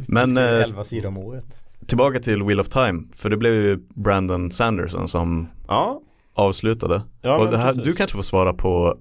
[0.08, 1.46] Men eh, 11 sidor om året.
[1.86, 3.04] tillbaka till Wheel of Time.
[3.16, 6.02] För det blev ju Brandon Sanderson som Ja,
[6.34, 7.02] avslutade.
[7.22, 8.98] Ja, och det här, du kanske får svara på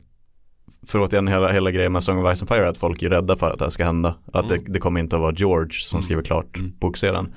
[0.87, 3.37] för återigen hela, hela grejen med Song of Ice and Fire att folk är rädda
[3.37, 4.15] för att det här ska hända.
[4.33, 4.65] Att Mm.
[4.65, 6.73] det, det kommer inte att vara George som skriver klart Mm.
[6.81, 7.35] bokserien.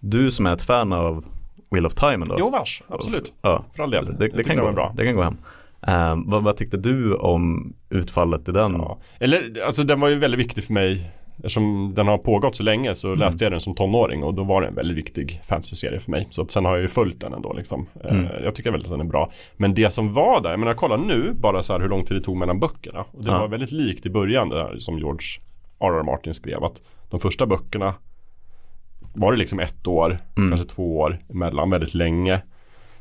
[0.00, 1.24] Du som är ett fan av
[1.70, 2.36] Wheel of Time ändå.
[2.38, 3.32] jo vars, absolut.
[3.42, 4.04] Ja, För all del.
[4.06, 4.92] det, det, tycker kan gå, bra.
[4.96, 5.36] det kan gå hem.
[5.86, 8.72] Ehm, vad, vad tyckte du om utfallet i den?
[8.72, 8.98] Ja.
[9.18, 11.10] Eller, alltså den var ju väldigt viktig för mig.
[11.36, 14.60] Eftersom den har pågått så länge så läste jag den som tonåring och då var
[14.62, 16.26] det en väldigt viktig fantasy-serie för mig.
[16.30, 17.86] Så att sen har jag ju följt den ändå liksom.
[18.04, 18.24] Mm.
[18.24, 19.30] Eh, Jag tycker väldigt att den är bra.
[19.56, 22.16] Men det som var där, jag menar kolla nu bara så här hur lång tid
[22.16, 23.00] det tog mellan böckerna.
[23.00, 23.38] Och det Ja.
[23.38, 25.26] var väldigt likt i början det där som George
[25.80, 26.02] R.R.
[26.02, 26.64] Martin skrev.
[26.64, 26.80] Att
[27.10, 27.94] de första böckerna
[29.14, 30.50] var det liksom ett år, Mm.
[30.50, 32.42] kanske två år emellan väldigt länge.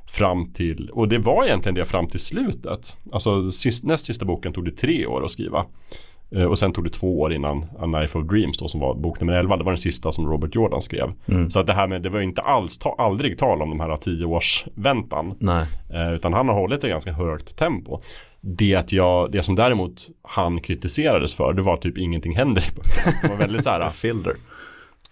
[0.08, 2.98] Fram till, och det var egentligen det fram till slutet.
[3.12, 5.66] Alltså sist, näst sista boken tog det tre år att skriva.
[6.36, 8.96] Eh, Och sen tog det två år innan A Knife of Dreams då som var
[8.96, 9.58] bok nummer 11.
[9.58, 11.12] Det var den sista som Robert Jordan skrev.
[11.28, 11.50] Mm.
[11.50, 13.98] Så att det här med, det var inte alls, ta, aldrig tal om de här
[13.98, 15.36] tio års väntan.
[15.40, 15.66] Nej.
[15.94, 18.00] Eh, utan han har hållit ett ganska högt tempo.
[18.42, 23.18] Det, jag, det som däremot han kritiserades för, det var typ ingenting händer i böckerna.
[23.22, 24.34] Det var väldigt så här, Fielder.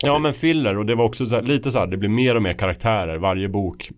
[0.04, 2.36] Ja men filler och det var också så här, lite så här, det blir mer
[2.36, 3.92] och mer karaktärer varje bok.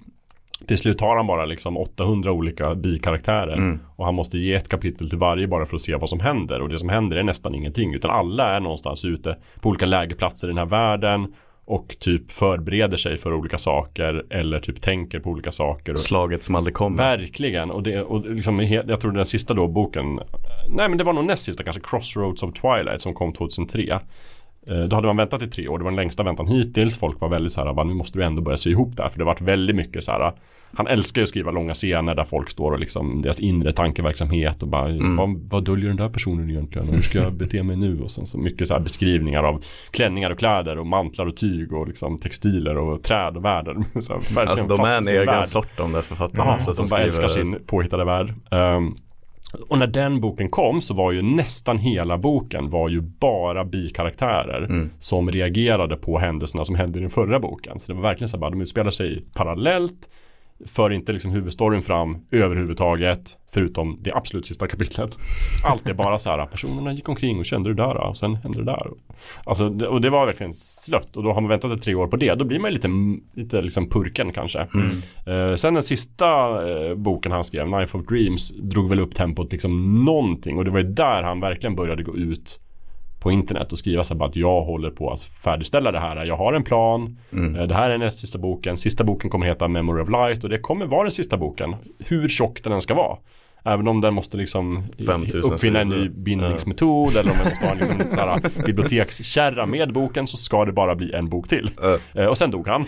[0.68, 3.80] Till slut har han bara liksom 800 olika bikaraktärer Mm.
[3.96, 6.62] och han måste ge ett kapitel till varje bara för att se vad som händer
[6.62, 10.48] och det som händer är nästan ingenting utan alla är någonstans ute på olika lägerplatser
[10.48, 11.34] i den här världen
[11.66, 15.94] och typ förbereder sig för olika saker eller typ tänker på olika saker.
[15.94, 16.98] Och, Slaget som aldrig kommer.
[16.98, 20.20] Verkligen och, det, och liksom, jag tror den sista då boken
[20.70, 24.00] Nej men det var nog näst sista kanske Crossroads of Twilight som kom 2003 Eh,
[24.90, 27.30] Då hade man väntat i tre år, det var den längsta väntan hittills Folk var
[27.30, 29.24] väldigt så här, "Va, nu måste du ändå börja sy ihop det här För det
[29.26, 30.34] har varit väldigt mycket så här
[30.76, 34.62] Han älskar ju att skriva långa scener där folk står och liksom Deras inre tankeverksamhet
[34.64, 34.88] och bara
[35.18, 36.88] vad, vad döljer den där personen egentligen?
[36.88, 38.00] Och hur ska jag bete mig nu?
[38.02, 41.74] Och sen så mycket så här beskrivningar av klänningar och kläder och mantlar och tyg
[41.74, 45.46] och liksom textiler och träd och världar Alltså de är en egen värld.
[45.46, 46.52] sort de där författarna.
[46.52, 48.34] Ja, så som att bara de älskar skriver, sin påhittade värld.
[48.52, 48.96] Ehm,
[49.70, 54.64] och när den boken kom så var ju nästan hela boken var ju bara bikaraktärer
[54.66, 54.90] Mm.
[55.00, 57.80] som reagerade på händelserna som hände i den förra boken.
[57.80, 60.10] Så det var verkligen så bara, de utspelar sig parallellt
[60.66, 65.18] för inte liksom huvudstoryn fram överhuvudtaget förutom det absolut sista kapitlet.
[65.66, 68.60] Allt är bara så här, personerna gick omkring och kände det där och sen hände
[68.60, 68.88] det där.
[69.44, 72.18] Alltså, och det var verkligen slött och då har man väntat i tre år på
[72.18, 72.36] det.
[72.36, 72.90] Då blir man lite,
[73.34, 74.60] lite liksom purken kanske.
[75.26, 76.26] Eh, sen den sista
[76.70, 80.72] eh, boken han skrev, Knife of Dreams, drog väl upp tempot liksom någonting och det
[80.72, 82.60] var ju där han verkligen började gå ut
[83.24, 86.26] på internet och skriva så här bara att jag håller på att färdigställa det här.
[86.26, 87.18] Jag har en plan.
[87.34, 87.56] Mm.
[87.56, 88.78] Eh, Det här är näst sista boken.
[88.78, 91.76] Sista boken kommer heta Memory of Light och det kommer vara den sista boken.
[92.00, 93.18] Hur tjock den än ska vara.
[93.66, 97.72] Även om den måste liksom 5000 uppfinna en ny bindningsmetod eller om den måste ha
[97.72, 101.72] en liksom, här, bibliotekskärra med boken så ska det bara bli en bok till.
[102.14, 102.86] Eh, och sen dog han.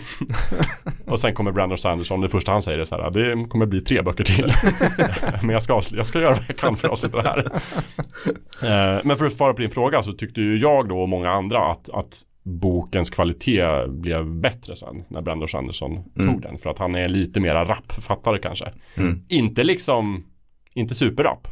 [1.06, 3.80] och sen kommer Brandon Sanderson, det första han säger är så här, det kommer bli
[3.80, 4.52] tre böcker till.
[5.42, 7.38] Men jag ska, avsluta, jag ska göra vad jag kan för att avsluta det här.
[8.62, 11.30] Eh, men för att svara på din fråga så tyckte ju jag då och många
[11.30, 16.32] andra att, att bokens kvalitet blev bättre sen när Brandon Sanderson Mm.
[16.32, 16.58] tog den.
[16.58, 18.72] För att han är lite mera rappförfattare kanske.
[18.96, 19.20] Mm.
[19.28, 20.24] Inte liksom,
[20.76, 21.48] inte superrapp.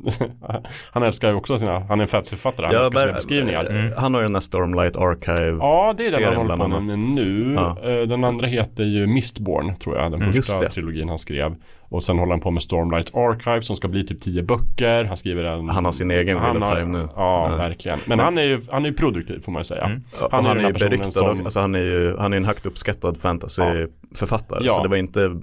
[0.92, 3.86] han älskar ju också sina, han är en fantasyförfattare, han älskar sina beskrivningar.
[3.92, 5.56] eh, Han har ju den där Stormlight Archive.
[5.60, 7.52] Ja, det är den han håller på med nu.
[7.56, 7.78] Ja.
[7.82, 10.10] Eh, Den andra heter ju Mistborn, tror jag.
[10.12, 10.32] Den Mm.
[10.32, 11.56] Första trilogin han skrev.
[11.90, 15.04] Och sen håller han på med Stormlight Archive som ska bli typ tio böcker.
[15.04, 15.68] Han skriver en...
[15.68, 17.08] Han har sin egen han of har- Time nu.
[17.16, 17.56] Ja, Ja.
[17.56, 17.98] verkligen.
[18.06, 19.84] Men han är ju, han är produktiv får man ju säga.
[19.84, 20.02] Mm.
[20.30, 22.44] Han han, är är den ju beryktad, som- alltså han är ju han är en
[22.44, 24.64] högt uppskattad fantasyförfattare.
[24.64, 24.70] Ja.
[24.72, 25.36] Så det var inte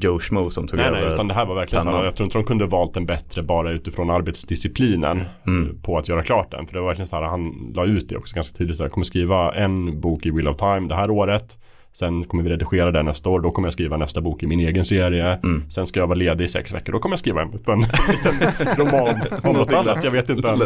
[0.00, 1.00] Joe Schmo som tog Nej, över.
[1.04, 3.06] nej, utan det här var verkligen så här, Jag tror inte de kunde valt en
[3.06, 5.66] bättre bara utifrån arbetsdisciplinen Mm.
[5.66, 6.66] eh, på att göra klart den.
[6.66, 8.76] För det var verkligen så här, han la ut det också ganska tydligt.
[8.76, 11.58] Så här, jag kommer skriva en bok i Wheel of Time det här året.
[11.94, 13.40] Sen kommer vi redigera den nästa år.
[13.40, 15.32] Då kommer jag skriva nästa bok i min egen serie.
[15.44, 15.70] Mm.
[15.70, 16.92] Sen ska jag vara ledig i sex veckor.
[16.92, 20.04] Då kommer jag skriva en, en liten roman om något annat.
[20.04, 20.56] Jag vet inte.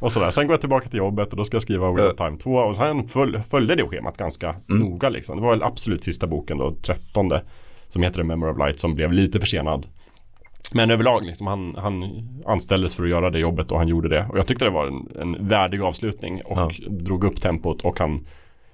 [0.00, 0.30] Och sådär.
[0.30, 2.50] Sen går jag tillbaka till jobbet och då ska jag skriva Wheel of Time 2.
[2.54, 5.36] Och sen föl, följde det schemat ganska noga liksom.
[5.36, 7.42] Det var väl absolut sista boken då, trettonde.
[7.88, 9.86] Som heter The Memory of Light som blev lite försenad.
[10.72, 12.04] Men överlag liksom, han, han
[12.46, 14.26] anställdes för att göra det jobbet och han gjorde det.
[14.30, 16.70] Och jag tyckte det var en, en värdig avslutning och Ja.
[16.88, 18.26] drog upp tempot och han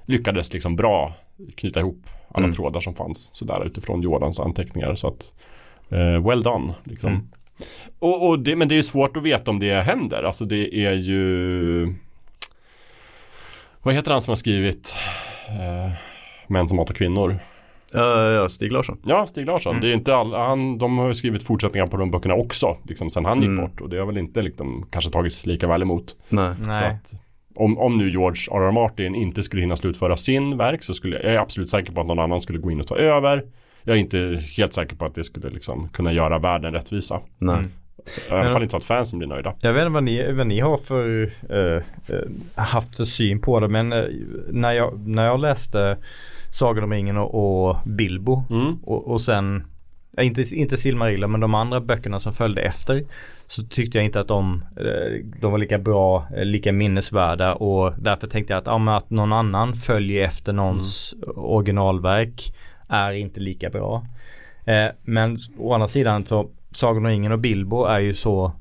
[0.06, 1.12] lyckades liksom bra
[1.56, 2.54] knyta ihop alla Mm.
[2.56, 4.94] trådar som fanns sådär utifrån Jordans anteckningar.
[4.94, 5.32] Så att,
[5.90, 7.10] eh, well done liksom.
[7.12, 7.28] Mm.
[7.98, 10.22] Och, och det, men det är ju svårt att veta om det händer.
[10.22, 11.94] Alltså det är ju
[13.82, 14.94] Vad heter han som har skrivit
[15.48, 15.92] eh,
[16.46, 17.38] Män som hatar kvinnor?
[17.92, 18.98] Ja, Stig Larsson.
[19.04, 19.70] Ja, Stig Larsson.
[19.72, 19.82] Mm.
[19.82, 22.76] Det är inte all, han, de har ju skrivit fortsättningar på de böckerna också.
[22.84, 23.64] Liksom sen han gick Mm.
[23.64, 23.80] bort.
[23.80, 26.16] Och det har väl inte liksom, kanske tagits lika väl emot.
[26.28, 26.54] Nej.
[26.60, 26.88] Så Nej.
[26.88, 27.12] att,
[27.54, 28.72] om, om nu George R.R.
[28.72, 32.00] Martin inte skulle hinna slutföra sin verk så skulle jag, jag är absolut säker på
[32.00, 33.44] att någon annan skulle gå in och ta över.
[33.82, 37.20] Jag är inte helt säker på att det skulle liksom kunna göra världen rättvisa.
[37.38, 37.56] Nej.
[37.56, 37.70] Mm.
[38.28, 39.54] I alla fall inte så att fansen blir nöjda.
[39.60, 41.82] Jag vet inte vad ni, vad ni har för eh,
[42.54, 44.04] haft för syn på det men eh,
[44.48, 45.98] när, jag, när jag läste
[46.50, 48.78] Sagan om ringen och, och Bilbo Mm.
[48.82, 49.64] och, och sen
[50.18, 53.04] inte, inte Silmarillion men de andra böckerna som följde efter
[53.46, 57.92] så tyckte jag inte att de, eh, de var lika bra, eh, lika minnesvärda och
[57.98, 62.54] därför tänkte jag att, ja, att någon annan följer efter någons originalverk
[62.88, 64.06] är inte lika bra.
[64.64, 68.52] Eh, men å andra sidan så Sagan om ringen och Bilbo är ju så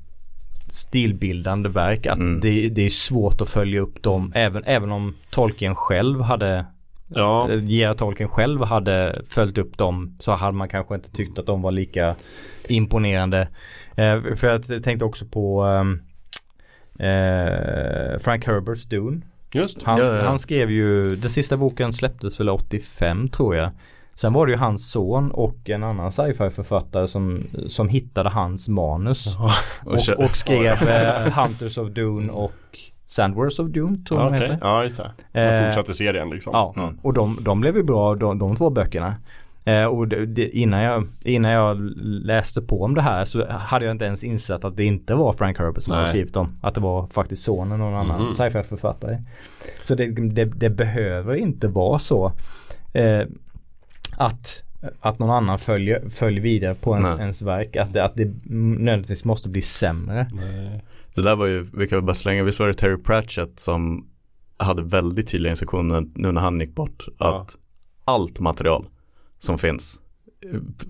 [0.68, 2.40] stilbildande verk att Mm.
[2.40, 6.66] det, det är svårt att följa upp dem även, även om Tolkien själv hade
[7.14, 7.50] Ja.
[7.52, 7.94] J.R.
[7.94, 11.70] Tolkien själv hade följt upp dem så hade man kanske inte tyckt att de var
[11.70, 12.16] lika
[12.68, 13.48] imponerande.
[13.94, 16.00] Eh, för jag tänkte också på ehm,
[16.98, 19.20] eh, Frank Herberts Dune.
[19.52, 19.82] Just.
[19.82, 23.70] Han, Ja, ja, han skrev ju, den sista boken släpptes väl 85 tror jag.
[24.14, 28.68] Sen var det ju hans son och en annan sci-fi författare som, som hittade hans
[28.68, 29.26] manus.
[29.84, 32.52] Och, och skrev eh, Hunters of Dune och
[33.10, 34.50] Sandwars of Dune tror Ja, jag de okej.
[34.50, 34.66] heter.
[34.66, 35.10] ja just det.
[35.34, 36.50] Man Eh, fortsatte serien liksom.
[36.54, 36.98] Ja, Mm.
[37.02, 39.14] och de, de blev ju bra de, de två böckerna.
[39.64, 41.76] Eh, och det, det, innan, jag, innan jag
[42.24, 45.32] läste på om det här så hade jag inte ens insett att det inte var
[45.32, 45.98] Frank Herbert som Nej.
[45.98, 46.56] hade skrivit dem.
[46.62, 48.32] Att det var faktiskt sonen någon annan Mhm.
[48.32, 49.18] sci-fi författare.
[49.84, 50.06] Så det,
[50.44, 52.32] det, behöver inte vara så
[52.92, 53.22] eh,
[54.16, 54.62] att,
[55.00, 57.76] att någon annan följer, följer vidare på en, ens verk.
[57.76, 60.26] Att det, att det nödvändigtvis måste bli sämre.
[60.32, 60.82] Nej.
[61.22, 64.06] Det där var ju, vi kan väl bara slänga, visst var det Terry Pratchett som
[64.56, 67.04] hade väldigt tydliga instruktioner nu när han gick bort.
[67.18, 67.40] Ja.
[67.40, 67.56] Att
[68.04, 68.84] allt material
[69.38, 70.02] som finns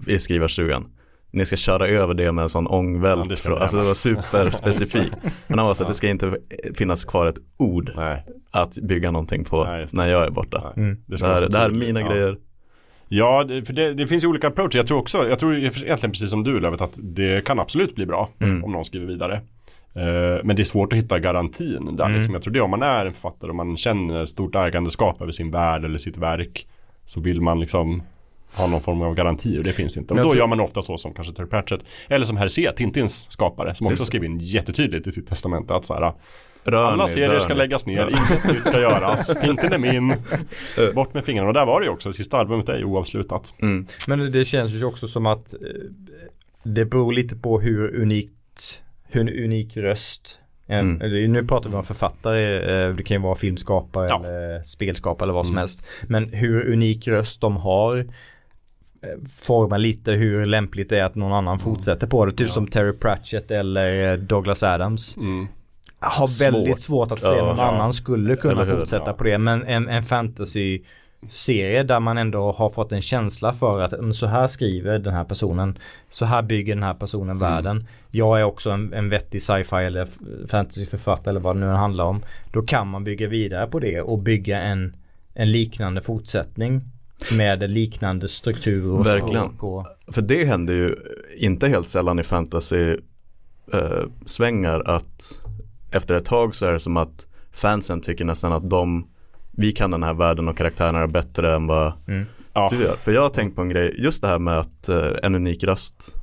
[0.06, 0.84] i skrivarstugan,
[1.30, 3.28] ni ska köra över det med en sån Ja, ångvält.
[3.28, 5.16] det från- vi alltså det var superspecifikt.
[5.46, 6.36] Men han var så att det ska inte
[6.74, 8.24] finnas kvar ett ord Nej.
[8.50, 9.92] att bygga någonting på Nej, det.
[9.96, 10.72] när jag är borta.
[10.76, 10.96] Mm.
[11.06, 12.08] Det, Det här, så det här är mina ja.
[12.12, 12.38] grejer.
[13.08, 14.76] Ja, det, för det, det finns ju olika approacher.
[14.76, 18.06] Jag tror också, jag tror egentligen precis som du Lövet att det kan absolut bli
[18.06, 18.64] bra Mm.
[18.64, 19.40] om någon skriver vidare.
[19.94, 22.16] Eh, men det är svårt att hitta garantin där Mm.
[22.16, 22.34] liksom.
[22.34, 25.50] Jag tror det om man är en författare och man känner stort ägandeskap över sin
[25.50, 26.66] värld eller sitt verk
[27.06, 28.02] så vill man liksom
[28.54, 30.14] ha någon form av garanti och det finns inte.
[30.14, 33.26] Och då tror- gör man ofta så som kanske Terry Pratchett eller som Hergé, Tintins
[33.30, 36.12] skapare som också skrev in jättetydligt i sitt testamente att så här
[36.64, 40.14] Rör alla serier ska läggas ner, inget nytt ska göras, Tintin är min,
[40.94, 41.48] bort med fingrarna.
[41.48, 43.54] Och där var det ju också, sista albumet är ju oavslutat.
[43.62, 43.86] Mm.
[44.08, 45.58] Men det känns ju också som att eh,
[46.62, 51.32] det beror lite på hur unikt, hur unik röst en, Mm.
[51.32, 52.56] Nu pratar vi om författare,
[52.88, 54.24] eh, det kan ju vara filmskapare Ja.
[54.24, 55.58] eller spelskapare eller vad som Mm.
[55.60, 55.86] helst.
[56.08, 57.96] Men hur unik röst de har
[59.02, 62.32] eh, formar lite hur lämpligt det är att någon annan fortsätter på det.
[62.32, 62.48] Typ Mm.
[62.48, 62.54] Ja.
[62.54, 65.16] som Terry Pratchett eller eh, Douglas Adams.
[65.16, 65.46] Mm.
[65.98, 66.46] Har Svårt.
[66.46, 67.62] väldigt svårt att se Ja, någon ja.
[67.74, 69.12] annan skulle kunna fortsätta Ja.
[69.12, 69.38] på det.
[69.38, 70.80] Men en, en fantasy
[71.28, 75.14] serie där man ändå har fått en känsla för att mm, så här skriver den
[75.14, 75.78] här personen.
[76.08, 77.86] Så här bygger den här personen världen.
[78.10, 80.08] Jag är också en, en vettig sci-fi eller
[80.46, 82.22] fantasyförfattare eller vad det nu handlar om.
[82.52, 84.96] Då kan man bygga vidare på det och bygga en,
[85.34, 86.80] en liknande fortsättning.
[87.36, 89.58] Med liknande struktur och Verkligen.
[89.58, 90.96] och För det händer ju
[91.38, 92.96] inte helt sällan i fantasy
[93.72, 95.46] eh, svängar att
[95.90, 99.09] efter ett tag så är det som att fansen tycker nästan att de
[99.60, 102.26] vi kan den här världen och karaktärerna bättre än vad mm.
[102.52, 102.68] Ja.
[102.72, 102.96] du gör.
[102.96, 105.64] För jag har tänkt på en grej, just det här med att eh, en unik
[105.64, 106.16] röst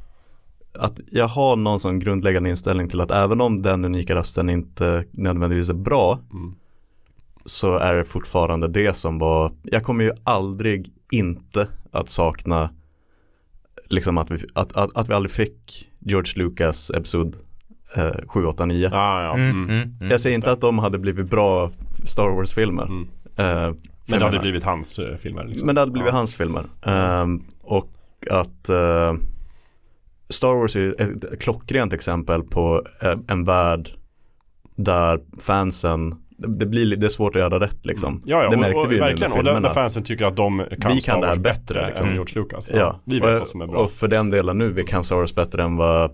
[0.74, 5.04] att jag har någon sån grundläggande inställning till att även om den unika rösten inte
[5.12, 6.56] nödvändigtvis är bra Mm.
[7.46, 12.70] så är det fortfarande det som var, jag kommer ju aldrig inte att sakna
[13.90, 17.36] liksom att vi, att, att, att vi aldrig fick George Lucas episod
[17.96, 18.90] eh, 7, 8, 9.
[18.92, 19.34] Ja, ja.
[19.34, 19.70] Mm, Mm.
[19.70, 20.12] mm, mm.
[20.12, 21.72] jag säger inte att de hade blivit bra
[22.06, 23.06] Star Wars-filmer.
[23.38, 23.58] Mm.
[23.58, 23.64] Eh,
[24.10, 25.44] Men det hade menar- blivit hans eh, filmer.
[25.46, 25.66] Liksom.
[25.66, 26.18] Men det hade blivit Ja.
[26.18, 26.64] hans filmer.
[26.86, 27.90] Ehm, och
[28.32, 29.14] att eh,
[30.30, 32.84] Star Wars är ett klockrent exempel på
[33.28, 33.90] en värld
[34.76, 38.22] där fansen, det, blir, li- det är svårt att göra rätt liksom.
[38.26, 39.32] Ja, ja det och, märkte och, vi nu med verkligen.
[39.32, 39.74] Och där, filmerna.
[39.74, 42.08] fansen tycker att de kan Vi kan det här bättre, liksom.
[42.08, 42.72] än George Lucas.
[42.76, 43.80] Ja, Vi vet och, vad som är bra.
[43.80, 46.12] och för den delen nu, vi kan Star Wars bättre än vad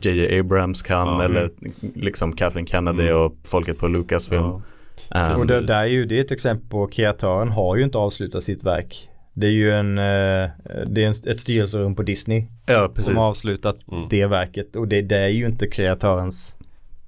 [0.00, 1.22] JJ Abrams kan Ja.
[1.24, 1.50] eller
[1.94, 3.16] liksom Kathleen Kennedy Mm.
[3.22, 4.42] och folket på Lucasfilm.
[4.42, 4.62] Ja.
[5.10, 7.98] Ehm, Och det, där är ju det är ett exempel på kreatören har ju inte
[7.98, 9.08] avslutat sitt verk.
[9.34, 10.50] Det är ju en, eh,
[10.86, 14.06] det är ett styrelserum på Disney ja, som har avslutat Mm.
[14.10, 16.56] det verket och det, det är ju inte kreatörens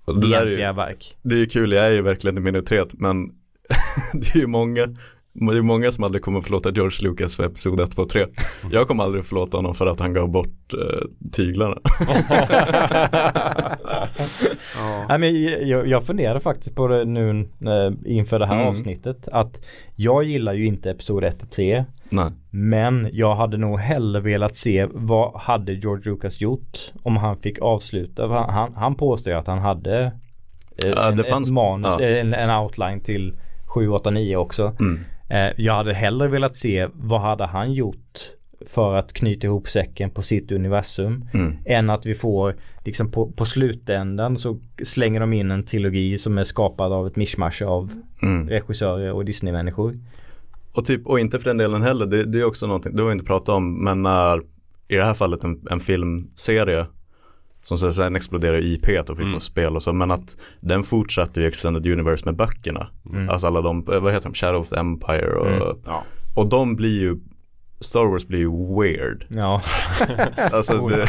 [0.06, 1.16] det är ju- egentliga verk.
[1.22, 3.26] Det är ju kul, jag är ju verkligen i minoritet men
[4.12, 4.86] det är ju många
[5.32, 8.26] det är många som aldrig kommer förlåta George Lucas för episod 1, 2, 3.
[8.72, 11.78] Jag kommer aldrig förlåta honom för att han gav bort eh, tyglarna.
[15.08, 18.66] Nej, men jag, jag funderade faktiskt på det nu eh, inför det här Mm.
[18.68, 19.60] avsnittet att
[19.96, 22.30] jag gillar ju inte episod 1 3 Nej.
[22.50, 27.58] men jag hade nog hellre velat se vad hade George Lucas gjort om han fick
[27.58, 28.26] avsluta.
[28.28, 30.02] Han, han, han påstår ju att han hade
[30.84, 32.06] eh, Ja, en, det fanns- manus, ja.
[32.06, 33.34] en, en outline till
[33.66, 34.72] 7, 8, 9 också.
[34.80, 35.00] Mm.
[35.30, 38.18] Eh, jag hade hellre velat se vad hade han gjort
[38.66, 41.24] för att knyta ihop säcken på sitt universum.
[41.32, 41.56] Mm.
[41.64, 46.38] Än att vi får liksom på, på slutändan så slänger de in en trilogi som
[46.38, 47.90] är skapad av ett mischmasch av
[48.22, 48.48] Mm.
[48.48, 49.98] regissörer och Disney-människor.
[50.72, 53.08] Och, typ, och inte för den delen heller, det, det är också någonting, det har
[53.08, 54.38] vi inte pratat om, men när
[54.88, 56.86] i det här fallet en, en filmserie
[57.62, 59.32] som så- sen exploderar i IP och vi Mm.
[59.32, 62.86] får spel och så, men att den fortsatte ju Extended Universe med böckerna.
[63.06, 63.30] Mm.
[63.30, 65.76] Alltså alla de, eh, vad heter de, Shadow of the Empire och, Mm.
[65.86, 66.04] Ja.
[66.34, 67.16] och de blir ju,
[67.80, 68.50] Star Wars blir ju
[68.80, 69.26] weird.
[69.28, 69.62] Ja,
[70.52, 71.06] Alltså det,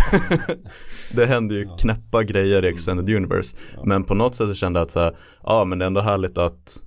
[1.16, 3.58] det händer ju knäppa grejer i Extended Universe.
[3.86, 6.02] Men på något sätt så kände jag att så här, ja men det är ändå
[6.02, 6.78] härligt att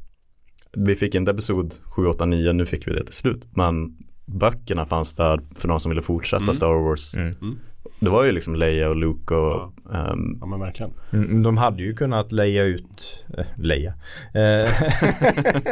[0.77, 3.47] vi fick inte episod 7, 8, 9, nu fick vi det till slut.
[3.51, 3.97] Men
[4.27, 6.55] böckerna fanns där för de som ville fortsätta Mm.
[6.55, 7.15] Star Wars.
[7.17, 7.59] Mm.
[7.85, 7.95] Mm.
[7.99, 10.93] Det var ju liksom Leia och Luke och ehm, ja, men verkligen.
[11.13, 13.95] Mm, De hade ju kunnat leja ut, äh, leja.
[14.35, 14.71] Eh,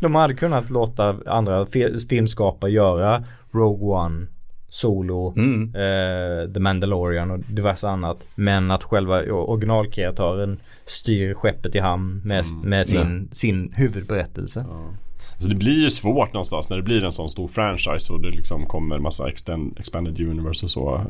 [0.00, 4.26] de hade kunnat låta andra fi- filmskapare göra Rogue One,
[4.68, 8.26] Solo, mm, eh, The Mandalorian och diverse annat.
[8.34, 12.68] Men att själva originalkreatören styr skeppet i hamn med, Mm.
[12.70, 14.66] med sin, sin huvudberättelse.
[15.34, 18.30] Alltså det blir ju svårt någonstans när det blir en sån stor franchise och det
[18.30, 20.94] liksom kommer massa extend, expanded universe och så.
[20.94, 21.02] Eh,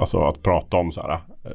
[0.00, 1.12] alltså att prata om så här
[1.44, 1.50] eh,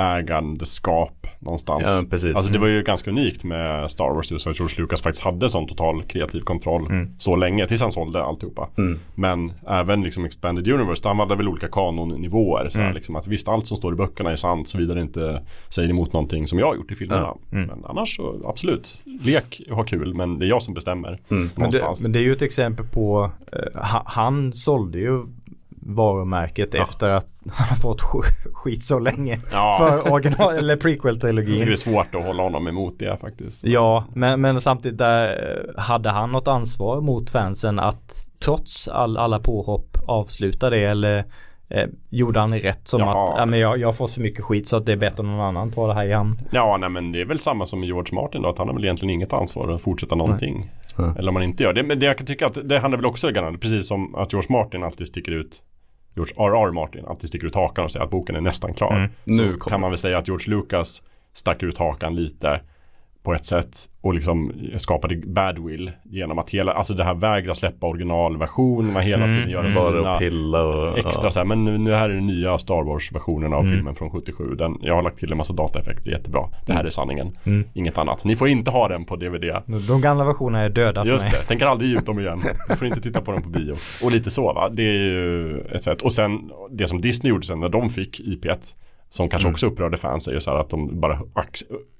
[0.00, 1.82] ägandeskap någonstans.
[1.86, 2.34] ja precis.
[2.36, 5.48] Alltså det var ju ganska unikt med Star Wars just att George Lucas faktiskt hade
[5.48, 7.10] sån total kreativ kontroll Mm.
[7.18, 8.68] så länge tills han sålde alltihopa.
[8.78, 8.98] Mm.
[9.14, 12.68] Men även liksom Expanded Universe, han hade väl olika kanonnivåer.
[12.70, 12.94] Så här, Mm.
[12.94, 16.12] liksom, att visst allt som står i böckerna är sant såvida det inte säger emot
[16.12, 17.34] någonting som jag har gjort i filmerna.
[17.52, 17.66] Mm.
[17.66, 21.50] Men annars så absolut, lek och ha kul men det är jag som bestämmer Mm.
[21.56, 25.22] Men det, men det är ju ett exempel på, eh, ha, han sålde ju
[25.94, 31.66] varumärket efter att han har fått sk- skit så länge ja, för original eller prequel-trilogin.
[31.66, 33.64] det är svårt att hålla honom emot det faktiskt.
[33.64, 38.12] Ja, men, men samtidigt där eh, hade han något ansvar mot fansen att
[38.44, 41.24] trots all, alla påhopp avsluta det eller
[41.68, 43.10] eh, gjorde han rätt som Ja.
[43.32, 45.22] att ja, men jag, jag har fått för mycket skit så att det är bättre
[45.22, 46.40] än någon annan tar det här i hamn.
[46.52, 48.84] Ja, nej men det är väl samma som George Martin då, att han har väl
[48.84, 50.70] egentligen inget ansvar att fortsätta någonting.
[50.98, 51.10] Nej.
[51.18, 51.82] Eller om man inte gör det.
[51.82, 53.28] Men det jag kan tycka att det handlar väl också
[53.60, 55.62] precis som att George Martin alltid sticker ut
[56.14, 56.72] George R.R.
[56.72, 58.96] Martin alltid sticker ut hakan och säger att boken är nästan klar.
[58.96, 59.10] Mm.
[59.24, 62.60] Nu kan man väl säga att George Lucas stack ut hakan lite
[63.22, 67.86] på ett sätt och liksom skapade badwill genom att hela, alltså det här vägra släppa
[67.86, 69.74] originalversionerna hela Mm, tiden göra mm.
[69.74, 71.30] Bara att pilla och extra ja.
[71.30, 73.72] så här, men nu, nu här är den nya Star Wars-versionen av Mm.
[73.76, 74.54] filmen från 77.
[74.54, 76.48] Den, jag har lagt till en massa dataeffekter, jättebra.
[76.66, 77.36] Det här är sanningen.
[77.46, 77.64] Mm.
[77.74, 78.24] Inget annat.
[78.24, 79.62] Ni får inte ha den på DVD.
[79.88, 81.32] De gamla versionerna är döda för Just mig.
[81.40, 82.40] det, tänker aldrig ge ut dem igen.
[82.68, 83.74] Ni får inte titta på dem på bio.
[84.04, 86.02] Och lite så va, det är ju ett sätt.
[86.02, 88.56] Och sen det som Disney gjorde sen när de fick IP1
[89.10, 89.54] som kanske Mm.
[89.54, 91.18] också upprörde fans är ju så här att de bara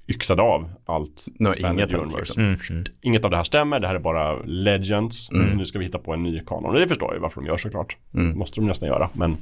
[0.07, 1.25] yxade av allt.
[1.49, 2.43] Expanded inget liksom.
[2.43, 2.83] Mm, mm.
[3.01, 5.31] Inget av det här stämmer, det här är bara legends.
[5.31, 5.57] Mm.
[5.57, 6.65] Nu ska vi hitta på en ny kanon.
[6.65, 7.97] Och det förstår jag ju varför de gör såklart.
[8.13, 8.31] Mm.
[8.31, 9.37] Det måste de nästan göra, men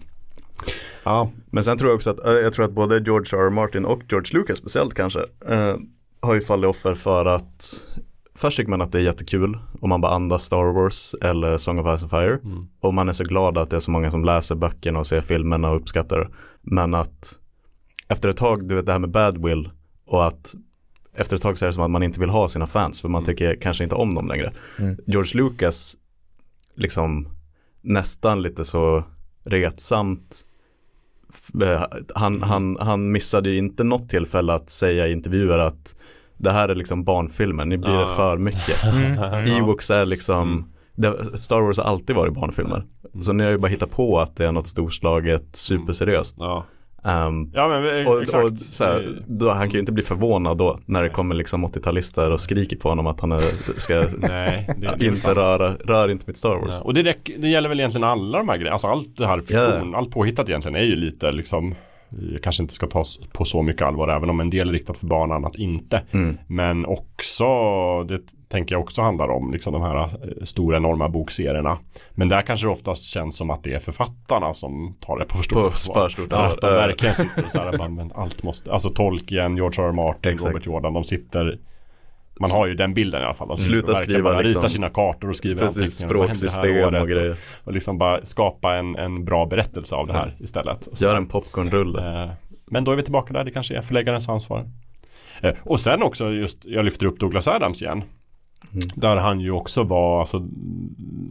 [1.04, 3.46] Ja, Men sen tror jag också att, eh, jag tror att både George R.
[3.46, 3.50] R.
[3.50, 5.76] Martin och George Lucas speciellt kanske, eh,
[6.22, 7.86] har ju fallit offer för att
[8.36, 11.80] Först tycker man att det är jättekul om man bara andas Star Wars eller Song
[11.80, 12.40] of Ice and Fire.
[12.44, 12.68] Mm.
[12.80, 15.22] Och man är så glad att det är så många som läser böckerna och ser
[15.22, 16.30] filmerna och uppskattar.
[16.62, 17.40] Men att
[18.10, 19.70] efter ett tag, du vet det här med badwill
[20.06, 20.54] och att
[21.16, 23.10] efter ett tag så är det som att man inte vill ha sina fans för
[23.10, 23.26] man Mm.
[23.36, 24.54] tycker kanske inte om dem längre.
[24.80, 24.98] Mm.
[25.08, 25.98] George Lucas
[26.76, 27.28] liksom
[27.82, 29.04] nästan lite så
[29.44, 30.42] retsamt
[31.64, 31.84] eh,
[32.16, 35.96] han, han, han missade ju inte något tillfälle att säga i intervjuer att
[36.38, 38.84] det här är liksom barnfilmen, ni blir det för mycket.
[38.84, 39.46] Mm.
[39.48, 40.66] Ewoks är liksom,
[40.98, 41.38] Mm.
[41.38, 42.84] Star Wars har alltid varit barnfilmer.
[43.22, 46.36] Så ni har ju bara hittat på att det är något storslaget, superseriöst.
[46.40, 46.66] Ja,
[47.04, 48.52] Ehm, ja men och, exakt.
[48.52, 51.68] och så här, då, han kan ju inte bli förvånad då när det kommer liksom
[51.68, 53.42] 80-talister och skriker på honom att han är,
[53.80, 56.76] ska Nej, det, det inte röra, rör inte mitt Star Wars.
[56.80, 58.74] Ja, och det, det gäller väl egentligen alla de här grejerna.
[58.74, 61.76] Alltså allt det här fiktion, allt påhittat egentligen är ju lite liksom
[62.42, 65.08] kanske inte ska tas på så mycket allvar även om en del är riktat för
[65.08, 66.02] barn annat inte.
[66.12, 66.38] Mm.
[66.48, 67.44] Men också,
[68.04, 68.20] det
[68.50, 71.78] tänker jag också handlar om, liksom de här eh, stora enorma bokserierna.
[72.12, 75.38] Men där kanske det oftast känns som att det är författarna som tar det på
[75.38, 75.80] för stort för
[76.10, 76.88] stort För att de allvar.
[76.88, 79.88] verkligen sitter så här, bara, men allt måste, alltså Tolkien, George R.
[79.88, 79.92] R.
[79.92, 80.50] Martin, Exakt.
[80.50, 81.60] Robert Jordan, de sitter
[82.40, 83.48] man har ju den bilden i alla fall.
[83.48, 87.36] De Sluta skriva bara liksom- ritar sina kartor och skriver Precis, språksystem och grejer.
[87.64, 90.88] Och liksom bara skapa en, en bra berättelse av det här istället.
[90.94, 92.24] Så, Gör en popcornrulle.
[92.24, 92.30] eh,
[92.72, 94.66] Men då är vi tillbaka där, det kanske är förläggarens ansvar.
[95.42, 98.04] Eh, Och sen också just, jag lyfter upp Douglas Adams igen.
[98.72, 98.82] Mm.
[98.96, 100.48] Där han ju också var, alltså,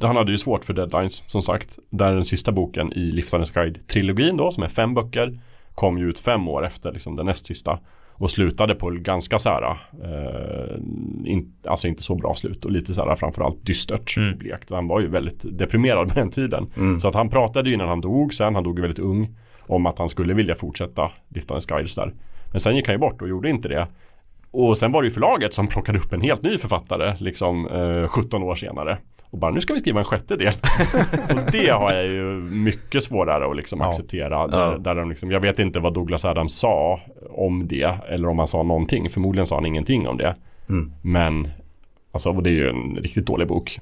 [0.03, 1.79] han hade ju svårt för deadlines som sagt.
[1.91, 5.41] Där den sista boken i Liftarens guide-trilogin då, som är fem böcker,
[5.75, 7.79] kom ju ut fem år efter liksom, den näst sista.
[8.19, 9.63] Och slutade på ganska så här,
[10.05, 10.77] eh,
[11.25, 14.39] in, alltså inte så bra slut och lite så här framförallt dystert Mm.
[14.39, 14.71] blekt.
[14.71, 16.67] Han var ju väldigt deprimerad på den tiden.
[16.77, 17.01] Mm.
[17.01, 19.29] Så att han pratade ju innan han dog sen, han dog väldigt ung,
[19.67, 22.13] om att han skulle vilja fortsätta Liftarens guide sådär.
[22.53, 23.87] Men sen gick han ju bort och gjorde inte det.
[24.51, 28.09] Och sen var det ju förlaget som plockade upp en helt ny författare liksom eh,
[28.09, 28.99] 17 år senare.
[29.31, 30.53] Och bara nu ska vi skriva en sjätte del.
[31.31, 33.89] och det har jag ju mycket svårare att liksom Ja.
[33.89, 34.47] acceptera.
[34.47, 34.79] Där, Ja.
[34.79, 37.01] där de liksom, jag vet inte vad Douglas Adams sa
[37.31, 37.95] om det.
[38.09, 39.11] Eller om han sa någonting.
[39.11, 40.35] Förmodligen sa han ingenting om det.
[40.69, 40.93] Mm.
[41.03, 41.49] Men
[42.13, 43.81] Alltså och det är ju en riktigt dålig bok.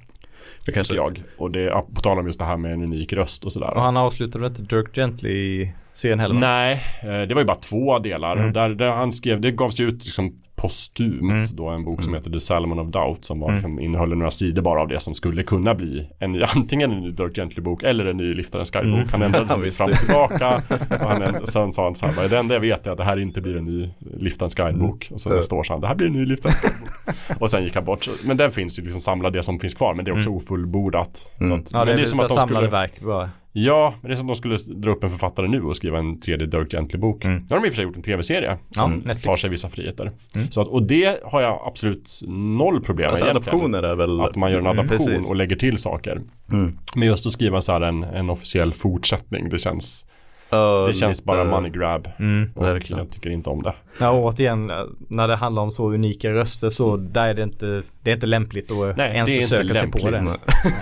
[0.66, 1.23] Det kanske, jag.
[1.39, 3.74] Och det på tal om just det här med en unik röst och sådär.
[3.74, 6.40] Och han avslutade inte Dirk Gently i serien heller va?
[6.40, 8.36] Nej, eh, det var ju bara två delar.
[8.36, 8.52] Mm.
[8.52, 11.47] Där, där han skrev, det gavs ju ut liksom postumt Mm.
[11.53, 12.20] då en bok som Mm.
[12.20, 13.55] heter The Salmon of Doubt som var, Mm.
[13.57, 17.11] liksom, innehöll några sidor bara av det som skulle kunna bli en, antingen en ny
[17.11, 18.99] Dirk Gently-bok eller en ny Liftarens guide-bok.
[18.99, 19.09] Mm.
[19.12, 20.62] Han ändrade sig fram och tillbaka.
[20.91, 23.05] och han, änd- sen sa han så här, det enda jag vet är att det
[23.05, 23.89] här inte blir en ny
[24.19, 25.09] Liftarens guide-bok.
[25.15, 25.45] Och sen Mm.
[25.45, 27.41] står så han, det här blir en ny Liftarens guide-bok.
[27.43, 28.07] och sen gick han bort.
[28.27, 29.95] Men den finns ju liksom samlad, det som finns kvar.
[29.95, 30.37] Men det är också Mm.
[30.37, 31.28] ofullbordat.
[31.41, 31.49] Mm.
[31.49, 33.31] Så att, Ja det är, det är som att de skulle verk bara.
[33.59, 35.99] Ja, men det är som att de skulle dra upp en författare nu och skriva
[35.99, 37.24] en tredje Dirk Gently-bok.
[37.24, 37.37] Mm.
[37.37, 39.23] Nu har de i och för sig gjort en tv-serie Ja, som Netflix.
[39.23, 40.12] tar sig vissa friheter.
[40.37, 40.51] Mm.
[40.51, 42.20] Så att, och det har jag absolut
[42.59, 43.55] noll problem med alltså egentligen.
[43.59, 45.31] adoptioner är väl Att man gör en Mm, adaption precis.
[45.31, 46.20] och lägger till saker.
[46.53, 46.78] Mm.
[46.95, 50.07] Men just att skriva så här en, en officiell fortsättning, det känns,
[50.51, 52.09] Ja, det känns lite- bara money grab.
[52.18, 52.51] Mm.
[52.55, 52.98] Och Verkligen.
[52.98, 53.73] jag tycker inte om det.
[54.01, 54.73] Ja återigen
[55.09, 58.27] när det handlar om så unika röster så där är det inte Det är inte
[58.27, 60.24] lämpligt att Nej, ens försöka sig på det.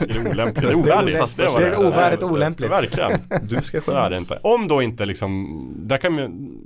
[0.09, 1.37] Det är olämpligt, det är ovärdigt.
[1.39, 2.71] Det är var det är ovärdigt och olämpligt.
[2.71, 3.21] Verkligen.
[3.49, 4.39] Du ska Så är det inte.
[4.43, 6.23] Om då inte liksom, där kan vi,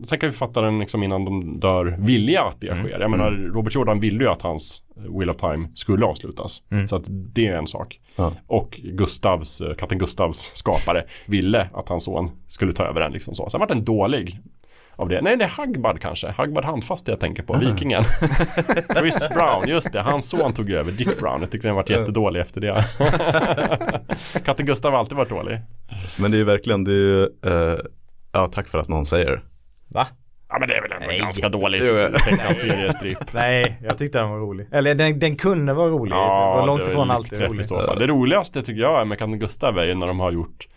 [0.06, 2.84] sen kan vi fatta den liksom innan de dör vilja att det Mm.
[2.86, 3.00] sker.
[3.00, 6.62] Jag menar, Robert Jordan ville ju att hans Wheel of Time skulle avslutas.
[6.70, 6.88] Mm.
[6.88, 8.00] Så att det är en sak.
[8.16, 8.32] Ja.
[8.46, 13.34] Och Gustavs, eh, katten Gustavs skapare ville att hans son skulle ta över den liksom
[13.34, 13.50] så.
[13.50, 14.40] Sen var den dålig
[14.96, 15.20] av det.
[15.20, 16.30] Nej, det är Hagbard kanske.
[16.30, 17.58] Hagbard Handfast jag tänker på.
[17.58, 18.04] Vikingen.
[18.98, 20.02] Chris Brown, just det.
[20.02, 20.92] Hans son tog över.
[20.92, 21.40] Dick Brown.
[21.40, 22.84] Jag tycker den varit jättedålig efter det.
[24.44, 25.60] katten Gustav har alltid varit dålig.
[26.20, 27.78] Men det är ju verkligen, det är ju, eh,
[28.32, 29.42] ja tack för att någon säger.
[29.88, 30.06] Va?
[30.50, 31.18] Ja men det är väl ändå Nej.
[31.18, 32.18] ganska dålig ja.
[32.54, 33.18] seriestripp.
[33.32, 34.66] Nej jag tyckte den var rolig.
[34.72, 36.12] Eller den, den kunde vara rolig.
[36.12, 37.66] det var långt det är ifrån alltid rolig.
[37.98, 40.68] Det roligaste tycker jag med katten Gustav är ju när de har gjort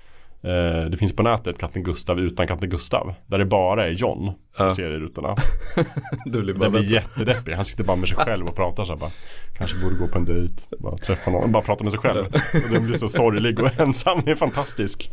[0.44, 3.14] eh, Det finns på nätet katten Gustav utan katten Gustav.
[3.28, 4.70] Där det bara är John på Ja.
[4.70, 5.36] serierutorna.
[6.26, 7.54] Du blir bara Det blir jättedeppig.
[7.54, 9.10] Han sitter bara med sig själv och pratar så här bara.
[9.58, 10.54] Kanske borde gå på en dejt.
[10.80, 11.52] Bara träffa någon.
[11.52, 12.26] Bara prata med sig själv.
[12.70, 14.22] Och den blir så sorglig och ensam.
[14.26, 15.12] Det är fantastisk.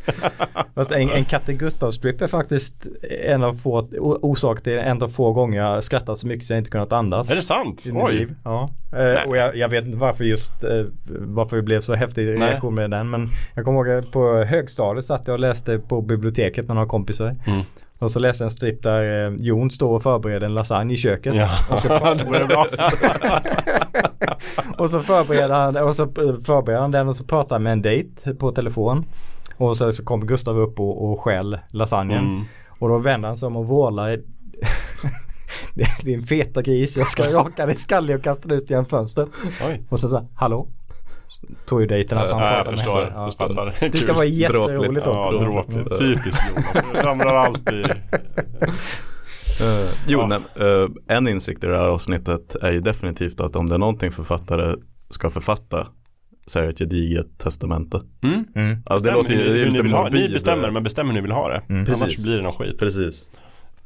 [0.74, 2.86] Fast en, en Katte Gustav-strip är faktiskt
[3.24, 6.58] en av få orsak till en av få gånger jag skrattat så mycket så jag
[6.60, 7.30] inte kunnat andas.
[7.30, 7.84] Är det sant?
[7.88, 8.14] i mitt Oj.
[8.14, 8.34] liv.
[8.44, 8.70] Ja.
[8.92, 12.36] Eh, och jag, jag vet inte varför just eh, varför det blev så häftig Nej.
[12.50, 13.10] reaktion med den.
[13.10, 17.36] Men jag kommer ihåg på högstadiet satt jag och läste på biblioteket med några kompisar.
[17.46, 17.60] Mm.
[17.98, 20.96] Och så läste jag en strip där eh, Jon står och förbereder en lasagne i
[20.96, 21.34] köket.
[21.34, 21.48] Ja,
[22.26, 22.66] vore bra.
[24.78, 27.72] Och så förbereder han, och så eh, förbereder han den och så pratar han med
[27.72, 29.04] en dejt på telefon.
[29.56, 32.24] Och så, så kommer Gustav upp och, och stjäl lasagnen.
[32.26, 32.44] Mm.
[32.78, 34.08] Och då vänder han sig om och vrålar.
[35.74, 39.28] "Det- Din feta gris, jag ska raka dig skallig och kasta ut genom fönstret.
[39.68, 39.82] Oj.
[39.88, 40.68] Och så sa hallå?
[41.68, 42.94] Tror ju dejten att han Ja, jag förstår.
[43.04, 43.12] med.
[43.14, 43.70] Jag fattar.
[43.90, 45.10] Tyckte det var jätteroligt också.
[45.10, 45.98] Ja, dråpligt.
[45.98, 47.04] Typiskt Jonas.
[47.04, 47.86] Ramlar alltid.
[49.60, 50.26] Eh, jo, Ja.
[50.26, 50.38] nej,
[50.68, 54.10] eh, en insikt i det här avsnittet är ju definitivt att om det är någonting
[54.12, 54.74] författare
[55.10, 55.86] ska författa
[56.46, 58.00] så är det ett gediget testamente.
[58.22, 58.44] Mm.
[58.54, 58.78] Mm.
[58.86, 60.02] Alltså det låter ju det är ni lite vill ha.
[60.02, 60.20] morbid.
[60.22, 61.62] Ni bestämmer, men bestämmer hur ni vill ha det.
[61.68, 61.80] Mm.
[61.86, 62.24] Annars Precis.
[62.24, 62.78] blir det någon skit.
[62.78, 63.30] Precis.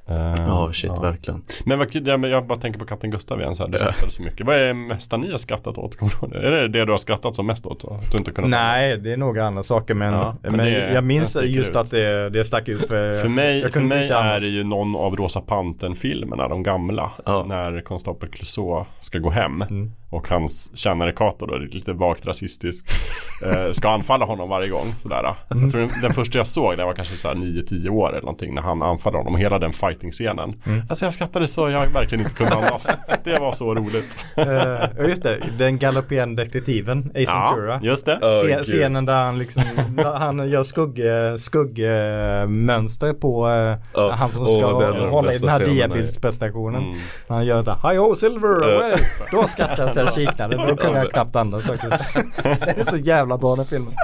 [0.09, 1.03] Eh, Ja, shit, ja.
[1.03, 1.43] verkligen.
[1.65, 4.47] Men vad, jag bara tänker på katten Gustav igen så här, du skrattade så mycket.
[4.47, 5.97] Vad är det mesta ni har skrattat åt?
[6.35, 7.85] Är det det du har skrattat som mest åt?
[7.85, 10.93] Att du inte kunnat Nej, det är några andra saker men, Ja, men men, det-
[10.93, 11.77] jag minns just ut.
[11.77, 14.43] att det, det stack ut för, För mig, jag för mig är annars.
[14.43, 17.11] det ju någon av Rosa Pantern-filmerna, de gamla.
[17.25, 17.45] Ja.
[17.49, 19.63] När konstapel Clouseau ska gå hem.
[19.63, 19.93] Mm.
[20.13, 22.87] Och hans tjänare Kato då, lite vagt rasistisk,
[23.47, 24.87] eh, ska anfalla honom varje gång.
[25.03, 25.35] Sådär.
[25.51, 25.63] Mm.
[25.63, 28.21] Jag tror den, den första jag såg, det var kanske så här 9-10 år eller
[28.21, 29.35] någonting, när han anfaller honom.
[29.35, 30.53] Och hela den fighting-scenen.
[30.67, 30.83] Mm.
[30.91, 32.91] Alltså jag skrattade så jag verkligen inte kunde andas.
[33.25, 34.27] Det var så roligt.
[34.37, 37.81] Ja just det, den galopperande detektiven Ace Ventura.
[37.83, 38.19] just det.
[38.21, 38.65] Ja, gud.
[38.65, 41.01] scenen där han liksom, där han gör skugg,
[41.39, 46.83] skuggmönster på eh, Ja, han som ska den hålla i den här diabildsprestationen.
[46.83, 46.99] Mm.
[47.29, 48.77] Han gör det, Hi ho silver Ja.
[48.77, 48.93] away.
[49.33, 52.15] Då skrattar jag jag kiknade, då kunde jag knappt andas faktiskt.
[52.43, 53.95] Det är så jävla bra den filmen.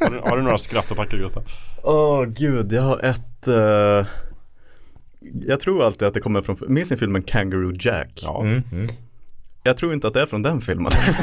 [0.00, 1.42] Har, du, har du några skrattattacker Gustav?
[1.82, 4.06] Åh gud, jag har ett eh,
[5.46, 8.20] Jag tror alltid att det kommer från, minns ni filmen Kangaroo Jack?
[8.22, 8.42] Ja.
[8.42, 8.88] Mm, mm.
[9.62, 10.92] Jag tror inte att det är från den filmen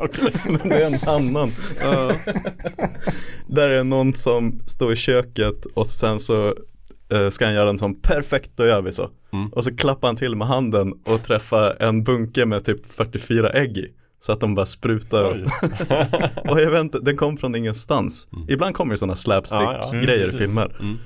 [0.44, 1.50] Men det är en annan
[1.82, 2.12] Ja.
[3.46, 6.54] Där är någon som står i köket och sen så
[7.30, 9.48] ska han göra en sån perfekt, då gör vi så Mm.
[9.48, 13.78] Och så klappar han till med handen och träffar en bunke med typ 44 ägg
[13.78, 13.86] i
[14.20, 15.44] Så att de bara sprutar.
[16.50, 19.88] Och jag vet inte, den kom från ingenstans Ibland kommer det sådana slapstick Ja, ja.
[19.92, 20.40] Mm, grejer i precis.
[20.40, 20.98] filmer Mm.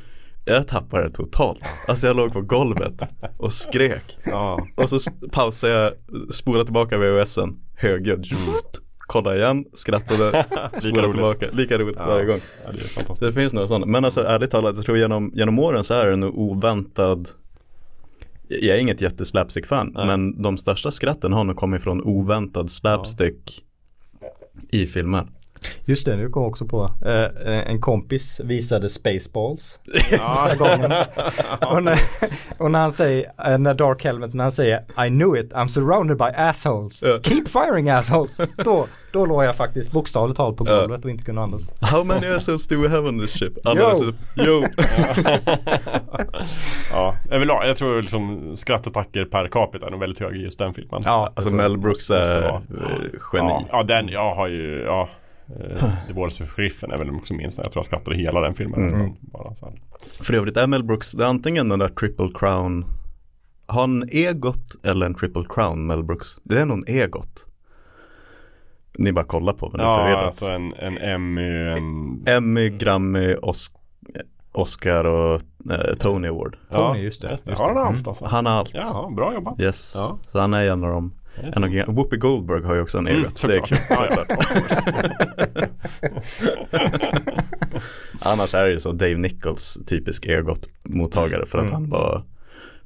[0.44, 3.02] Jag tappade det totalt Alltså jag låg på golvet
[3.36, 4.66] och skrek Ja.
[4.76, 5.93] Och så pausade jag,
[6.35, 8.24] spolade tillbaka VHSen högljudd
[9.06, 10.31] Kollade igen, skrattade,
[10.82, 11.12] roligt.
[11.12, 11.47] tillbaka.
[11.52, 12.40] Lika roligt varje gång.
[12.64, 12.70] Ja,
[13.20, 13.26] det.
[13.26, 16.10] Det finns några sådana, men alltså ärligt talat jag tror genom, genom åren så är
[16.10, 17.28] det nog oväntad
[18.48, 23.64] Jag är inget jätteslapstick-fan men de största skratten har nog kommit från oväntad slapstick
[24.70, 25.26] i filmer
[25.85, 26.91] Just det, nu kom jag också på.
[27.07, 29.78] Eh, en kompis visade Spaceballs
[30.11, 30.51] Ja.
[31.66, 31.99] och, när,
[32.59, 35.69] och när han säger, eh, när Dark Helmet, när han säger I knew it, I'm
[35.69, 37.03] surrounded by assholes.
[37.03, 37.19] Ja.
[37.23, 38.41] Keep firing assholes.
[38.65, 41.73] Då, då låg jag faktiskt bokstavligt talat på golvet och inte kunde andas.
[41.81, 43.53] How many assholes do we have on this ship?
[43.65, 44.12] Yo!
[44.36, 44.65] yo!
[46.93, 47.69] ja, överlag.
[47.69, 51.03] Jag tror liksom skrattattacker per capita är nog väldigt hög i just den filmen.
[51.05, 52.61] Ja, Alltså Så Mel Brooks är eh,
[53.32, 55.09] geni Ja, ja, den, jag har ju, ja.
[55.51, 57.59] Uh, The Balls of Sheriffen är väl också minst.
[57.59, 58.85] Jag tror jag skrattade hela den filmen Mm.
[58.85, 59.16] nästan.
[59.21, 59.75] Bara så här.
[60.25, 62.85] För övrigt är Mel Brooks, det är antingen den där Triple Crown
[63.66, 66.27] Har han egot eller en Triple Crown Mel Brooks?
[66.43, 67.49] Det är någon egot
[68.99, 72.25] Ni bara kollar på mig, Ja, förvirrat alltså en, en Emmy, en...
[72.27, 73.71] Emmy, Grammy, Os-
[74.53, 75.41] Oscar och
[75.73, 77.51] eh, Tony Award Tony, just det, Just det.
[77.51, 78.25] just Har han allt alltså?
[78.27, 79.61] Han har allt Jaha, bra jobbat.
[79.61, 80.19] Yes, Ja.
[80.33, 81.12] så han är en av dem
[81.43, 81.70] en av.
[81.94, 83.61] Whoopi Goldberg har ju också en Mm, egot det.
[88.20, 91.74] Annars är det ju så Dave Nichols typisk egot-mottagare för att Mm.
[91.74, 92.23] han var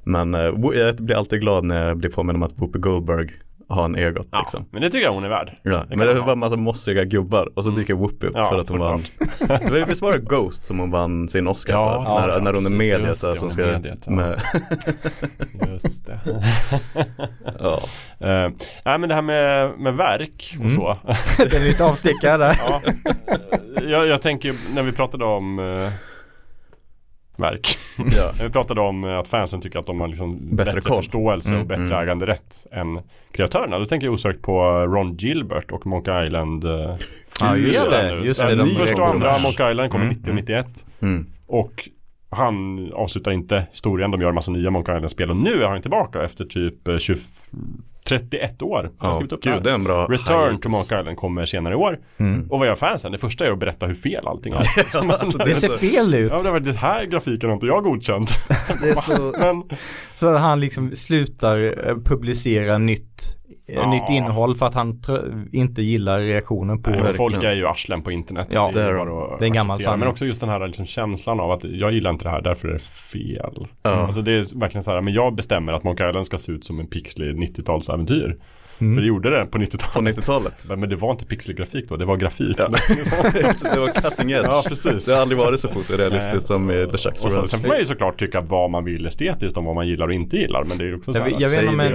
[0.03, 0.41] Men eh,
[0.73, 3.29] jag blir alltid glad när jag blir påminn om att Whoopi Goldberg
[3.69, 5.51] har en egot Ja, liksom men det tycker jag hon är värd.
[5.63, 8.49] Ja, Det men det var en massa mossiga gubbar och så dyker Whoopi upp Ja,
[8.49, 9.01] för att hon vann
[9.39, 12.09] Det var- Visst var det Ghost som hon vann sin Oscar Ja, för?
[12.09, 14.41] ja, när, ja, när hon precis, är mediet just som ska mediet, med,
[15.69, 16.19] Just det.
[17.59, 17.81] ja.
[18.19, 18.51] Eh,
[18.85, 20.75] nej men det här med, med verk och Mm.
[20.75, 20.97] så.
[21.37, 22.57] det är lite avstickare där.
[22.67, 22.81] ja.
[23.83, 25.89] jag, jag tänker när vi pratade om eh,
[27.39, 27.67] verk.
[27.97, 28.31] Ja.
[28.43, 31.61] Vi pratade om eh, att fansen tycker att de har liksom Bättre bättre, förståelse Mm,
[31.61, 31.99] och bättre mm.
[31.99, 32.99] äganderätt än
[33.31, 33.79] kreatörerna.
[33.79, 36.95] Då tänker jag osökt på Ron Gilbert och Monkey Island eh,
[37.41, 38.25] Ja, just spelen det, nu.
[38.27, 39.39] just det, Den de första och andra.
[39.39, 40.65] Monkey Island kom Mm, 90 och 91.
[41.01, 41.25] Mm.
[41.47, 41.89] Och
[42.29, 45.81] han avslutar inte historien, de gör en massa nya Monkey Island-spel och nu är han
[45.81, 47.17] tillbaka efter typ eh, 20,
[48.07, 48.91] 31 år.
[48.99, 51.73] Jag har Ja, upp gud det är en bra Return to Monkey Island kommer senare
[51.73, 51.99] i år.
[52.17, 52.47] Mm.
[52.51, 53.11] Och vad gör fansen?
[53.11, 54.57] Det första är att berätta hur fel allting är.
[55.09, 56.31] alltså, Det ser fel ut.
[56.31, 58.29] Ja, det var det här grafiken har inte jag godkänt.
[58.97, 59.63] så Men
[60.13, 63.37] Så han liksom slutar eh, publicera nytt,
[63.75, 63.89] Ja.
[63.89, 68.01] nytt innehåll för att han tr- inte gillar reaktionen på nej, folk är ju arslen
[68.01, 68.47] på internet.
[68.51, 69.99] Ja, det är, det är bara Det är en gammal sanning.
[69.99, 72.67] Men också just den här liksom känslan av att jag gillar inte det här, därför
[72.67, 73.67] är det fel.
[73.83, 73.89] Ja.
[73.89, 76.63] Alltså det är verkligen så här, men jag bestämmer att Monkey Island ska se ut
[76.63, 78.35] som en pixlig 90-talsäventyr.
[78.81, 78.95] Mm.
[78.95, 80.17] För det gjorde det på på 90-talet.
[80.17, 82.55] 90-talet Men det var inte pixlig grafik då, det var grafik.
[82.59, 82.67] Ja.
[83.73, 85.05] Det var cutting edge Ja, precis.
[85.05, 86.41] Det har aldrig varit så fotorealistiskt Nej.
[86.41, 89.05] som i The Shacks Och sen, sen får man ju såklart tycka vad man vill
[89.05, 90.63] estetiskt om vad man gillar och inte gillar.
[90.63, 91.91] Men det är ju också så Jag vet- jag vet om det en-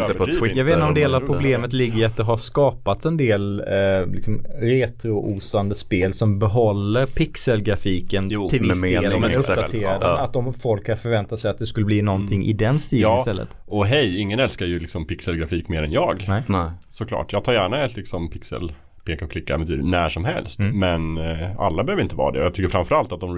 [0.57, 3.05] Jag vet inte om del av man gjorde problemet ligger i att det har skapat
[3.05, 9.21] en del eh, liksom retro-osande spel som behåller pixelgrafiken Jo, till viss med del.
[9.21, 9.69] Men uppdaterar
[10.01, 10.09] den.
[10.09, 10.19] Ja.
[10.19, 12.49] Att om folk har förväntat sig att det skulle bli någonting Mm.
[12.51, 13.19] i den stilen Ja.
[13.19, 13.49] istället.
[13.67, 16.25] Och hej, ingen älskar ju liksom pixelgrafik mer än jag.
[16.29, 16.43] Nej.
[16.47, 18.73] Nej Såklart, jag tar gärna ett liksom pixel
[19.05, 20.61] peka och klicka äventyr när som helst.
[20.61, 20.79] Mm.
[20.79, 22.39] Men eh, alla behöver inte vara det.
[22.39, 23.37] Jag tycker framförallt att om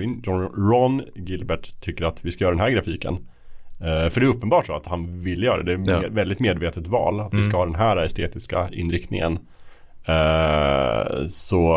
[0.56, 3.14] Ron, Gilbert tycker att vi ska göra den här grafiken.
[3.80, 5.76] Eh, för det är uppenbart så att han vill göra det.
[5.76, 6.08] Det är Ja.
[6.10, 9.38] väldigt medvetet val att vi ska ha den här estetiska inriktningen.
[10.04, 11.76] Eh, så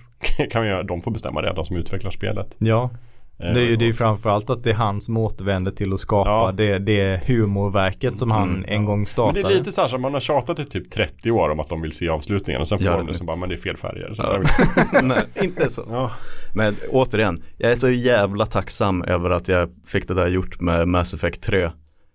[0.50, 2.56] kan vi göra, de får bestämma det, de som utvecklar spelet.
[2.58, 2.90] Ja,
[3.38, 6.30] det är ju det är framförallt att det är han som återvänder till att skapa
[6.30, 6.52] Ja.
[6.52, 9.42] det, det humorverket som han Mm, en gång Men startade.
[9.48, 11.68] det är lite så här som man har tjatat i typ 30 år om att
[11.68, 13.56] de vill se avslutningen och sen får Ja, de det som bara, men det är
[13.56, 14.14] fel färger.
[14.18, 14.40] Ja.
[15.02, 15.84] Nej, inte så.
[15.90, 16.10] ja.
[16.54, 20.88] Men återigen, jag är så jävla tacksam över att jag fick det där gjort med
[20.88, 21.70] Mass Effect 3.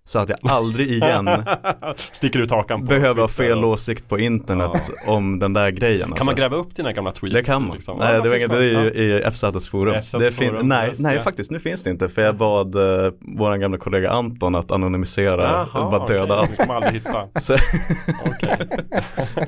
[0.05, 1.29] Så att jag aldrig igen
[2.11, 5.99] Sticker ut hakan på behöver ha fel åsikt på internet om den där grejen.
[6.01, 6.25] Kan alltså.
[6.25, 7.33] man gräva upp dina gamla tweets?
[7.33, 7.73] Det kan man.
[7.73, 7.97] liksom?
[7.97, 10.01] Nej, Ja, det, inget, det är ju i FZs forum.
[10.03, 11.23] FZs det forum, nej, just nej det.
[11.23, 15.67] faktiskt nu finns det inte för jag bad uh, vår gamla kollega Anton att anonymisera
[15.73, 16.57] Jaha, bara döda allt.
[16.57, 17.27] Det man aldrig hitta.
[17.39, 17.57] Så,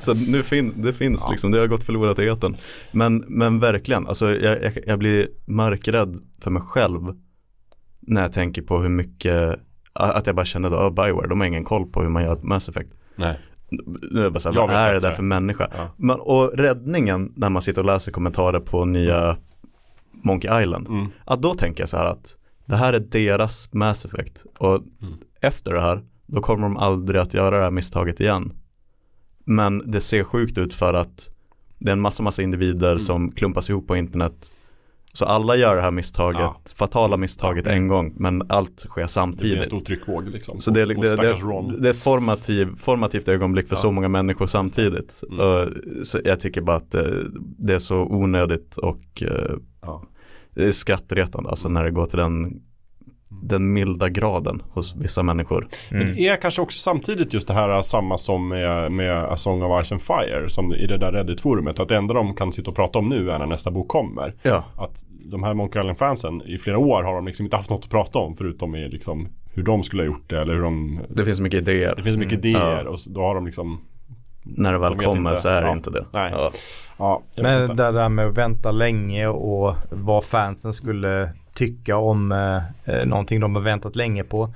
[0.00, 1.30] så nu fin, det finns Ja.
[1.30, 2.56] liksom, det har gått förlorat i etern.
[2.92, 7.00] Men, men verkligen, alltså jag, jag, jag blir mörkrädd för mig själv
[8.00, 9.58] när jag tänker på hur mycket,
[9.96, 12.38] att jag bara känner då, oh, Bioware, de har ingen koll på hur man gör
[12.42, 12.90] Mass Effect.
[13.16, 13.38] Nej.
[14.10, 15.68] Nu är jag bara så här, vad är det där för människa?
[15.76, 15.88] Ja.
[15.96, 19.36] Men, och räddningen när man sitter och läser kommentarer på nya
[20.12, 21.06] Monkey Island, Mm.
[21.24, 22.36] att då tänker jag så här att
[22.66, 25.14] det här är deras Mass Effect och Mm.
[25.40, 28.52] efter det här, då kommer de aldrig att göra det här misstaget igen.
[29.44, 31.30] Men det ser sjukt ut för att
[31.78, 32.98] det är en massa, massa individer Mm.
[32.98, 34.52] som klumpas ihop på internet.
[35.16, 36.60] Så alla gör det här misstaget, Ja.
[36.76, 39.64] fatala misstaget en gång, men allt sker Det blir en samtidigt.
[39.66, 40.60] stor tryckvåg liksom.
[40.60, 41.16] Så det, är- det, det,
[41.80, 43.80] det är ett formativ, formativt ögonblick för Ja.
[43.80, 45.22] så många människor samtidigt.
[45.30, 45.40] Mm.
[45.40, 45.68] Och,
[46.02, 47.22] så jag tycker bara att det,
[47.58, 50.02] det är så onödigt och eh, Ja.
[50.54, 52.60] det är skrattretande alltså när det går till den,
[53.28, 55.68] den milda graden hos vissa människor.
[55.90, 56.14] Men Mm.
[56.14, 59.84] det är kanske också samtidigt just det här samma som med, med A Song of
[59.86, 62.76] Ice and Fire som i det där Reddit-forumet att det enda de kan sitta och
[62.76, 64.34] prata om nu är när nästa bok kommer.
[64.42, 67.84] Ja, Att de här Monkey Island-fansen i flera år har de liksom inte haft något
[67.84, 71.00] att prata om förutom i liksom hur de skulle ha gjort det eller hur de
[71.08, 71.94] det finns mycket idéer.
[71.96, 72.50] Det finns mycket Mm.
[72.50, 72.90] idéer Ja.
[72.90, 73.80] och då har de liksom
[74.48, 75.42] När det väl De kommer inte.
[75.42, 75.72] så är det Ja.
[75.72, 76.04] inte det.
[76.12, 76.30] Nej.
[76.32, 76.50] Ja.
[76.98, 82.62] Ja, Men det där med att vänta länge och vad fansen skulle tycka om eh,
[82.84, 84.54] eh, någonting de har väntat länge på.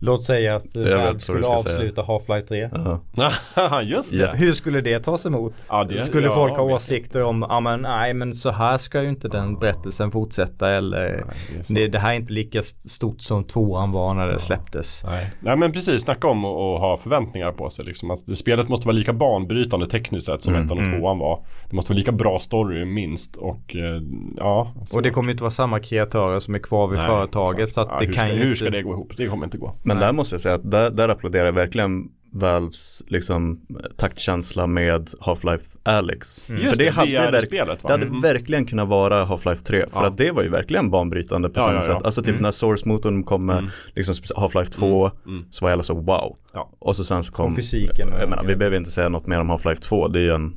[0.00, 2.70] Låt säga att du skulle avsluta Half-Life 3.
[3.16, 3.82] Ja.
[3.82, 4.16] Just det.
[4.16, 4.32] Ja.
[4.32, 5.66] Hur skulle det tas emot?
[5.70, 9.02] Ja, det- skulle ja, folk ha åsikter om, ja men nej men så här ska
[9.02, 11.66] ju inte den berättelsen fortsätta eller det sant.
[11.68, 15.04] det, det här är inte lika stort som tvåan var när det släpptes.
[15.04, 15.30] Nej.
[15.40, 17.84] Nej men precis, snacka om att ha förväntningar på sig.
[17.84, 18.10] Liksom.
[18.10, 21.00] Att det, spelet måste vara lika banbrytande tekniskt sett som Mm, ettan och mm.
[21.00, 21.44] tvåan var.
[21.70, 24.02] Det måste vara lika bra story minst och eh,
[24.36, 24.72] ja.
[24.94, 27.72] Och det kommer ju inte vara samma kreatörer som är kvar vid Nej, företaget exakt.
[27.74, 28.56] så att ja, det hur kan ska, ju Hur inte...
[28.56, 29.12] ska det gå ihop?
[29.16, 29.74] Det kommer inte gå.
[29.86, 33.60] Men där måste jag säga att där, där applåderar jag verkligen Valves liksom
[33.96, 36.48] taktkänsla med Half-Life Alyx.
[36.50, 36.60] Mm.
[36.60, 37.88] Just För det, det, hade, verk- spelet, va?
[37.88, 38.20] det hade Mm.
[38.20, 39.80] verkligen kunnat vara Half-Life 3.
[39.90, 40.06] För Ja.
[40.06, 41.94] att det var ju verkligen banbrytande på Ja, samma ja, ja.
[41.94, 42.02] sätt.
[42.04, 42.42] Alltså typ Mm.
[42.42, 43.70] när Source-motorn kom med Mm.
[43.94, 45.44] liksom Half-Life 2 Mm.
[45.50, 46.36] så var jag så wow.
[46.52, 46.70] Ja.
[46.78, 49.26] Och så sen så kom Och fysiken och- Jag menar, vi behöver inte säga något
[49.26, 50.08] mer om Half-Life 2.
[50.08, 50.52] Det är ju en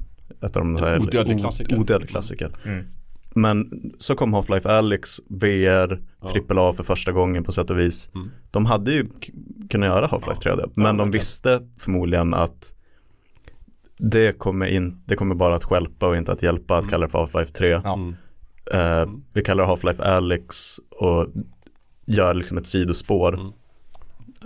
[0.45, 1.77] ett av de här odödlig klassiker.
[1.79, 2.51] Odödlig klassiker.
[2.65, 2.85] Mm.
[3.35, 6.29] Men så kom Half-Life Alyx, VR, Ja.
[6.49, 8.11] AAA för första gången på sätt och vis.
[8.15, 8.29] Mm.
[8.51, 9.05] De hade ju
[9.69, 10.61] kunnat göra Half-Life 3D.
[10.75, 11.11] Men de verkligen.
[11.11, 12.75] visste förmodligen att
[13.99, 16.89] det kommer, in, det kommer bara att stjälpa och inte att hjälpa att Mm.
[16.91, 17.67] kalla det för Half-Life 3.
[17.83, 17.99] Ja.
[18.73, 21.27] Eh, vi kallar det Half-Life Alyx och
[22.05, 23.33] gör liksom ett sidospår.
[23.33, 23.51] Mm.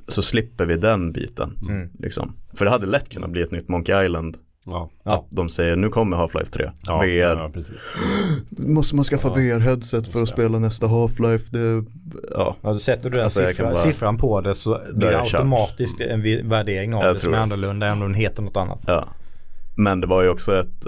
[0.08, 1.58] Så slipper vi den biten.
[1.70, 1.90] Mm.
[2.00, 2.36] Liksom.
[2.58, 4.38] För det hade lätt kunnat bli ett nytt Monkey Island.
[4.66, 4.90] Ja.
[5.04, 5.14] Ja.
[5.16, 6.72] Att de säger nu kommer Half-Life 3.
[6.88, 7.08] Ja, VR.
[7.38, 7.90] ja, precis.
[8.50, 9.34] Måste man skaffa Ja.
[9.36, 11.52] VR-headset för att spela nästa Half-Life?
[11.52, 11.86] Det,
[12.32, 12.56] ja.
[12.62, 15.20] Ja, då sätter du den Alltså, siffra, bara- siffran på det så blir är det
[15.20, 17.44] automatiskt en värdering av Jag det som är det.
[17.44, 18.80] annorlunda än om den heter något annat.
[18.88, 19.08] ja.
[19.76, 20.86] Men det var ju också ett,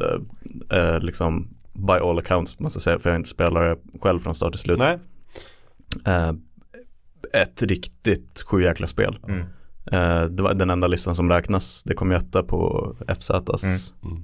[0.71, 4.35] eh, liksom, by all accounts måste jag säga, för jag inte spelar det själv från
[4.35, 4.79] start till slut.
[4.79, 4.97] Nej.
[6.05, 6.29] Eh,
[7.41, 9.17] ett riktigt sjujäkla spel.
[9.27, 9.45] Mm.
[9.91, 11.83] Eh, det var den enda listan som räknas.
[11.83, 13.93] Det kom ju etta på FZs.
[14.03, 14.23] Mm.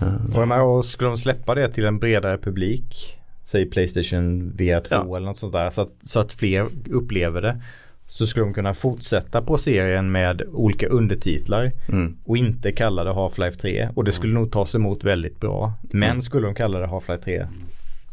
[0.00, 4.80] Eh, Och, menar, och skulle de släppa det till en bredare publik, säg Playstation VR
[4.80, 5.16] 2 Ja.
[5.16, 7.62] eller något sånt där, så att, så att fler upplever det.
[8.06, 12.16] Så skulle de kunna fortsätta på serien med olika undertitlar mm.
[12.24, 13.88] och inte kalla det Half-Life 3.
[13.94, 15.72] Och det skulle nog tas emot väldigt bra.
[15.82, 16.22] Men Mm.
[16.22, 17.46] skulle de kalla det Half-Life 3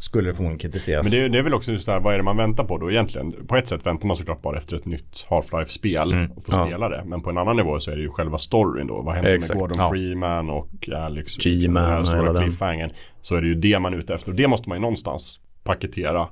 [0.00, 1.04] skulle det förmodligen kritiseras.
[1.04, 2.64] Men det, är- det är väl också just det här, vad är det man väntar
[2.64, 3.32] på då egentligen?
[3.46, 6.30] På ett sätt väntar man såklart bara efter ett nytt Half-Life-spel Mm.
[6.32, 6.66] och får Ja.
[6.66, 7.02] spela det.
[7.06, 9.02] Men på en annan nivå så är det ju själva storyn då.
[9.02, 9.54] Vad händer Exakt.
[9.54, 9.90] med Gordon Ja.
[9.90, 11.36] Freeman och Alex?
[11.36, 12.90] och G-Man liksom den här och stora cliffhangern.
[13.20, 14.30] Så är det ju det man är ute efter.
[14.30, 16.28] Och det måste man ju någonstans paketera.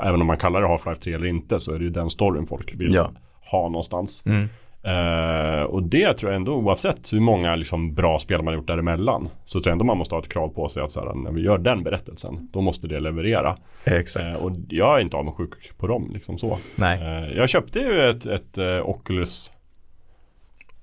[0.00, 2.46] Även om man kallar det Half-Life 3 eller inte så är det ju den storyn
[2.46, 3.10] folk vill Ja.
[3.50, 4.22] ha någonstans.
[4.26, 4.48] Mm.
[4.84, 9.28] Eh, och det tror jag ändå oavsett hur många liksom, bra spel man gjort däremellan
[9.44, 11.30] så tror jag ändå man måste ha ett krav på sig att så här, när
[11.32, 13.56] vi gör den berättelsen då måste det leverera.
[13.84, 14.38] Exakt.
[14.40, 16.58] Eh, och jag är inte avundsjuk på dem liksom så.
[16.76, 17.00] Nej.
[17.00, 19.52] Eh, jag köpte ju ett, ett Oculus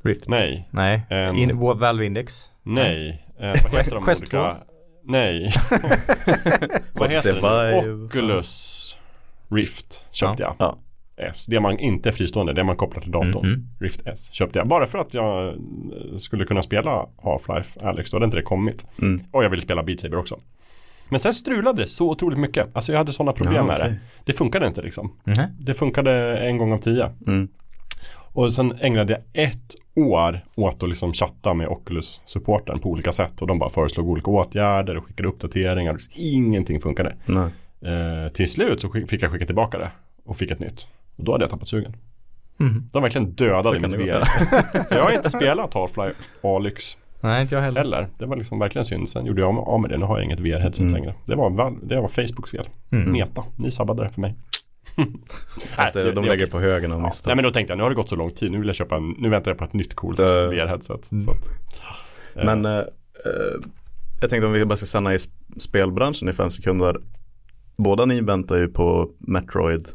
[0.04, 0.28] Rift.
[0.30, 1.02] Nej, Nej.
[1.10, 2.52] En- In, Valve Index.
[2.64, 3.26] nej.
[3.40, 4.38] Eh, vad heter de Quest olika?
[4.38, 4.64] 2?
[5.04, 5.50] Nej.
[6.94, 7.92] vad heter det?
[8.06, 8.98] Oculus
[9.50, 10.56] Rift köpte jag.
[10.60, 10.78] Ja.
[11.18, 11.46] S.
[11.46, 13.46] Det man inte är fristående, det man kopplar till datorn.
[13.46, 13.68] Mm, mm.
[13.80, 14.68] Rift S köpte jag.
[14.68, 15.54] Bara för att jag eh,
[16.18, 18.12] skulle kunna spela Half-Life Alex.
[18.12, 18.88] Då hade inte det kommit.
[19.02, 19.24] Mm.
[19.32, 20.40] Och jag ville spela Beat Saber också.
[21.10, 22.68] Men sen strulade det så otroligt mycket.
[22.74, 23.90] Alltså jag hade sådana problem Ja, med okej.
[23.92, 24.00] det.
[24.32, 25.14] Det funkade inte liksom.
[25.24, 25.42] Mhm.
[25.60, 27.10] Det funkade en gång av tio.
[27.28, 27.48] Mm.
[28.34, 33.42] Och sen ägnade jag ett år åt att liksom chatta med Oculus-supporten på olika sätt.
[33.42, 35.98] Och de bara föreslog olika åtgärder och skickade uppdateringar.
[36.16, 37.16] Ingenting funkade.
[37.26, 37.50] Nej.
[37.94, 39.92] Eh, till slut så fick jag skicka tillbaka det.
[40.26, 40.88] Och fick ett nytt.
[41.22, 41.96] Och då hade jag tappat sugen.
[42.58, 42.90] Mhm.
[42.94, 44.04] De verkligen dödade mitt gå.
[44.04, 44.24] VR.
[44.90, 47.82] så jag har inte spelat Half-Life Alyx Nej, inte jag heller.
[47.82, 48.08] heller.
[48.20, 49.10] Det var liksom verkligen synd.
[49.10, 49.98] Sen gjorde jag av med det.
[49.98, 50.94] Nu har jag inget VR-headset Mm.
[50.94, 51.14] längre.
[51.26, 52.70] Det var, det var Facebooks fel.
[52.92, 53.12] Mm.
[53.12, 53.44] Meta.
[53.56, 54.36] Ni sabbade det för mig.
[55.78, 57.06] Att eh, det- de är lägger på högen av Ja.
[57.06, 57.30] misstag.
[57.30, 58.52] Nej men då tänkte jag, nu har det gått så lång tid.
[58.52, 61.12] Nu vill jag köpa en, nu väntar jag på ett nytt coolt Det- VR-headset.
[61.12, 61.26] Mm.
[61.30, 61.50] Att,
[62.36, 62.86] eh, Men eh, eh,
[64.22, 66.98] jag tänkte om vi bara ska stanna i sp- spelbranschen i fem sekunder.
[67.78, 69.88] Båda ni väntar ju på Metroid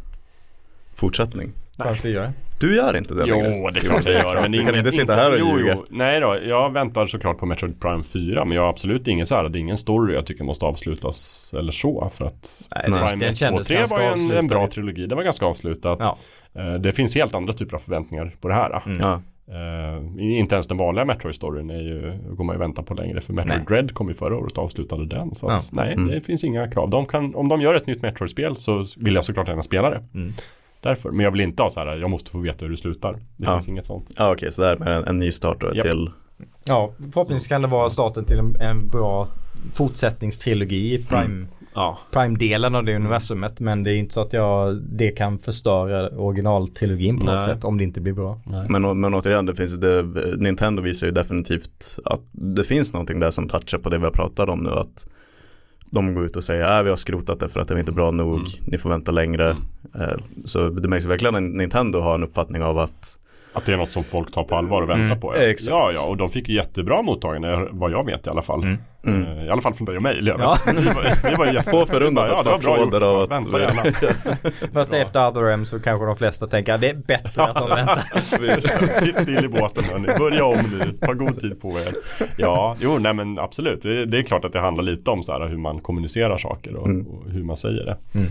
[0.97, 1.53] fortsättning.
[1.77, 2.33] Varför gör jag?
[2.61, 3.57] Du gör inte det längre.
[3.59, 4.43] Jo, det är klart jag gör.
[4.43, 5.73] Men Du kan inte sitta här och jo, ljuga.
[5.77, 5.85] jo.
[5.91, 8.45] Nej då, jag väntar såklart på Metroid Prime 4.
[8.45, 11.53] Men jag har absolut ingen så här, det är ingen story jag tycker måste avslutas
[11.59, 12.11] eller så.
[12.15, 12.85] För att Nej.
[12.85, 15.07] Prime den 1, 2, kändes 3 ganska var ju en, en bra trilogi.
[15.07, 15.99] Det var ganska avslutat.
[16.03, 16.17] Ja.
[16.63, 18.83] Eh, Det finns helt andra typer av förväntningar på det här.
[18.87, 19.01] Mm.
[19.01, 23.21] Ja, Eh, inte ens den vanliga Metroid-storyn är ju, går man ju vänta på längre.
[23.21, 23.67] För Metroid Nej.
[23.69, 25.35] Dread kom ju förra året och avslutade den.
[25.35, 26.09] Så att, nej, Mm.
[26.09, 26.91] det finns inga krav.
[26.91, 30.03] De kan, om de gör ett nytt Metroid-spel så vill jag såklart gärna spela det.
[30.15, 30.33] Mm.
[30.81, 31.11] Därför.
[31.11, 33.13] Men jag vill inte ha så här, jag måste få veta hur det slutar.
[33.13, 33.57] Det Ja.
[33.59, 34.15] finns inget sånt.
[34.19, 35.83] ja okej, så det här med en, en ny start då Japp.
[35.87, 36.11] till
[36.65, 39.29] Ja, förhoppningsvis kan det vara starten till en, en bra
[39.75, 41.99] fortsättningstrilogi i Prime, Ja.
[42.13, 43.61] Prime-delen av det universumet.
[43.61, 47.45] Men det är inte så att jag, det kan förstöra originaltrilogin på något Nej.
[47.45, 48.41] sätt om det inte blir bra.
[48.69, 50.03] Men, men återigen, det finns, det,
[50.37, 54.11] Nintendo visar ju definitivt att det finns någonting där som touchar på det vi har
[54.11, 54.71] pratat om nu.
[54.71, 55.07] Att
[55.91, 57.93] de går ut och säger att vi har skrotat det för att det är inte
[57.93, 58.47] bra nog, Mm.
[58.67, 59.57] ni får vänta längre.
[59.95, 63.19] Eh, Så det märks verkligen att Nintendo har en uppfattning av att
[63.57, 65.21] Att det är något som folk tar på allvar och väntar Mm.
[65.21, 65.33] på.
[65.37, 65.43] Ja.
[65.43, 65.71] Exakt.
[65.71, 68.63] ja, ja, och de fick ju jättebra mottagande vad jag vet i alla fall.
[68.63, 68.79] Mm.
[69.07, 69.23] Mm.
[69.39, 70.21] Eh, I alla fall från dig och mig.
[70.25, 70.57] Ja.
[70.67, 71.71] Vi var, vi var jätte...
[71.71, 72.95] Få förunnat ja, det var bra gjort.
[73.03, 73.83] av att- Vänta gärna.
[74.73, 74.99] Fast Bra.
[75.01, 79.01] efter Other M så kanske de flesta tänker att det är bättre att de väntar.
[79.01, 80.07] Sitt still i båten hörni.
[80.19, 80.93] Börja om nu.
[81.07, 81.95] Ta god tid på er.
[82.37, 83.83] Ja, jo, nej men absolut.
[83.83, 86.77] Det, det är klart att det handlar lite om så här, hur man kommunicerar saker
[86.77, 87.07] och, Mm.
[87.07, 87.97] och hur man säger det.
[88.19, 88.31] Mm.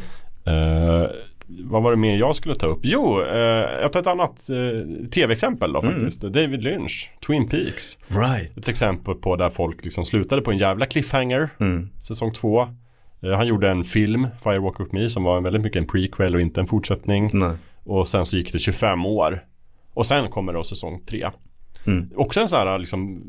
[1.47, 2.79] Vad var det mer jag skulle ta upp?
[2.83, 3.37] Jo, eh,
[3.81, 5.93] jag tar ett annat eh, tv-exempel då Mm.
[5.93, 6.21] faktiskt.
[6.21, 7.95] David Lynch, Twin Peaks.
[7.97, 8.67] Ett Right.
[8.69, 11.49] exempel på där folk liksom slutade på en jävla cliffhanger.
[11.59, 11.89] Mm.
[12.01, 12.61] Säsong två.
[13.23, 16.41] Eh, han gjorde en film, Firewalk With Me, som var väldigt mycket en prequel och
[16.41, 17.29] inte en fortsättning.
[17.33, 17.55] Nej.
[17.83, 19.43] Och sen så gick det 25 år.
[19.93, 21.29] Och sen kommer då säsong 3.
[21.87, 22.09] Mm.
[22.15, 23.23] Också en sån här liksom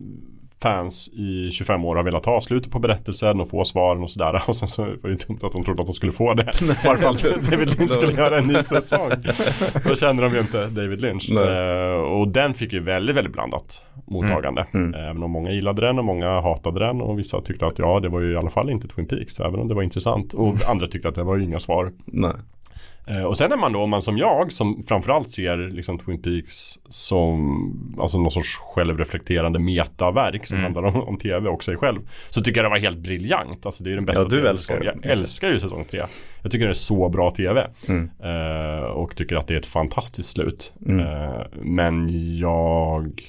[0.63, 4.43] fans i 25 år har velat ha slutet på berättelsen och få svaren och sådär.
[4.49, 6.45] Och sen så var det ju dumt att de trodde att de skulle få det.
[6.85, 9.11] Varför att David Lynch skulle göra en ny säsong.
[9.89, 11.31] Då kände de ju inte David Lynch.
[11.33, 14.67] Eh, och den fick ju väldigt, väldigt blandat mottagande.
[14.75, 14.95] Mm.
[14.95, 17.01] Även om många gillade den och många hatade den.
[17.01, 19.41] Och vissa tyckte att ja, det var ju i alla fall inte Twin Peaks.
[19.41, 20.35] Även om det var intressant.
[20.35, 21.93] Och andra tyckte att det var ju inga svar.
[22.05, 22.35] Nej.
[23.09, 26.23] Eh, och sen är man då, om man som jag, som framförallt ser liksom Twin
[26.23, 30.75] Peaks som alltså någon sorts självreflekterande metaverk som Mm.
[30.75, 32.01] handlar om, om tv och sig själv.
[32.31, 33.67] Så tycker jag det var helt briljant.
[33.67, 34.83] Alltså det är den bästa Ja, du älskar.
[34.85, 36.03] Jag älskar ju säsong tre.
[36.43, 37.67] Jag tycker det är så bra tv.
[37.89, 38.11] Mm.
[38.25, 40.73] Eh, och tycker att det är ett fantastiskt slut.
[40.87, 41.01] Mm.
[41.07, 42.09] Eh, men
[42.39, 43.23] jag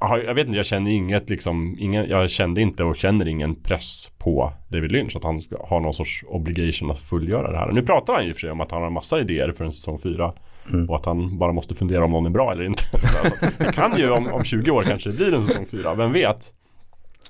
[0.00, 4.10] jag vet inte, jag känner inget liksom, ingen, jag kände inte och känner ingen press
[4.18, 7.72] på David Lynch att han ska ha någon sorts obligation att fullgöra det här.
[7.72, 9.72] Nu pratar han ju för sig om att han har en massa idéer för en
[9.72, 10.32] säsong 4
[10.72, 10.90] Mm.
[10.90, 12.82] och att han bara måste fundera om någon är bra eller inte.
[12.92, 15.94] Så att det kan ju om, om 20 år kanske det blir en säsong 4,
[15.94, 16.54] vem vet?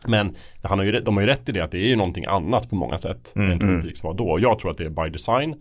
[0.07, 2.25] Men han har ju, de har ju rätt i det att det är ju någonting
[2.25, 3.83] annat på många sätt Mm, än Twin mm.
[3.83, 4.29] Peaks var då.
[4.31, 5.55] Och jag tror att det är by design.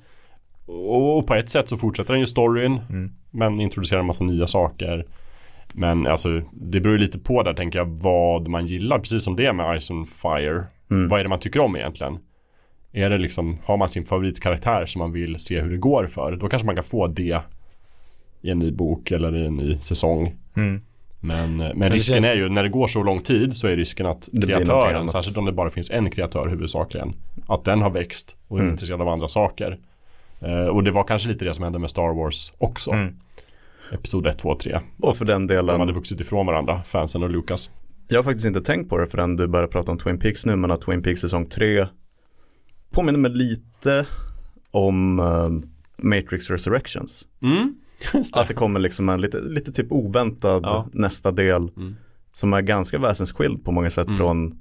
[0.65, 3.11] Och på ett sätt så fortsätter den ju storyn Mm.
[3.31, 5.05] men introducerar en massa nya saker.
[5.73, 8.99] Men alltså det beror ju lite på där tänker jag vad man gillar.
[8.99, 10.63] Precis som det med Ice on Fire.
[10.91, 11.07] Mm.
[11.07, 12.19] Vad är det man tycker om egentligen?
[12.91, 16.35] Är det liksom, har man sin favoritkaraktär som man vill se hur det går för?
[16.35, 17.41] Då kanske man kan få det
[18.41, 20.35] i en ny bok eller i en ny säsong.
[20.55, 20.81] Mm.
[21.19, 24.05] Men, men det risken är ju när det går så lång tid så är risken
[24.05, 27.13] att kreatören, särskilt om det bara finns en kreatör huvudsakligen,
[27.47, 28.71] att den har växt och är Mm.
[28.73, 29.77] intresserad av andra saker.
[30.41, 32.91] Eh, och det var kanske lite det som hände med Star Wars också.
[32.91, 33.15] Mm.
[33.91, 34.79] Episod 1, 2, 3.
[35.01, 37.71] Och för den De hade delen, vuxit ifrån varandra, fansen och Lucas.
[38.07, 40.55] jag har faktiskt inte tänkt på det förrän du började prata om Twin Peaks nu,
[40.55, 41.87] men att Twin Peaks säsong 3
[42.91, 44.05] påminner mig lite
[44.71, 45.49] om eh,
[46.05, 47.27] Matrix Resurrections.
[47.41, 47.75] Mm,
[48.33, 50.87] Att det kommer liksom en lite, lite typ oväntad Ja.
[50.93, 51.95] nästa del Mm.
[52.31, 54.17] som är ganska väsensskild på många sätt Mm.
[54.17, 54.59] från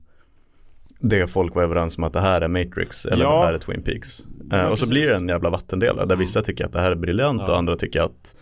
[1.00, 3.40] det folk var överens om att det här är Matrix eller Ja.
[3.40, 4.20] det här är Twin Peaks.
[4.20, 4.26] Eh,
[4.58, 4.90] Ja, och så precis.
[4.90, 7.52] blir det en jävla vattendelare där vissa tycker att det här är briljant Ja.
[7.52, 8.36] och andra tycker att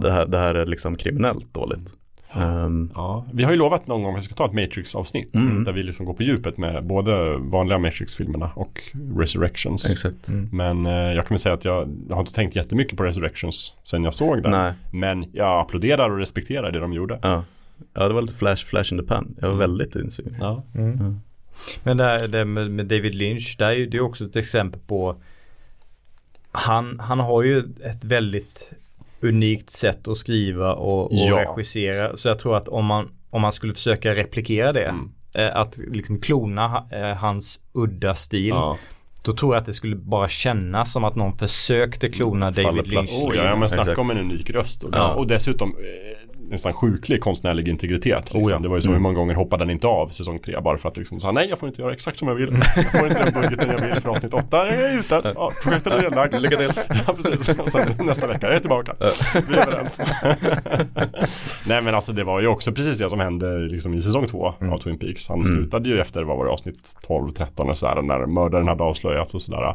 [0.00, 1.92] det, här, det här är liksom kriminellt dåligt.
[2.34, 5.34] Ehm, Ja, vi har ju lovat någon gång att vi ska ta ett Matrix-avsnitt.
[5.34, 5.64] Mm.
[5.64, 8.80] Där vi liksom går på djupet med både vanliga Matrix-filmerna och
[9.16, 9.90] Resurrections.
[9.90, 10.28] exakt.
[10.52, 13.74] Men eh, jag kan väl säga att jag, jag har inte tänkt jättemycket på Resurrections
[13.82, 14.50] sen jag såg den.
[14.52, 17.18] Nej, Men jag applåderar och respekterar det de gjorde.
[17.22, 17.44] ja.
[17.94, 19.34] ja, det var lite flash, flash in the pan.
[19.40, 20.36] Jag var väldigt insugen.
[20.40, 20.62] Ja.
[21.82, 24.36] Men det, här, det med, med David Lynch, det är ju det är också ett
[24.36, 25.16] exempel på
[26.52, 28.72] han, han har ju ett väldigt
[29.22, 31.36] unikt sätt att skriva och, och Ja.
[31.56, 32.16] regissera.
[32.16, 35.10] Så jag tror att om man, om man skulle försöka replikera det, Mm.
[35.34, 38.78] eh, att liksom klona eh, hans udda stil, Ja.
[39.24, 42.86] då tror jag att det skulle bara kännas som att någon försökte klona Faller David.
[42.88, 43.10] Lynch.
[43.26, 44.84] Oh, ja, men snacka om en unik röst.
[44.84, 45.14] Och, liksom, Ja.
[45.14, 48.24] och dessutom eh, nästan sjuklig konstnärlig integritet.
[48.24, 48.42] Liksom.
[48.42, 48.58] Oh, ja.
[48.58, 48.96] Det var ju så Mm.
[48.96, 51.46] hur många gånger hoppade den inte av säsong tre bara för att liksom säga nej
[51.48, 52.58] jag får inte göra exakt som jag vill.
[52.76, 54.56] Jag får inte den budgeten jag vill för avsnitt åtta.
[54.66, 55.32] Jag är ute.
[55.34, 56.40] Ja, projektet är nedlagt.
[56.40, 56.70] Lycka till.
[57.06, 57.56] Ja precis.
[57.72, 58.94] Sen nästa vecka, jag är tillbaka.
[59.48, 60.00] Vi är överens.
[61.68, 64.54] nej men alltså det var ju också precis det som hände liksom i säsong två
[64.60, 64.72] Mm.
[64.72, 65.28] av Twin Peaks.
[65.28, 69.34] Han slutade ju efter, vad var det, avsnitt 12-13 och sådär när mördaren hade avslöjats
[69.34, 69.74] och sådär.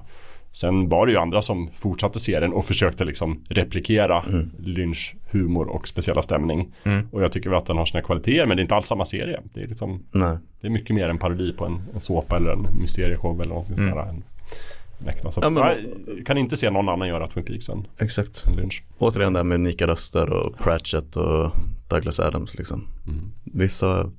[0.52, 4.52] Sen var det ju andra som fortsatte serien och försökte liksom replikera Mm.
[4.60, 6.74] Lynch humor och speciella stämning.
[6.84, 7.08] Mm.
[7.12, 9.06] Och jag tycker väl att den har sina kvaliteter men det är inte alls samma
[9.06, 9.40] serie.
[9.54, 10.04] Det är, liksom,
[10.62, 13.76] det är mycket mer en parodi på en, en såpa eller en mysterieshow eller någonting
[13.78, 13.90] Mm.
[13.90, 14.02] sådär.
[14.10, 14.24] En,
[15.26, 15.32] en.
[15.32, 15.64] Så Ja, men-
[16.18, 18.48] jag kan inte se någon annan göra Twin Peaks än, Exakt.
[18.48, 18.84] än Lynch.
[18.98, 21.52] Återigen det här med unika röster och Pratchett och
[21.88, 22.88] Douglas Adams liksom.
[23.08, 23.32] Mm.
[23.44, 24.12] Vissa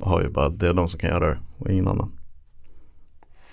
[0.00, 2.12] har ju bara, det är de som kan göra det och ingen annan.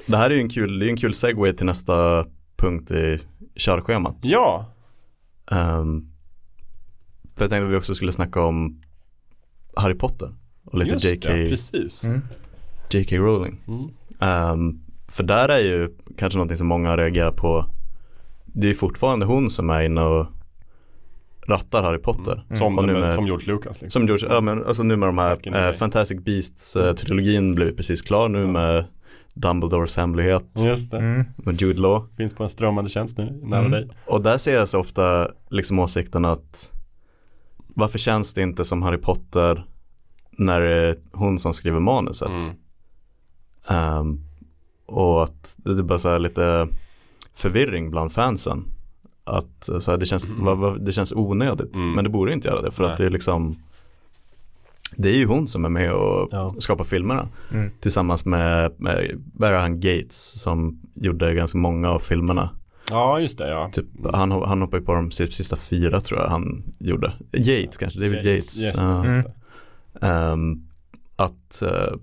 [0.05, 2.25] Det här är ju en kul, det är en kul segway till nästa
[2.57, 3.19] punkt i
[3.55, 4.15] körschemat.
[4.21, 4.65] Ja,
[5.51, 6.07] Ehm,
[7.35, 8.81] för jag tänkte att vi också skulle snacka om
[9.75, 10.29] Harry Potter
[10.65, 12.03] och lite just JK, det, precis.
[12.03, 12.21] Mm.
[12.93, 13.61] JK Rowling.
[13.67, 13.89] Mm.
[14.19, 17.65] Ehm, för där är ju kanske någonting som många reagerar på.
[18.45, 20.27] Det är ju fortfarande hon som är inne och
[21.47, 22.45] rattar Harry Potter.
[22.57, 23.89] Som, Och nu med- som George Lucas liksom.
[24.01, 28.29] Som George, ja men alltså nu med de här eh, Fantastic Beasts-trilogin blev precis klar
[28.29, 28.85] nu med
[29.33, 30.97] Dumbledores hemlighet Just det.
[30.97, 31.23] Mm.
[31.37, 32.03] med Jude Law.
[32.17, 33.71] Finns på en strömmande tjänst nu, nära Mm.
[33.71, 33.89] dig.
[34.07, 36.73] Och där ser jag så ofta liksom åsikten att
[37.67, 39.65] varför känns det inte som Harry Potter
[40.31, 42.29] när det är hon som skriver manuset?
[42.29, 42.43] Mm.
[43.67, 44.19] Ehm,
[44.85, 46.67] och att det är bara så här lite
[47.33, 48.63] förvirring bland fansen.
[49.23, 51.75] Att så här, det, känns, vad- det känns onödigt.
[51.75, 51.91] Mm.
[51.91, 52.91] Men det borde inte göra det för Nej.
[52.91, 53.55] att det är liksom
[54.95, 56.55] Det är ju hon som är med och Ja.
[56.59, 57.27] skapar filmerna.
[57.53, 57.71] Mm.
[57.79, 62.49] Tillsammans med, med han Gates som gjorde ganska många av filmerna.
[62.91, 63.69] Ja, just det ja.
[63.73, 67.13] Typ, han, han hoppade på de sista fyra tror jag han gjorde.
[67.33, 68.61] Yates kanske, David Yates.
[68.63, 69.29] Just det, just
[69.99, 70.07] det.
[70.07, 70.61] Ehm,
[71.15, 71.93] att, eh,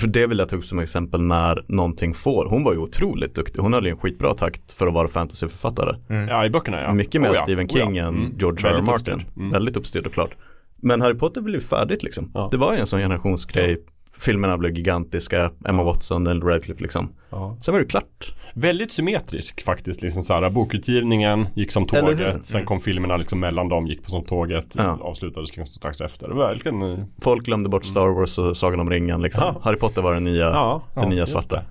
[0.00, 2.46] för det vill jag ta upp som exempel när någonting får.
[2.50, 3.62] Hon var ju otroligt duktig.
[3.62, 5.96] Hon hade ju en skitbra takt för att vara fantasyförfattare.
[6.28, 6.94] Ja, i böckerna ja.
[6.94, 7.42] Mycket mer Oh, ja.
[7.42, 7.84] Stephen Oh, ja.
[7.86, 8.34] King än Mm.
[8.38, 8.74] George R.
[8.74, 8.82] R.
[8.82, 8.94] Martin.
[9.14, 9.24] uppstyrd.
[9.36, 9.50] Mm.
[9.50, 10.30] Väldigt uppstyrd och klart.
[10.76, 12.30] Men Harry Potter blev färdigt liksom.
[12.34, 12.48] Ja.
[12.50, 13.78] Det var ju en sån generationsgrej.
[14.18, 15.50] Filmerna blev gigantiska.
[15.68, 17.08] Emma Watson, Daniel Radcliffe liksom.
[17.30, 17.56] Ja.
[17.60, 18.34] Sen var det klart.
[18.54, 20.02] Väldigt symmetrisk faktiskt.
[20.02, 22.46] Liksom så här, bokutgivningen gick som tåget.
[22.46, 24.74] Sen kom filmerna liksom mellan dem, gick på som tåget.
[24.74, 24.98] Ja.
[25.02, 26.28] Avslutades liksom strax efter.
[26.28, 26.82] Verkligen.
[26.82, 29.44] eh, Folk glömde bort Star Wars och Sagan om ringen liksom.
[29.44, 29.60] Ja.
[29.62, 31.62] Harry Potter var den nya, Ja, den nya svarta.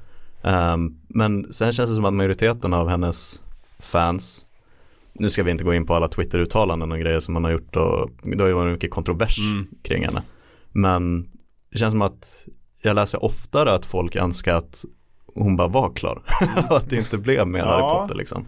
[0.44, 3.44] Ehm, men sen känns det som att majoriteten av hennes
[3.80, 4.45] fans
[5.19, 7.75] nu ska vi inte gå in på alla Twitter-uttalanden och grejer som man har gjort
[7.75, 9.67] och det har ju varit mycket kontrovers Mm.
[9.83, 10.21] kring henne.
[10.71, 11.21] Men
[11.71, 12.47] det känns som att
[12.81, 14.85] jag läser oftare att folk önskar att
[15.35, 16.21] hon bara var klar.
[16.69, 17.65] och att det inte blev mer Ja.
[17.65, 18.45] Harry Potter liksom.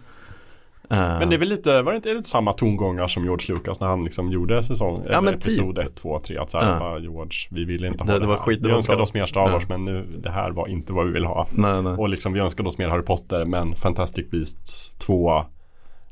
[0.89, 3.23] Ehm, Men det är väl lite, var det inte, är det inte samma tongångar som
[3.23, 5.41] George Lucas när han liksom gjorde säsong, Ja, eller typ.
[5.41, 6.79] episod 1, 2, 3 att så här, Ja.
[6.79, 8.41] bara, George, vi vill inte ha Det- det, det var här.
[8.43, 9.77] skit- Vi önskade oss mer Star Wars Ja.
[9.77, 11.47] men nu, det här var inte vad vi vill ha.
[11.51, 11.93] nej, nej.
[11.93, 15.45] Och liksom vi önskade oss mer Harry Potter men Fantastic Beasts 2,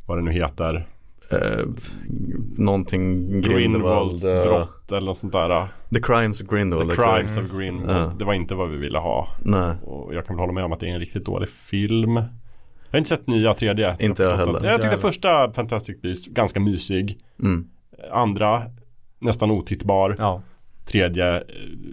[0.06, 0.86] vad det nu heter,
[1.34, 1.66] Uh,
[2.58, 3.56] någonting Grindelwald.
[3.56, 5.68] Grindelwalds eh, brott eller något sånt där.
[5.94, 6.90] The Crimes of Grindelwald.
[6.90, 7.16] The exakt.
[7.16, 8.12] Crimes of Grindelwald.
[8.12, 8.18] Ja.
[8.20, 9.28] Det var inte vad vi ville ha.
[9.40, 9.76] Nej.
[9.84, 12.16] Och jag kan väl hålla med om att det är en riktigt dålig film.
[12.16, 12.24] Jag
[12.92, 13.96] har inte sett nya tredje.
[14.00, 14.64] Inte jag heller.
[14.64, 17.18] Jag tyckte första Fantastic Beast ganska mysig.
[17.40, 17.68] Mm.
[18.12, 18.64] Andra
[19.20, 20.16] nästan otittbar.
[20.20, 20.42] Ja.
[20.86, 21.44] Tredje, eh,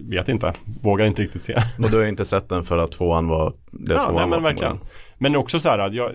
[0.01, 1.55] vet inte, vågar inte riktigt se.
[1.83, 4.43] Och du har inte sett den för att tvåan var det Ja, tvåan nej, men
[4.43, 4.79] var verkligen.
[5.17, 6.11] Men också så här jag,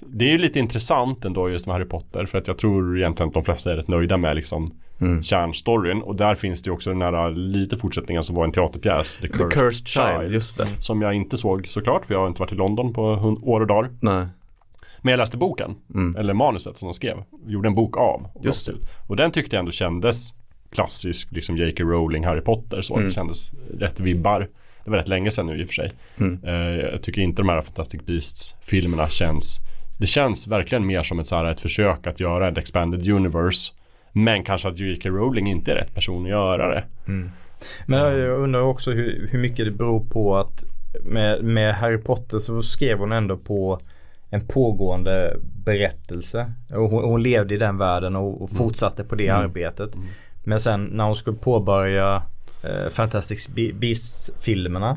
[0.00, 3.28] det är ju lite intressant ändå just med Harry Potter för att jag tror egentligen
[3.28, 5.22] att de flesta är rätt nöjda med liksom Mm.
[5.22, 9.16] kärnstoryn och där finns det ju också den här lite fortsättningen som var en teaterpjäs
[9.18, 10.66] The The Cursed, Cursed Child, just det.
[10.66, 13.02] Som jag inte såg såklart för jag har inte varit i London på
[13.42, 13.90] år och dagar.
[14.00, 14.26] Nej.
[15.00, 16.16] Men jag läste boken, Mm.
[16.16, 17.16] eller manuset som de skrev.
[17.46, 18.26] Gjorde en bok av.
[18.34, 18.88] och Just ut.
[19.08, 20.34] Och den tyckte jag ändå kändes
[20.72, 21.84] klassisk, liksom J.K.
[21.84, 22.82] Rowling, Harry Potter.
[22.82, 23.06] Så Mm.
[23.08, 24.48] det kändes rätt vibbar.
[24.84, 25.92] Det var rätt länge sedan nu i och för sig.
[26.18, 26.40] Mm.
[26.44, 29.60] Eh, jag tycker inte de här Fantastic Beasts-filmerna känns
[29.98, 33.72] Det känns verkligen mer som ett, så här, ett försök att göra ett expanded universe
[34.12, 35.08] Men kanske att J.K.
[35.08, 36.84] Rowling inte är rätt person att göra det
[37.86, 40.64] Men jag undrar också hur, hur mycket det beror på att
[41.02, 43.80] med, med Harry Potter så skrev hon ändå på
[44.30, 46.52] en pågående berättelse.
[46.70, 49.90] Och hon, hon levde i den världen och, och fortsatte på det arbetet.
[50.44, 52.22] Men sen när hon skulle påbörja
[52.62, 54.96] eh, Fantastic Be- Beasts-filmerna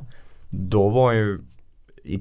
[0.50, 1.40] då var ju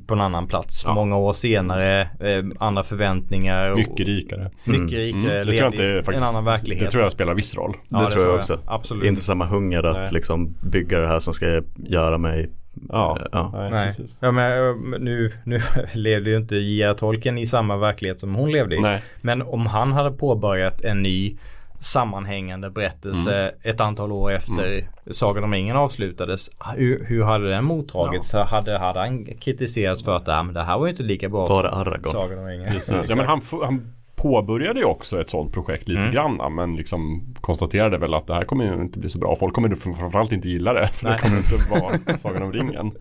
[0.07, 0.83] på en annan plats.
[0.87, 0.95] Ja.
[0.95, 3.71] Många år senare, eh, andra förväntningar.
[3.71, 5.21] och- Mycket rikare Mycket rikare.
[5.21, 6.85] Mm, Det tror jag inte faktiskt en annan verklighet.
[6.85, 8.59] Det tror jag spelar viss roll Ja, det, tror jag också.
[8.67, 9.05] Absolut.
[9.05, 10.09] Inte samma hunger att Nej.
[10.13, 12.51] liksom bygga det här som ska göra mig
[12.89, 13.51] Ja, Ja.
[13.55, 13.87] Nej, Nej.
[13.87, 15.61] precis Ja men eh, nu, nu
[15.95, 16.95] levde ju inte J.R.
[16.95, 18.81] Tolkien i samma verklighet som hon levde i.
[18.81, 21.37] Nej, Men om han hade påbörjat en ny
[21.79, 23.55] sammanhängande berättelse Mm.
[23.63, 26.51] ett antal år efter Sagan om ringen avslutades.
[26.77, 28.29] Hur, hur hade den mottagits?
[28.29, 31.29] Så Hade, hade han kritiserats för att ah, men det här var ju inte lika
[31.29, 32.13] bra bara som Aragorn.
[32.13, 32.73] Sagan om ringen?
[32.73, 33.09] Precis.
[33.11, 36.13] Ja, men han, han påbörjade ju också ett sånt projekt lite Mm.
[36.15, 39.37] grann men liksom konstaterade väl att det här kommer ju inte bli så bra.
[39.37, 40.87] Folk kommer framförallt inte gilla det.
[40.89, 41.13] För Nej.
[41.17, 42.93] det kommer inte vara Sagan om ringen.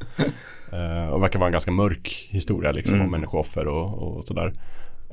[0.73, 3.05] Uh, och verkar vara en ganska mörk historia liksom Mm.
[3.05, 4.53] om människooffer och, och sådär.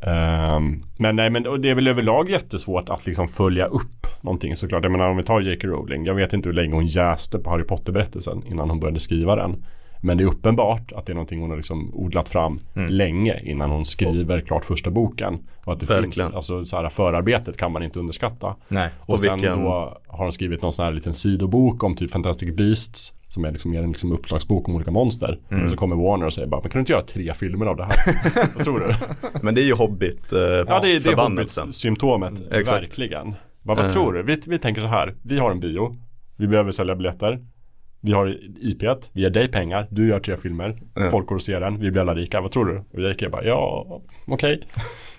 [0.03, 4.83] Ehm, men nej men det är väl överlag jättesvårt att liksom följa upp någonting såklart.
[4.83, 5.69] Jag menar om vi tar J.K.
[5.69, 6.05] Rowling.
[6.05, 9.65] Jag vet inte hur länge hon jäste på Harry Potter-berättelsen innan hon började skriva den.
[10.03, 12.91] Men det är uppenbart att det är någonting hon har liksom odlat fram Mm.
[12.91, 15.39] länge innan hon skriver klart första boken.
[15.65, 16.13] Och att det Verkligen.
[16.13, 18.57] finns, alltså så här, förarbetet kan man inte underskatta.
[18.69, 18.91] Nej.
[19.01, 22.11] Och, Och sen vilken- då har hon skrivit någon sån här liten sidobok om typ
[22.11, 23.15] Fantastic Beasts.
[23.31, 25.39] Som är liksom mer en liksom uppslagsbok om olika monster.
[25.51, 25.65] Mm.
[25.65, 27.77] Och så kommer Warner och säger bara, men kan du inte göra tre filmer av
[27.77, 27.95] det här?
[28.55, 28.95] Vad tror du?
[29.43, 31.17] Men det är ju Hobbit eh, Ja, det är, det är.
[31.17, 32.43] Hobbit-symptomet.
[32.53, 32.83] Exakt.
[32.83, 33.35] Verkligen.
[33.63, 33.93] Vad, vad Eh.
[33.93, 34.23] tror du?
[34.23, 35.15] Vi, vi tänker så här.
[35.23, 35.97] Vi har en bio.
[36.37, 37.39] Vi behöver sälja biljetter.
[38.03, 38.83] Vi har IP,
[39.13, 41.11] vi ger dig pengar, du gör tre filmer, Ja.
[41.11, 42.77] folk går och ser den, vi blir alla rika, vad tror du?
[42.79, 43.87] Och jag gick bara, ja,
[44.27, 44.63] okej.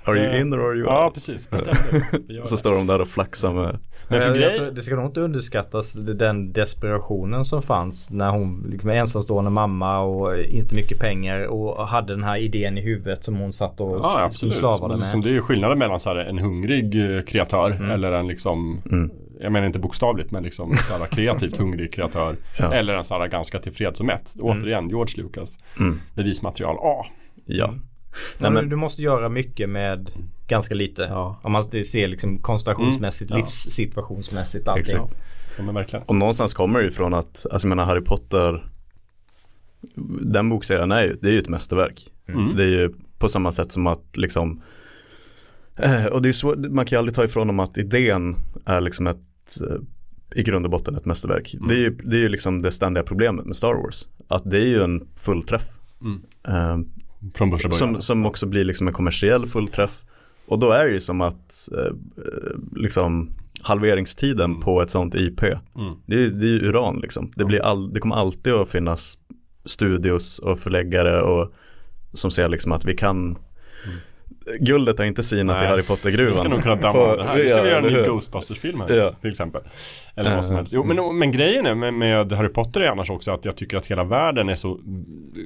[0.04, 1.14] Are you Eh, in or are you Ja, out?
[1.14, 2.02] precis, bestäm dig.
[2.28, 3.80] Vi gör Så står de där och flaxar med
[4.12, 4.58] Men för jag, grej...
[4.58, 10.00] tror, det ska nog inte underskattas den desperationen som fanns när hon liksom ensamstående mamma
[10.00, 14.00] och inte mycket pengar och hade den här idén i huvudet som hon satt och
[14.04, 14.56] Ja, absolut.
[14.56, 15.08] slavade med.
[15.08, 17.92] Som det är ju skillnaden mellan så här, en hungrig eh, kreatör Mm.
[17.92, 19.12] eller en liksom Mm.
[19.44, 22.36] Jag menar inte bokstavligt men liksom så här, kreativt hungrig kreatör.
[22.60, 22.74] Ja.
[22.74, 24.36] Eller en så här ganska tillfreds och mätt.
[24.40, 25.60] Återigen, George Lucas.
[25.80, 26.00] Mm.
[26.16, 27.06] Bevismaterial A.
[27.46, 27.74] Ja.
[28.40, 30.10] Nej, men du måste göra mycket med
[30.48, 31.02] ganska lite.
[31.02, 31.40] Ja.
[31.44, 33.46] Om man ser liksom koncentrationsmässigt, Mm, ja.
[33.46, 34.82] livssituationsmässigt allting.
[34.82, 35.16] Exakt.
[35.58, 36.06] Ja, men verkligen.
[36.06, 38.66] och någonstans kommer det ju från att, alltså jag menar Harry Potter
[40.22, 42.12] Den bokserien är ju, det är ju ett mästerverk.
[42.28, 42.56] Mm.
[42.56, 44.62] Det är ju på samma sätt som att liksom
[45.78, 48.36] eh, Och det är svårt, man kan ju aldrig ta ifrån dem att idén
[48.66, 49.78] är liksom ett eh,
[50.40, 51.54] i grund och botten ett mästerverk.
[51.54, 51.68] Mm.
[51.68, 54.08] Det är ju det är ju liksom det ständiga problemet med Star Wars.
[54.28, 55.70] Att det är ju en fullträff.
[56.02, 56.22] Mm.
[57.34, 57.74] Från början.
[57.74, 60.04] som, som också blir liksom en kommersiell fullträff.
[60.46, 61.94] Och då är det ju som att eh,
[62.76, 63.32] liksom
[63.62, 65.44] halveringstiden på ett sånt IP.
[65.44, 65.58] Mm.
[66.06, 67.32] Det är, det är ju uran liksom.
[67.36, 69.18] Det, blir all, det kommer alltid att finnas
[69.66, 71.54] studios och förläggare och
[72.14, 73.38] som ser liksom att vi kan
[74.60, 75.66] Guldet har inte sinat Nej.
[75.66, 76.34] i Harry Vi Potter-gruvan.
[76.34, 77.38] ska nog kunna damma det här.
[77.38, 78.02] Vi ska ja, göra en ny?
[78.02, 79.12] Ghostbusters-film här Ja.
[79.12, 79.62] till exempel.
[80.16, 80.74] Eller vad som Eh, helst.
[80.74, 83.78] Jo, men, men grejen är med, med Harry Potter är annars också att jag tycker
[83.78, 84.80] att hela världen är så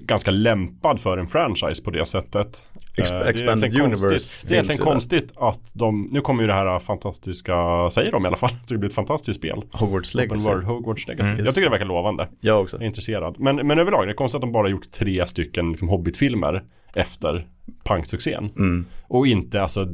[0.01, 2.65] ganska lämpad för en franchise på det sättet.
[2.97, 4.49] Ex- Eh, det är Expanded egentligen Universe konstigt.
[4.49, 4.91] Det är egentligen där.
[4.91, 8.67] konstigt att de, nu kommer ju det här fantastiska, säger de i alla fall, att
[8.67, 9.63] det blir ett fantastiskt spel.
[9.71, 10.49] Hogwarts Legacy.
[10.49, 11.29] World Hogwarts Legacy.
[11.29, 11.45] Mm.
[11.45, 12.27] jag tycker det verkar lovande.
[12.39, 12.77] Jag också.
[12.77, 13.35] Jag är intresserad.
[13.39, 16.63] Men, men överlag, det är konstigt att de bara gjort tre stycken liksom, Hobbit-filmer
[16.93, 17.47] efter
[17.83, 18.49] pangsuccén.
[18.57, 18.85] Mm.
[19.07, 19.85] Och inte, alltså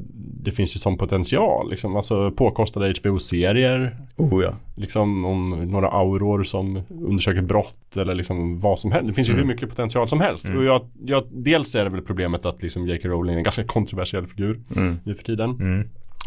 [0.43, 1.95] det finns ju sån potential liksom.
[1.95, 3.95] Alltså påkostade HBO-serier.
[4.17, 4.53] Oh ja.
[4.75, 9.07] Liksom om några auror som undersöker brott eller liksom vad som helst.
[9.07, 9.41] Det finns ju Mm.
[9.47, 10.49] hur mycket potential som helst.
[10.49, 13.09] Och jag, jag, dels är det väl problemet att liksom J.K.
[13.09, 14.95] Rowling är en ganska kontroversiell figur Mm.
[15.03, 15.49] nu för tiden.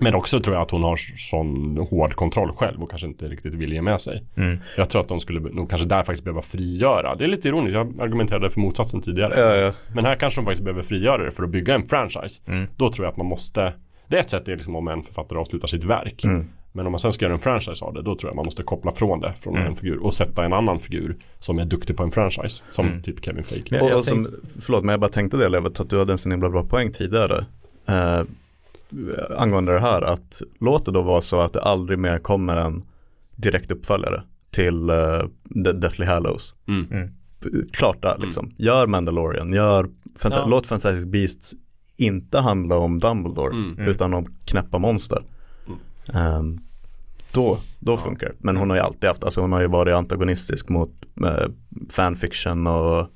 [0.01, 3.55] Men också tror jag att hon har sån hård kontroll själv och kanske inte riktigt
[3.55, 4.25] vill ge med sig.
[4.37, 4.59] Mm.
[4.77, 7.15] Jag tror att de skulle nog kanske där faktiskt behöva frigöra.
[7.15, 9.41] Det är lite ironiskt, jag argumenterade för motsatsen tidigare.
[9.41, 9.73] Ja, ja.
[9.95, 12.43] Men här kanske de faktiskt behöver frigöra det för att bygga en franchise.
[12.47, 12.67] Mm.
[12.77, 13.73] Då tror jag att man måste
[14.09, 16.25] Det är ett sätt är liksom om en författare avslutar sitt verk.
[16.25, 16.49] Mm.
[16.73, 18.63] Men om man sen ska göra en franchise av det, då tror jag man måste
[18.63, 19.67] koppla från det från Mm.
[19.69, 22.65] en figur och sätta en annan figur som är duktig på en franchise.
[22.71, 23.03] Som Mm.
[23.03, 23.81] typ Kevin Feige.
[23.81, 24.29] Och, och som,
[24.61, 26.93] förlåt men jag bara tänkte det Levet att du hade en så himla bra poäng
[26.93, 27.45] tidigare.
[27.89, 28.23] Eh,
[29.37, 32.83] angående det här att låt det då vara så att det aldrig mer kommer en
[33.37, 34.91] direkt uppföljare till
[35.65, 36.55] The Deathly Hallows.
[36.69, 36.87] Mm.
[36.91, 37.11] Mm.
[37.73, 38.53] Klart där liksom.
[38.57, 39.85] Gör Mandalorian, gör
[40.19, 40.47] Fanta- Ja.
[40.49, 41.55] låt Fantastic Beasts
[41.97, 43.89] inte handla om Dumbledore Mm.
[43.89, 45.23] utan om knäppa monster.
[46.13, 46.61] Ehm,
[47.33, 48.35] då, då funkar det.
[48.39, 50.91] Men hon har ju alltid haft, alltså hon har ju varit antagonistisk mot
[51.25, 51.49] eh,
[51.93, 53.07] fanfiction och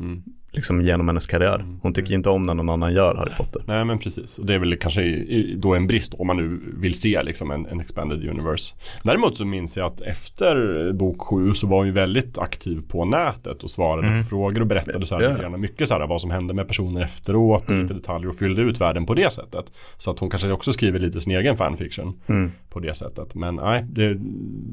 [0.00, 0.22] Mm.
[0.52, 1.64] Liksom genom hennes karriär.
[1.82, 3.62] Hon tycker inte om när någon annan gör Harry Potter.
[3.66, 5.24] Nej men precis, och det är väl kanske
[5.56, 8.74] då en brist om man nu vill se liksom en, en expanded universe.
[9.02, 13.04] Däremot så minns jag att efter bok 7 så var hon ju väldigt aktiv på
[13.04, 14.22] nätet och svarade Mm.
[14.22, 15.56] på frågor och berättade så här Ja.
[15.56, 17.82] mycket så här vad som hände med personer efteråt och Mm.
[17.82, 19.64] lite detaljer och fyllde ut världen på det sättet.
[19.96, 22.52] Så att hon kanske också skriver lite sin egen fanfiction Mm.
[22.70, 23.34] på det sättet.
[23.34, 24.16] Men nej, det,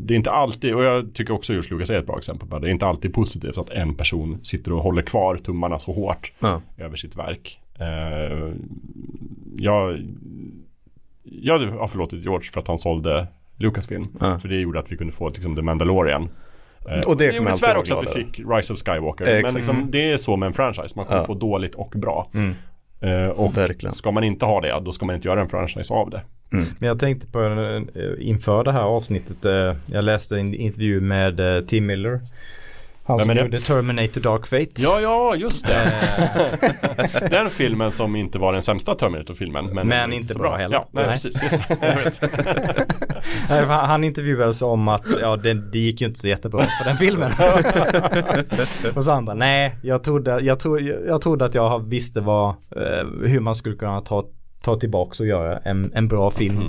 [0.05, 2.55] det är inte alltid, och jag tycker också George Lucas är ett bra exempel på
[2.59, 2.65] det.
[2.65, 5.35] Det är inte alltid positivt att en person sitter och håller kvar
[5.67, 6.61] tummarna så hårt Ja.
[6.77, 7.59] över sitt verk.
[7.79, 8.53] Eh,
[9.57, 9.99] jag,
[11.23, 13.27] jag har förlåtit George för att han sålde
[13.57, 14.07] Lucasfilm.
[14.19, 14.39] Ja.
[14.39, 16.29] För det gjorde att vi kunde få liksom, The Mandalorian.
[16.89, 19.25] Eh, Och det kommer gjorde alltid tyvärr vara också att vi fick Rise of Skywalker.
[19.37, 20.93] Eh, men liksom, det är så med en franchise.
[20.95, 21.25] Man kommer Ja.
[21.25, 22.29] få dåligt och bra.
[22.33, 22.53] Mm.
[23.01, 23.93] Eh, och Verkligen.
[23.95, 26.21] ska man inte ha det, då ska man inte göra en franchise av det.
[26.49, 27.39] Men jag tänkte på
[28.19, 29.45] inför det här avsnittet.
[29.45, 32.19] eh, Jag läste en intervju med eh, Tim Miller.
[33.07, 34.81] Han som gjorde Terminator Dark Fate.
[34.81, 35.93] Ja, ja, just det.
[37.29, 39.65] den filmen som inte var den sämsta Terminator-filmen.
[39.65, 40.75] Men, Men inte så bra heller.
[40.75, 41.13] Ja, nej, Nej.
[41.13, 41.41] precis.
[43.49, 46.89] Nej, han han intervjuades om att ja, det, det gick ju inte så jättebra på
[46.89, 47.31] den filmen.
[48.95, 52.49] och så han bara, nej, jag trodde, jag, tro, jag trodde att jag visste vad,
[52.49, 54.23] eh, hur man skulle kunna ta,
[54.67, 56.61] ta tillbaks och göra en, en bra film.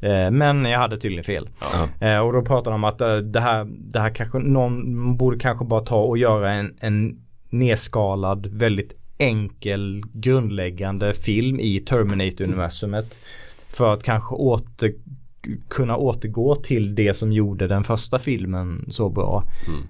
[0.00, 1.48] Eh, men jag hade tydligen fel.
[1.60, 2.06] Ja.
[2.06, 5.38] Eh, och då pratar de om att eh, det här, det här kanske, någon borde
[5.38, 7.20] kanske bara ta och göra en, en
[7.50, 13.18] nedskalad, väldigt enkel, grundläggande film i Terminator-universumet.
[13.68, 14.94] För att kanske åter,
[15.68, 19.44] kunna återgå till det som gjorde den första filmen så bra.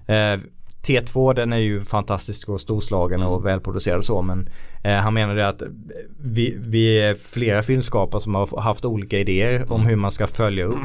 [0.07, 0.39] Eh,
[0.87, 4.49] T2 den är ju fantastisk och storslagen och välproducerad och så men
[4.83, 5.61] eh, han menade att
[6.23, 10.65] vi, vi är flera filmskapare som har haft olika idéer om hur man ska följa
[10.65, 10.77] upp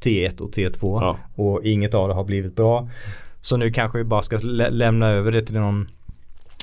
[0.00, 1.16] T1 och T2 Ja.
[1.34, 2.88] och inget av det har blivit bra.
[3.40, 5.88] Så nu kanske vi bara ska lä- lämna över det till någon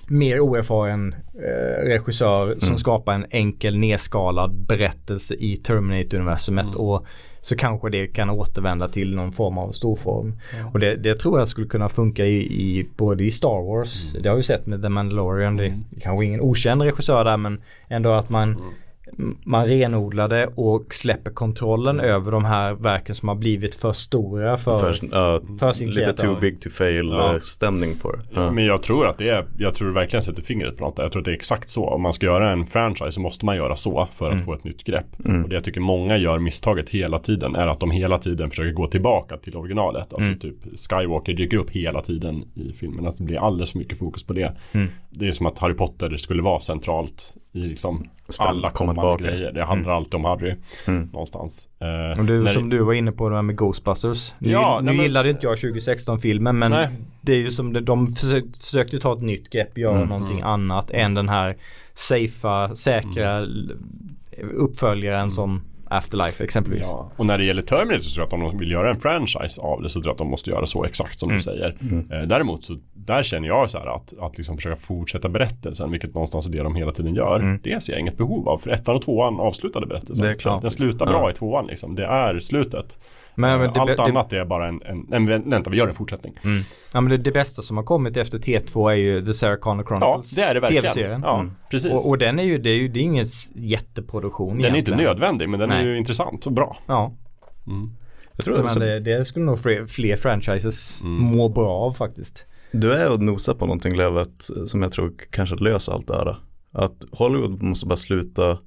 [0.08, 7.06] mer oerfaren eh, regissör som skapar en enkel nedskalad berättelse i Terminator-universumet och
[7.44, 10.38] så kanske det kan återvända till någon form av storform.
[10.74, 14.30] Och det, det tror jag skulle kunna funka i, i både i Star Wars, det
[14.30, 18.14] har vi sett med The Mandalorian, det är kanske ingen okänd regissör där men ändå
[18.14, 18.58] att man
[19.44, 24.78] man renodlade och släpper kontrollen över de här verken som har blivit för stora för,
[24.78, 26.24] För, ja, för sin lite kreatör.
[26.28, 27.34] too big to fail Ja.
[27.34, 28.20] eh, stämning på det.
[28.34, 28.52] Ja.
[28.52, 30.98] Men jag tror att det är, jag tror det verkligen sätter fingret på något.
[30.98, 31.86] Jag tror att det är exakt så.
[31.86, 34.64] Om man ska göra en franchise så måste man göra så för att få ett
[34.64, 35.06] nytt grepp.
[35.44, 38.72] Och det jag tycker många gör misstaget hela tiden är att de hela tiden försöker
[38.72, 40.14] gå tillbaka till originalet.
[40.14, 40.56] Alltså typ
[40.90, 43.08] Skywalker dyker upp hela tiden i filmen.
[43.08, 44.54] Att det blir alldeles för mycket fokus på det.
[45.10, 48.08] Det är som att Harry Potter skulle vara centralt i liksom
[48.40, 49.24] alla komma kommande tillbaka.
[49.38, 49.52] grejer.
[49.52, 50.56] Det handlar alltid om Harry
[50.88, 51.70] någonstans.
[51.80, 54.34] Eh, Och du, när- som du var inne på det här med Ghostbusters.
[54.40, 56.88] Nu, Ja, nu nej, men- gillade inte jag 2016-filmen men Nej.
[57.22, 60.10] det är ju som det, de försökte, försökte ta ett nytt grepp, göra Mm.
[60.10, 61.56] någonting annat än den här
[61.94, 63.72] safea, säkra l-
[64.54, 65.62] uppföljaren som
[65.94, 66.86] Afterlife exempelvis.
[66.92, 69.00] Ja, och när det gäller Terminator så tror jag att om de vill göra en
[69.00, 71.76] franchise av det så tror jag att de måste göra så exakt som du säger.
[72.12, 76.14] Eh, däremot så där känner jag så här att, att liksom försöka fortsätta berättelsen, vilket
[76.14, 77.60] någonstans är det de hela tiden gör.
[77.64, 78.58] Det ser jag inget behov av.
[78.58, 80.26] För ettan och tvåan avslutade berättelsen.
[80.26, 80.62] Det är klart.
[80.62, 81.96] Den slutar bra i tvåan liksom.
[81.96, 83.00] Det är slutet.
[83.36, 85.88] Men, men det, Allt det, annat är bara en, en, en, en vänta vi gör
[85.88, 86.34] en fortsättning.
[86.94, 89.86] ja, men det, det bästa som har kommit efter T2 är ju The Sarah Connor
[89.90, 90.32] Ja, Chronicles.
[90.32, 90.84] det är det verkligen.
[90.84, 91.22] TV-serien.
[91.24, 91.92] Ja, precis.
[91.92, 94.78] Och, och den är ju, det är ju det är ingen jätteproduktion den är inte
[94.92, 94.98] egentligen.
[95.04, 95.86] nödvändig men den är Nej.
[95.86, 96.78] ju intressant och bra.
[96.88, 97.14] Ja,
[98.36, 101.24] Jag tror men det, det skulle nog fler, fler franchises Mm.
[101.38, 102.46] må bra av faktiskt.
[102.72, 106.36] Du är och nosar på någonting Lövet som jag tror kanske löser allt det här.
[106.72, 108.58] Att Hollywood måste bara sluta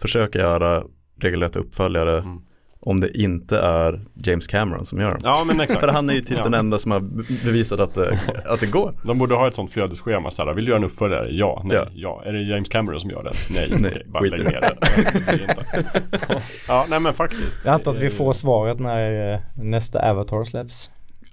[0.00, 0.84] försöka göra
[1.20, 2.42] regelrätta uppföljare Mm.
[2.82, 5.20] Om det inte är James Cameron som gör dem.
[5.24, 5.80] Ja men exakt.
[5.84, 6.42] För han är ju typ Ja.
[6.44, 8.94] den enda som har be- bevisat att det, att det går.
[9.04, 11.28] De borde ha ett sånt flödesschema såhär, vill du göra en uppföljare?
[11.30, 11.86] Ja, nej, ja.
[11.94, 12.22] Ja.
[12.26, 13.32] Är det James Cameron som gör det?
[13.50, 14.44] Nej, Nej, bara lägg det.
[14.44, 15.02] ner det.
[15.32, 16.42] Inte.
[16.68, 17.60] Ja, nej men faktiskt.
[17.64, 20.90] Jag antar att vi får svaret när eh, nästa Avatar släpps.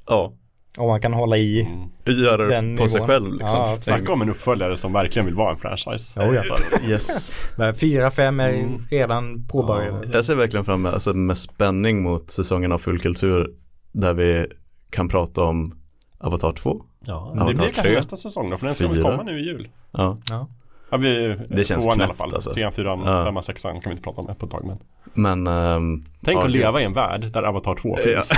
[0.07, 0.33] Ja,
[0.77, 1.61] Om man kan hålla i.
[1.61, 2.19] Mm.
[2.23, 3.07] Göra det Den på sig nivån.
[3.07, 3.59] själv liksom.
[3.59, 6.19] Ja, Snacka om en uppföljare som verkligen vill vara en franchise.
[6.19, 6.43] Oh, ja.
[6.89, 7.35] Yes.
[7.57, 8.85] Men fyra, fem är Mm.
[8.91, 10.07] redan påbörjade.
[10.13, 13.49] Jag ser verkligen fram emot, alltså med spänning mot säsongen av Fullkultur
[13.91, 14.47] där vi
[14.89, 15.73] kan prata om
[16.19, 16.81] Avatar 2.
[17.05, 19.45] Ja, Avatar det blir kanske nästa säsong då, för den ska väl komma nu i
[19.45, 19.67] jul.
[19.91, 20.17] Ja.
[20.29, 20.47] Ja.
[20.89, 22.33] Ja, vi, Det känns tvåan i alla knäppt, fall.
[22.33, 22.53] alltså.
[22.53, 23.25] Trean, fyran, Ja.
[23.25, 24.65] femman, sexan kan vi inte prata om på ett tag.
[24.65, 24.77] Men.
[25.13, 27.95] Men ehm, Tänk ja, att det- leva i en värld där Avatar 2 Ja.
[27.95, 28.31] finns.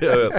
[0.00, 0.32] jag vet.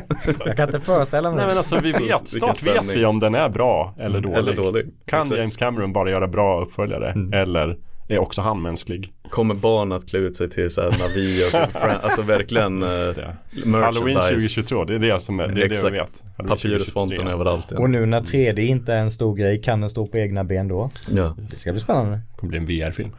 [0.45, 1.59] Jag kan inte föreställa mig Nej men det.
[1.59, 4.37] alltså vi vet, snart vet vi om den är bra eller dålig.
[4.37, 4.85] Eller dålig.
[5.05, 5.39] Kan Exakt.
[5.39, 7.13] James Cameron bara göra bra uppföljare?
[7.41, 7.77] Eller
[8.09, 9.13] är också han mänsklig?
[9.29, 12.89] Kommer barn att klä ut sig till såhär Navi och typ Fran- alltså verkligen uh,
[12.89, 13.35] Det.
[13.71, 15.93] Halloween 2022, det är det som är, det är det vi Exakt.
[15.93, 16.23] vet.
[16.47, 17.33] Papyrusfonten 2023.
[17.33, 17.71] överallt.
[17.71, 17.87] Och Ja.
[17.87, 20.89] nu när 3D inte är en stor grej, kan den stå på egna ben då?
[21.09, 21.35] Ja.
[21.49, 22.11] Det ska bli spännande.
[22.31, 23.11] Det kommer bli en VR-film.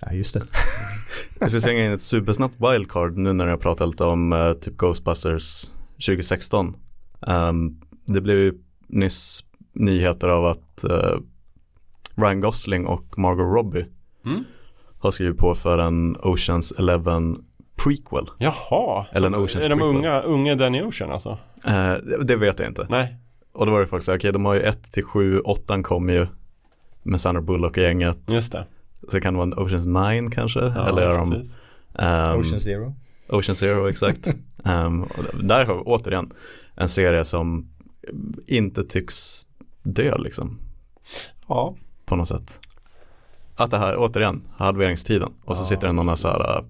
[0.00, 0.42] Ja, just det.
[1.40, 4.76] Jag ska slänga in ett supersnabbt wildcard nu när jag pratar lite om eh, typ
[4.76, 5.70] Ghostbusters
[6.06, 6.76] 2016.
[7.26, 8.52] Ehm, det blev ju
[8.88, 11.18] nyss nyheter av att eh,
[12.16, 13.86] Ryan Gosling och Margot Robbie
[14.24, 14.44] Mm.
[14.98, 17.20] har skrivit på för en Oceans 11
[17.76, 18.26] prequel.
[18.38, 19.96] Jaha, Eller en Oceans är de prequel.
[19.96, 21.38] unga, unga Danny Ocean alltså?
[21.64, 22.86] Eh, det- det vet jag inte.
[22.90, 23.16] Nej.
[23.52, 25.82] Och då var det folk så här, okej de har ju 1 till 7, 8
[25.82, 26.26] kommer ju
[27.02, 28.18] med Sandra Bullock och gänget.
[28.28, 28.66] Just det.
[29.08, 30.60] Så kan det vara en Oceans 9 kanske.
[30.60, 31.58] Ja, Eller är de, precis.
[31.98, 32.94] ehm, Ocean Zero.
[33.28, 34.26] Ocean Zero, exakt.
[35.36, 36.32] Och där har vi återigen
[36.74, 37.66] en serie som
[38.46, 39.46] inte tycks
[39.82, 40.58] dö liksom
[41.48, 41.74] Ja.
[42.06, 42.60] på något sätt.
[43.56, 46.64] Att det här, återigen, halveringstiden och så Ja, sitter det någon så här,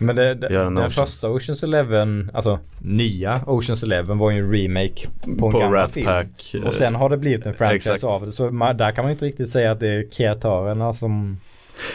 [0.00, 0.94] Men det, det, den Oceans.
[0.94, 5.72] första Oceans Eleven, alltså nya Oceans Eleven var ju en remake på en på gammal
[5.74, 6.06] Rat film.
[6.06, 6.54] Pack.
[6.54, 8.04] eh, Och sen har det blivit en franchise Exakt.
[8.12, 8.32] av det.
[8.32, 11.36] Så man, där kan man ju inte riktigt säga att det är kreatörerna som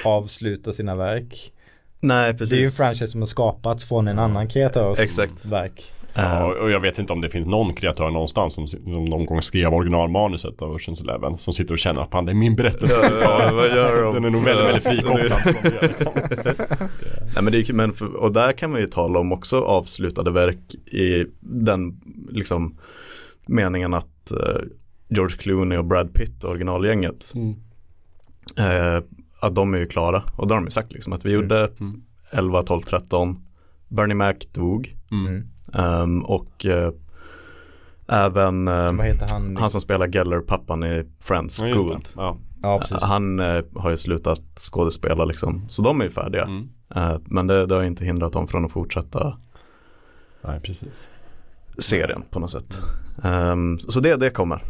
[0.05, 1.51] avslutar sina verk.
[1.99, 2.49] Nej, precis.
[2.49, 5.45] Det är ju en franchise som har skapats från en annan kreatörs Exakt.
[5.51, 5.91] verk.
[6.17, 9.25] Ja, Ehm, och jag vet inte om det finns någon kreatör någonstans som, som någon
[9.25, 13.19] gång skrev originalmanuset av Oceans Eleven som sitter och känner att det är min berättelse.
[13.21, 14.13] Ja, vad gör de?
[14.13, 15.81] Den är nog väldigt, väldigt Ja, frikopplad.
[15.89, 16.11] Liksom.
[17.35, 19.61] Nej men det är ju- men för, och där kan man ju tala om också
[19.61, 21.99] avslutade verk i den
[22.29, 22.77] liksom
[23.45, 24.61] meningen att eh,
[25.09, 27.55] George Clooney och Brad Pitt, originalgänget, Mm.
[28.59, 29.03] eh,
[29.39, 30.23] att de är ju klara.
[30.37, 32.01] Och då har de ju sagt liksom att vi gjorde Mm.
[32.31, 33.39] 11, 12, 13.
[33.87, 34.93] Bernie Mac dog.
[35.11, 35.47] Mm.
[35.73, 36.91] Ehm, och eh,
[38.07, 39.57] även eh, Vad heter han?
[39.57, 41.99] han som spelar Geller, pappan i Friends, Ja, det.
[42.15, 42.37] Ja.
[42.61, 42.83] ja.
[43.01, 45.65] Han eh, har ju slutat skådespela liksom.
[45.69, 46.43] Så de är ju färdiga.
[46.43, 46.69] Mm.
[47.25, 49.37] Men det, det har inte hindrat dem från att fortsätta
[50.41, 51.09] Nej, precis.
[51.77, 52.81] serien på något sätt.
[53.23, 54.63] Ehm, så det, det kommer.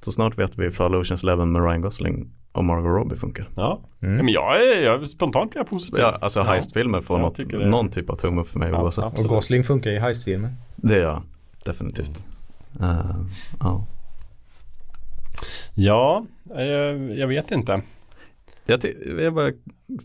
[0.00, 3.48] Så snart vet vi ifall Oceans Eleven med Ryan Gosling och Margot Robbie funkar.
[3.56, 3.80] Ja.
[4.02, 4.16] Mm.
[4.16, 6.00] ja men jag är, jag, spontant blir jag positiv.
[6.00, 9.04] Ja, alltså heistfilmer får något, någon typ av tumme upp för mig Ja, oavsett.
[9.04, 9.30] absolut.
[9.30, 10.54] Och Gosling funkar i heistfilmer.
[10.76, 11.22] Det är jag
[11.64, 12.26] definitivt.
[12.80, 13.86] Ehm, ja.
[15.74, 17.82] Ja, jag, jag vet inte.
[18.66, 18.80] Jag,
[19.18, 19.52] jag bara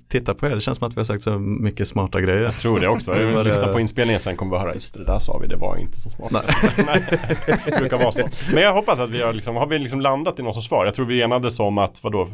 [0.10, 2.44] tittar på er, det känns som att vi har sagt så mycket smarta grejer.
[2.44, 3.16] Jag tror det också.
[3.16, 5.78] Jag lyssnar på inspelningen sen kommer vi höra just det där sa vi, det var
[5.78, 6.32] inte så smart.
[6.32, 6.44] Nej.
[6.86, 7.22] Nej,
[7.66, 8.28] det brukar vara så.
[8.54, 10.86] Men jag hoppas att vi har liksom, har vi liksom landat i något sorts svar?
[10.86, 12.28] Jag tror vi enades om att vadå,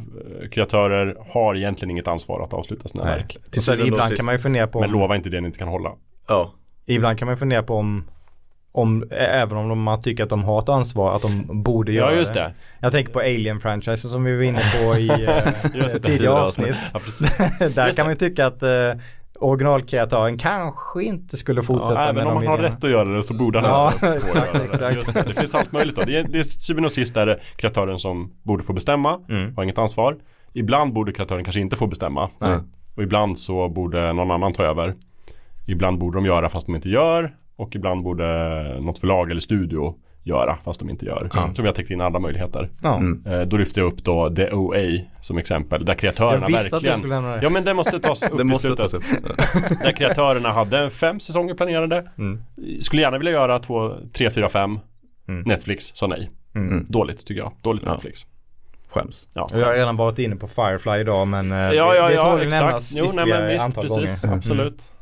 [0.52, 3.38] kreatörer har egentligen inget ansvar att avsluta sina verk.
[3.86, 5.92] Ibland kan man ju fundera på Men om, lova inte det ni inte kan hålla.
[6.28, 6.52] Ja,
[6.86, 8.04] ibland kan man ju fundera på om
[8.72, 12.18] om, även om man tycker att de har ett ansvar, att de borde göra Ja,
[12.20, 12.54] just det.
[12.80, 15.18] Jag tänker på Alien-franchisen som vi var inne på i eh,
[15.74, 16.76] det, tidigare avsnitt.
[16.94, 17.00] Ja.
[17.60, 18.04] Där Just kan det.
[18.04, 18.70] man ju tycka att eh,
[19.40, 22.76] originalkreatören kanske inte skulle fortsätta Ja, även med om de man har idéerna.
[22.76, 24.96] rätt att göra det så borde han Ja, exakt, göra det.
[24.96, 25.22] Just det.
[25.28, 26.02] det finns allt möjligt då.
[26.04, 29.56] Det är, det är syvende och sist är det kreatören som borde få bestämma, Mm.
[29.56, 30.16] har inget ansvar.
[30.54, 32.30] Ibland borde kreatören kanske inte få bestämma.
[32.40, 32.58] Nej.
[32.96, 34.94] Och ibland så borde någon annan ta över.
[35.68, 37.36] Ibland borde de göra fast de inte gör.
[37.56, 38.26] Och ibland borde
[38.82, 41.30] något förlag eller studio göra fast de inte gör.
[41.34, 41.46] Ja.
[41.48, 42.70] Jag tror vi har täckt in alla möjligheter.
[42.82, 42.98] Ja.
[42.98, 43.26] Mm.
[43.34, 44.78] Eh, då lyfter jag upp då The OA
[45.22, 45.86] som exempel.
[45.86, 47.44] Där kreatörerna Jag visste att du verkligen skulle nämna det.
[47.44, 48.92] Ja men det måste tas upp det i måste slutet.
[48.92, 49.04] tas upp.
[49.84, 52.12] Där kreatörerna hade fem säsonger planerade.
[52.18, 52.42] Mm.
[52.82, 54.80] Skulle gärna vilja göra två, tre, fyra, fem.
[55.28, 55.42] Mm.
[55.42, 56.32] Netflix sa nej.
[56.56, 56.86] Mm.
[56.90, 57.52] Dåligt tycker jag.
[57.62, 57.92] Dåligt Ja.
[57.94, 58.26] Netflix.
[58.90, 59.28] Skäms.
[59.34, 62.08] Ja, Och Jag har redan varit inne på Firefly idag men eh, Ja, det, ja,
[62.08, 62.62] det ja, tål exakt.
[62.64, 64.24] nämnas Jo, nej ytterligare men visst, antal precis.
[64.24, 64.38] gånger.
[64.38, 64.94] Absolut.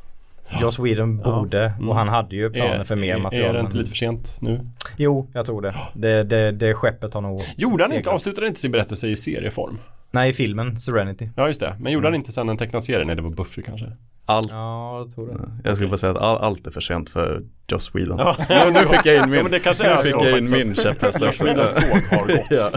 [0.50, 0.62] Mm.
[0.62, 1.88] Joss Whedon borde Mm.
[1.88, 3.48] och han hade ju planer för mer material.
[3.48, 4.60] Är det inte lite för sent nu?
[4.96, 5.74] Jo, jag tror det.
[5.94, 9.78] Det, det, det skeppet har nog Gjorde han inte, avslutade inte sin berättelse i serieform?
[10.10, 11.28] Nej, i filmen Serenity.
[11.36, 12.12] Ja just det, men gjorde Mm.
[12.14, 13.04] han inte sen en tecknad serie?
[13.06, 13.86] Nej det var Buffy kanske?
[14.30, 15.50] Allt, Ja, jag tror det.
[15.68, 17.42] jag skulle bara säga att all, allt är för sent för
[17.72, 18.18] Joss Whedon.
[18.18, 18.36] Ja.
[18.48, 20.38] nu, nu fick jag in min, Ja, men det kanske är nu fick så jag
[20.38, 21.44] in min käpphäst också.
[21.44, 22.70] Swedens tåg har gått ja.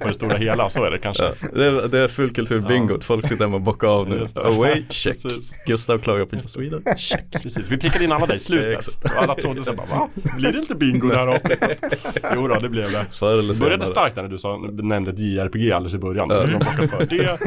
[0.00, 1.22] på det stora hela, så är det kanske.
[1.24, 4.26] Ja, det, är, det är fullkulturbingot, folk sitter hemma och bockar av nu.
[4.34, 4.40] Det.
[4.40, 5.22] Away, check.
[5.22, 5.52] Precis.
[5.66, 7.42] Gustav klagar på Joss Whedon, check.
[7.42, 8.86] Precis, vi prickade in alla där i slutet.
[9.04, 10.08] Och alla trodde så bara, va?
[10.36, 11.98] Blir det inte bingo det här avsnittet?
[12.34, 13.06] Jo då, det blev det.
[13.12, 16.28] Förr eller Det började starkt där när du sa, nämnde ett JRPG alldeles i början.
[16.30, 16.46] Ja.
[16.46, 17.38] De för det.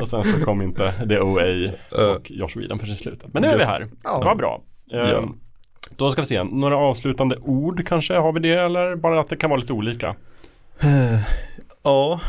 [0.00, 1.70] Och sen så kom inte The OA
[2.16, 3.32] och Josh Whedon förrän i slutet.
[3.34, 3.88] Men nu är vi här.
[4.04, 4.18] Ja.
[4.18, 4.62] Det var bra.
[4.92, 5.28] Ehm, Ja.
[5.96, 8.14] Då ska vi se, några avslutande ord kanske?
[8.16, 10.14] Har vi det eller bara att det kan vara lite olika?
[10.80, 11.20] Eh,
[11.82, 12.20] Ja,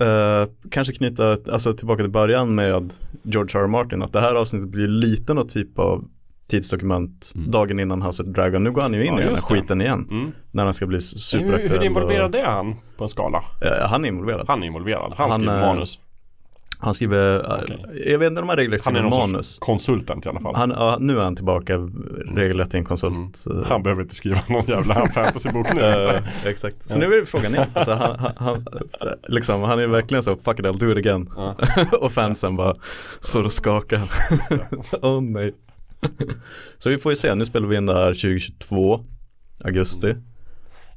[0.00, 2.92] eh, kanske knyta alltså, tillbaka till början med
[3.22, 3.64] George R.
[3.64, 3.66] R.
[3.66, 4.02] Martin.
[4.02, 6.04] Att det här avsnittet blir lite något typ av
[6.46, 8.64] tidsdokument dagen innan House of Dragon.
[8.64, 9.14] Nu går han ju in Mm.
[9.18, 10.06] Ja, i den här skiten igen.
[10.10, 10.32] Mm.
[10.50, 11.70] När han ska bli Hur, superaktuell.
[11.80, 13.44] hur involverad och, är han på en skala?
[13.62, 14.44] Eh, han är involverad.
[14.48, 15.12] Han är involverad.
[15.16, 16.00] Han, Han, skriver manus.
[16.84, 17.84] Han skriver, eh, Okej.
[18.12, 19.58] jag vet inte om han regelrätt Han är någon manus.
[19.58, 20.54] konsultant i alla fall.
[20.54, 21.76] Han, ja, nu är han tillbaka
[22.34, 23.44] regelrätt i en konsult.
[23.50, 25.80] eh, Han behöver inte skriva någon jävla fantasybok nu.
[25.84, 26.90] Eh, exakt.
[26.90, 27.66] Så nu är det frågan igen.
[27.74, 28.64] Alltså, han, han,
[29.28, 31.30] liksom, han är verkligen så, fuck it I'll do it again.
[31.36, 31.56] Ja.
[32.00, 32.76] och fansen bara,
[33.20, 34.10] så då skakar.
[35.02, 35.54] Åh nej.
[36.78, 39.00] så vi får ju se, nu spelar vi in det här 2022,
[39.64, 40.14] augusti.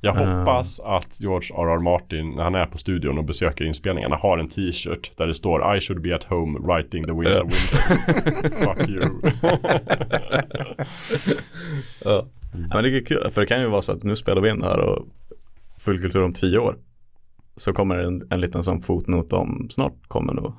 [0.02, 0.38] Jag Eh.
[0.38, 1.80] hoppas att George R.R.
[1.80, 5.76] Martin, när han är på studion och besöker inspelningarna, har en t-shirt där det står
[5.78, 8.66] I should be at home writing the winds of winter.
[8.66, 9.10] Fuck you.
[12.04, 12.26] Ja.
[12.74, 14.60] Men det är kul, för det kan ju vara så att nu spelar vi in
[14.60, 15.06] det här och
[15.78, 16.78] fullkultur om tio år.
[17.56, 20.54] Så kommer en, en liten sån fotnot om snart kommer nog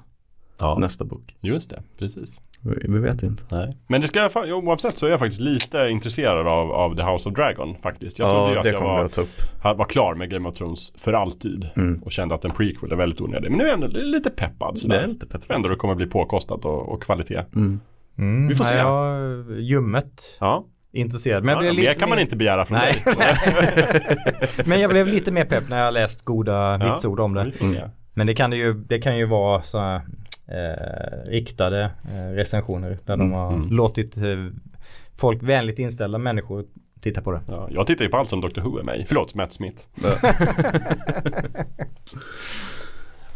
[0.59, 1.37] Ja, nästa bok.
[1.41, 1.83] just det.
[1.99, 2.41] Precis.
[2.61, 3.43] Vi, vet inte.
[3.51, 3.77] Nej.
[3.87, 7.29] Men det ska jag, oavsett så är jag faktiskt lite intresserad av, av The House
[7.29, 8.19] of Dragon faktiskt.
[8.19, 10.93] Jag trodde ju Ja, att det jag var, att var klar med Game of Thrones
[10.97, 11.69] för alltid.
[11.77, 12.03] Mm.
[12.03, 13.51] Och kände att en prequel är väldigt onödig.
[13.51, 14.79] Men nu är jag ändå lite peppad.
[14.79, 14.97] sådär.
[14.99, 17.45] Det är lite Jag tror ändå det kommer bli påkostat och, och kvalitet.
[17.57, 17.81] Mm.
[18.19, 18.75] Mm, Vi får se.
[18.75, 21.45] nej, Jag, ljummet Ja, intresserad.
[21.45, 23.03] Men jag ja blev mer lite kan man inte begära från Nej.
[23.05, 24.17] dig.
[24.67, 27.45] Men jag blev lite mer pepp när jag läst goda vitsord om det.
[27.45, 27.83] Vi får se.
[28.15, 30.01] Men det kan det ju, det kan ju vara så här,
[30.49, 33.69] eh, riktade eh, recensioner där de har mm.
[33.71, 34.47] låtit eh,
[35.17, 36.65] folk vänligt inställda människor
[37.01, 37.41] titta på det.
[37.49, 39.05] Ja, jag tittar ju på allt som Dr Who är med i.
[39.05, 39.85] Förlåt, Matt Smith.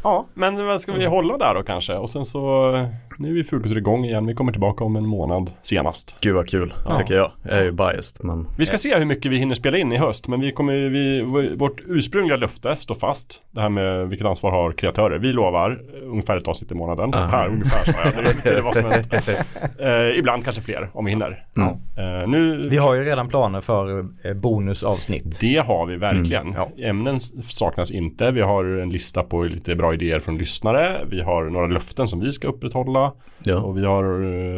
[0.05, 1.95] Ja, men vad ska vi hålla där då kanske?
[1.95, 2.71] Och sen så,
[3.19, 4.27] nu är vi fullt igång igen.
[4.27, 6.17] Vi kommer tillbaka om en månad senast.
[6.21, 6.97] Gud vad kul, Ja.
[6.97, 7.31] tycker jag.
[7.43, 9.97] Jag är ju biased men Vi ska se hur mycket vi hinner spela in i
[9.97, 11.23] höst, men vi kommer, vi,
[11.57, 13.43] vårt ursprungliga löfte står fast.
[13.51, 15.19] Det här med vilket ansvar har kreatörer.
[15.19, 17.15] Vi lovar ungefär ett avsnitt i månaden.
[17.15, 17.27] Aha.
[17.27, 18.25] Här, ungefär sa jag.
[18.25, 19.13] Det betyder vad som helst.
[19.81, 21.47] Eh, ibland kanske fler, om vi hinner.
[21.57, 21.69] Mm.
[21.69, 25.41] Eh, nu, Vi har ju redan planer för eh, bonusavsnitt.
[25.41, 26.47] Det har vi verkligen.
[26.55, 28.31] Mm, Ämnen s- saknas inte.
[28.31, 31.01] Vi har en lista på lite bra idéer från lyssnare.
[31.11, 33.13] Vi har några löften som vi ska upprätthålla.
[33.45, 33.57] ja.
[33.61, 34.05] Och vi har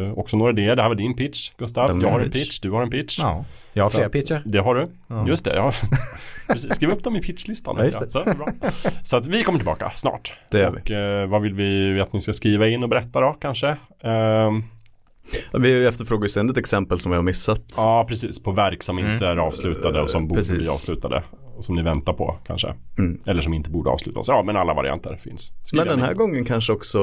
[0.07, 0.75] eh, också några idéer.
[0.75, 2.01] Det här var din pitch, Gustav.
[2.01, 2.43] Jag har en pitch.
[2.43, 2.59] pitch.
[2.59, 3.19] Du har en pitch.
[3.21, 4.41] Ja, jag har Så fler att- pitcher.
[4.45, 4.87] Det har du.
[5.07, 5.27] Ja.
[5.27, 5.55] Just det.
[5.55, 5.71] Ja.
[6.47, 6.75] Precis.
[6.75, 7.77] Skriv upp dem i pitchlistan.
[7.79, 7.89] Ja.
[7.89, 8.47] Så, bra.
[9.03, 10.33] så att vi kommer tillbaka snart.
[10.51, 10.77] Det gör vi.
[10.81, 13.77] Och eh, vad vill vi att ni ska skriva in och berätta då kanske?
[14.03, 14.63] Ehm,
[15.53, 17.61] Vi efterfrågar ju ständigt exempel som vi har missat.
[17.77, 18.43] ja, precis.
[18.43, 19.13] På verk som Mm.
[19.13, 20.57] inte är avslutade och som borde Precis.
[20.57, 21.23] bli avslutade.
[21.61, 22.73] Som ni väntar på kanske.
[22.97, 23.21] Mm.
[23.25, 24.27] Eller som inte borde avslutas.
[24.27, 25.51] Ja, men alla varianter finns.
[25.63, 26.17] Skriv Men den här in.
[26.17, 26.99] gången kanske också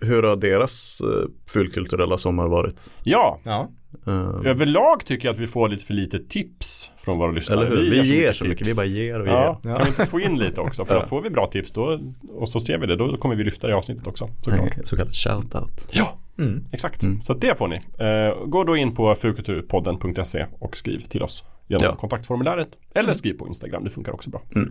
[0.00, 2.94] hur har deras uh, fullkulturella sommar varit?
[3.02, 3.70] Ja, Ja,
[4.06, 7.66] Eh, överlag tycker jag att vi får lite för lite tips från våra lyssnare.
[7.66, 7.90] eller hur?
[7.90, 9.70] Vi, så ger så mycket, vi bara ger och Ja, ger.
[9.74, 10.84] kan vi inte få in lite också?
[10.84, 11.06] För Ja.
[11.06, 12.00] får vi bra tips då,
[12.34, 14.28] och så ser vi det, då kommer vi lyfta det i avsnittet också.
[14.44, 14.72] Såklart.
[14.84, 15.88] Så kallad shout-out.
[15.90, 16.64] Ja, mm.
[16.72, 17.02] exakt.
[17.02, 17.22] Mm.
[17.22, 17.76] Så det får ni.
[17.76, 21.96] Eh, gå då in på fulkulturpodden.se och skriv till oss genom Ja.
[21.96, 22.78] kontaktformuläret.
[22.94, 24.42] Eller skriv på Instagram, det funkar också bra.
[24.54, 24.70] Mm.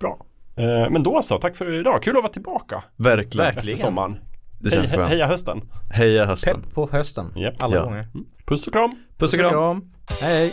[0.00, 0.18] Bra.
[0.56, 2.02] Eh, men då så, tack för idag.
[2.02, 3.44] Kul att vara tillbaka Verkligen.
[3.46, 3.74] Verkligen.
[3.74, 4.18] efter sommaren.
[4.60, 5.10] Det Hej, känns he- skönt.
[5.10, 5.60] heja hösten.
[5.90, 6.60] Heja hösten.
[6.62, 7.32] pepp på hösten.
[7.36, 7.54] Japp.
[7.62, 7.84] Alla Ja.
[7.84, 8.06] gånger.
[8.46, 8.90] Puss och kram.
[9.18, 9.50] Puss och kram.
[9.52, 9.92] kram.
[10.22, 10.52] Hej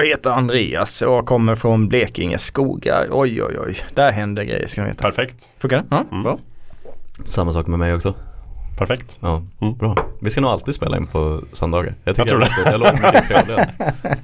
[0.00, 3.08] Jag heter Andreas och kommer från Blekinge skogar.
[3.10, 3.76] Oj, oj, oj.
[3.94, 5.02] Där händer grejer ska ni veta.
[5.02, 5.48] Perfekt.
[5.58, 5.84] Funkar det?
[5.90, 6.22] Ja, Mm.
[6.22, 6.38] bra.
[7.24, 8.14] Samma sak med mig också.
[8.78, 9.16] Perfekt.
[9.20, 9.74] Ja, Mm.
[9.76, 9.96] bra.
[10.20, 11.94] Vi ska nog alltid spela in på söndagar.
[12.04, 12.48] Jag, Jag tror det.
[12.64, 13.70] Jag låter mycket trevligare.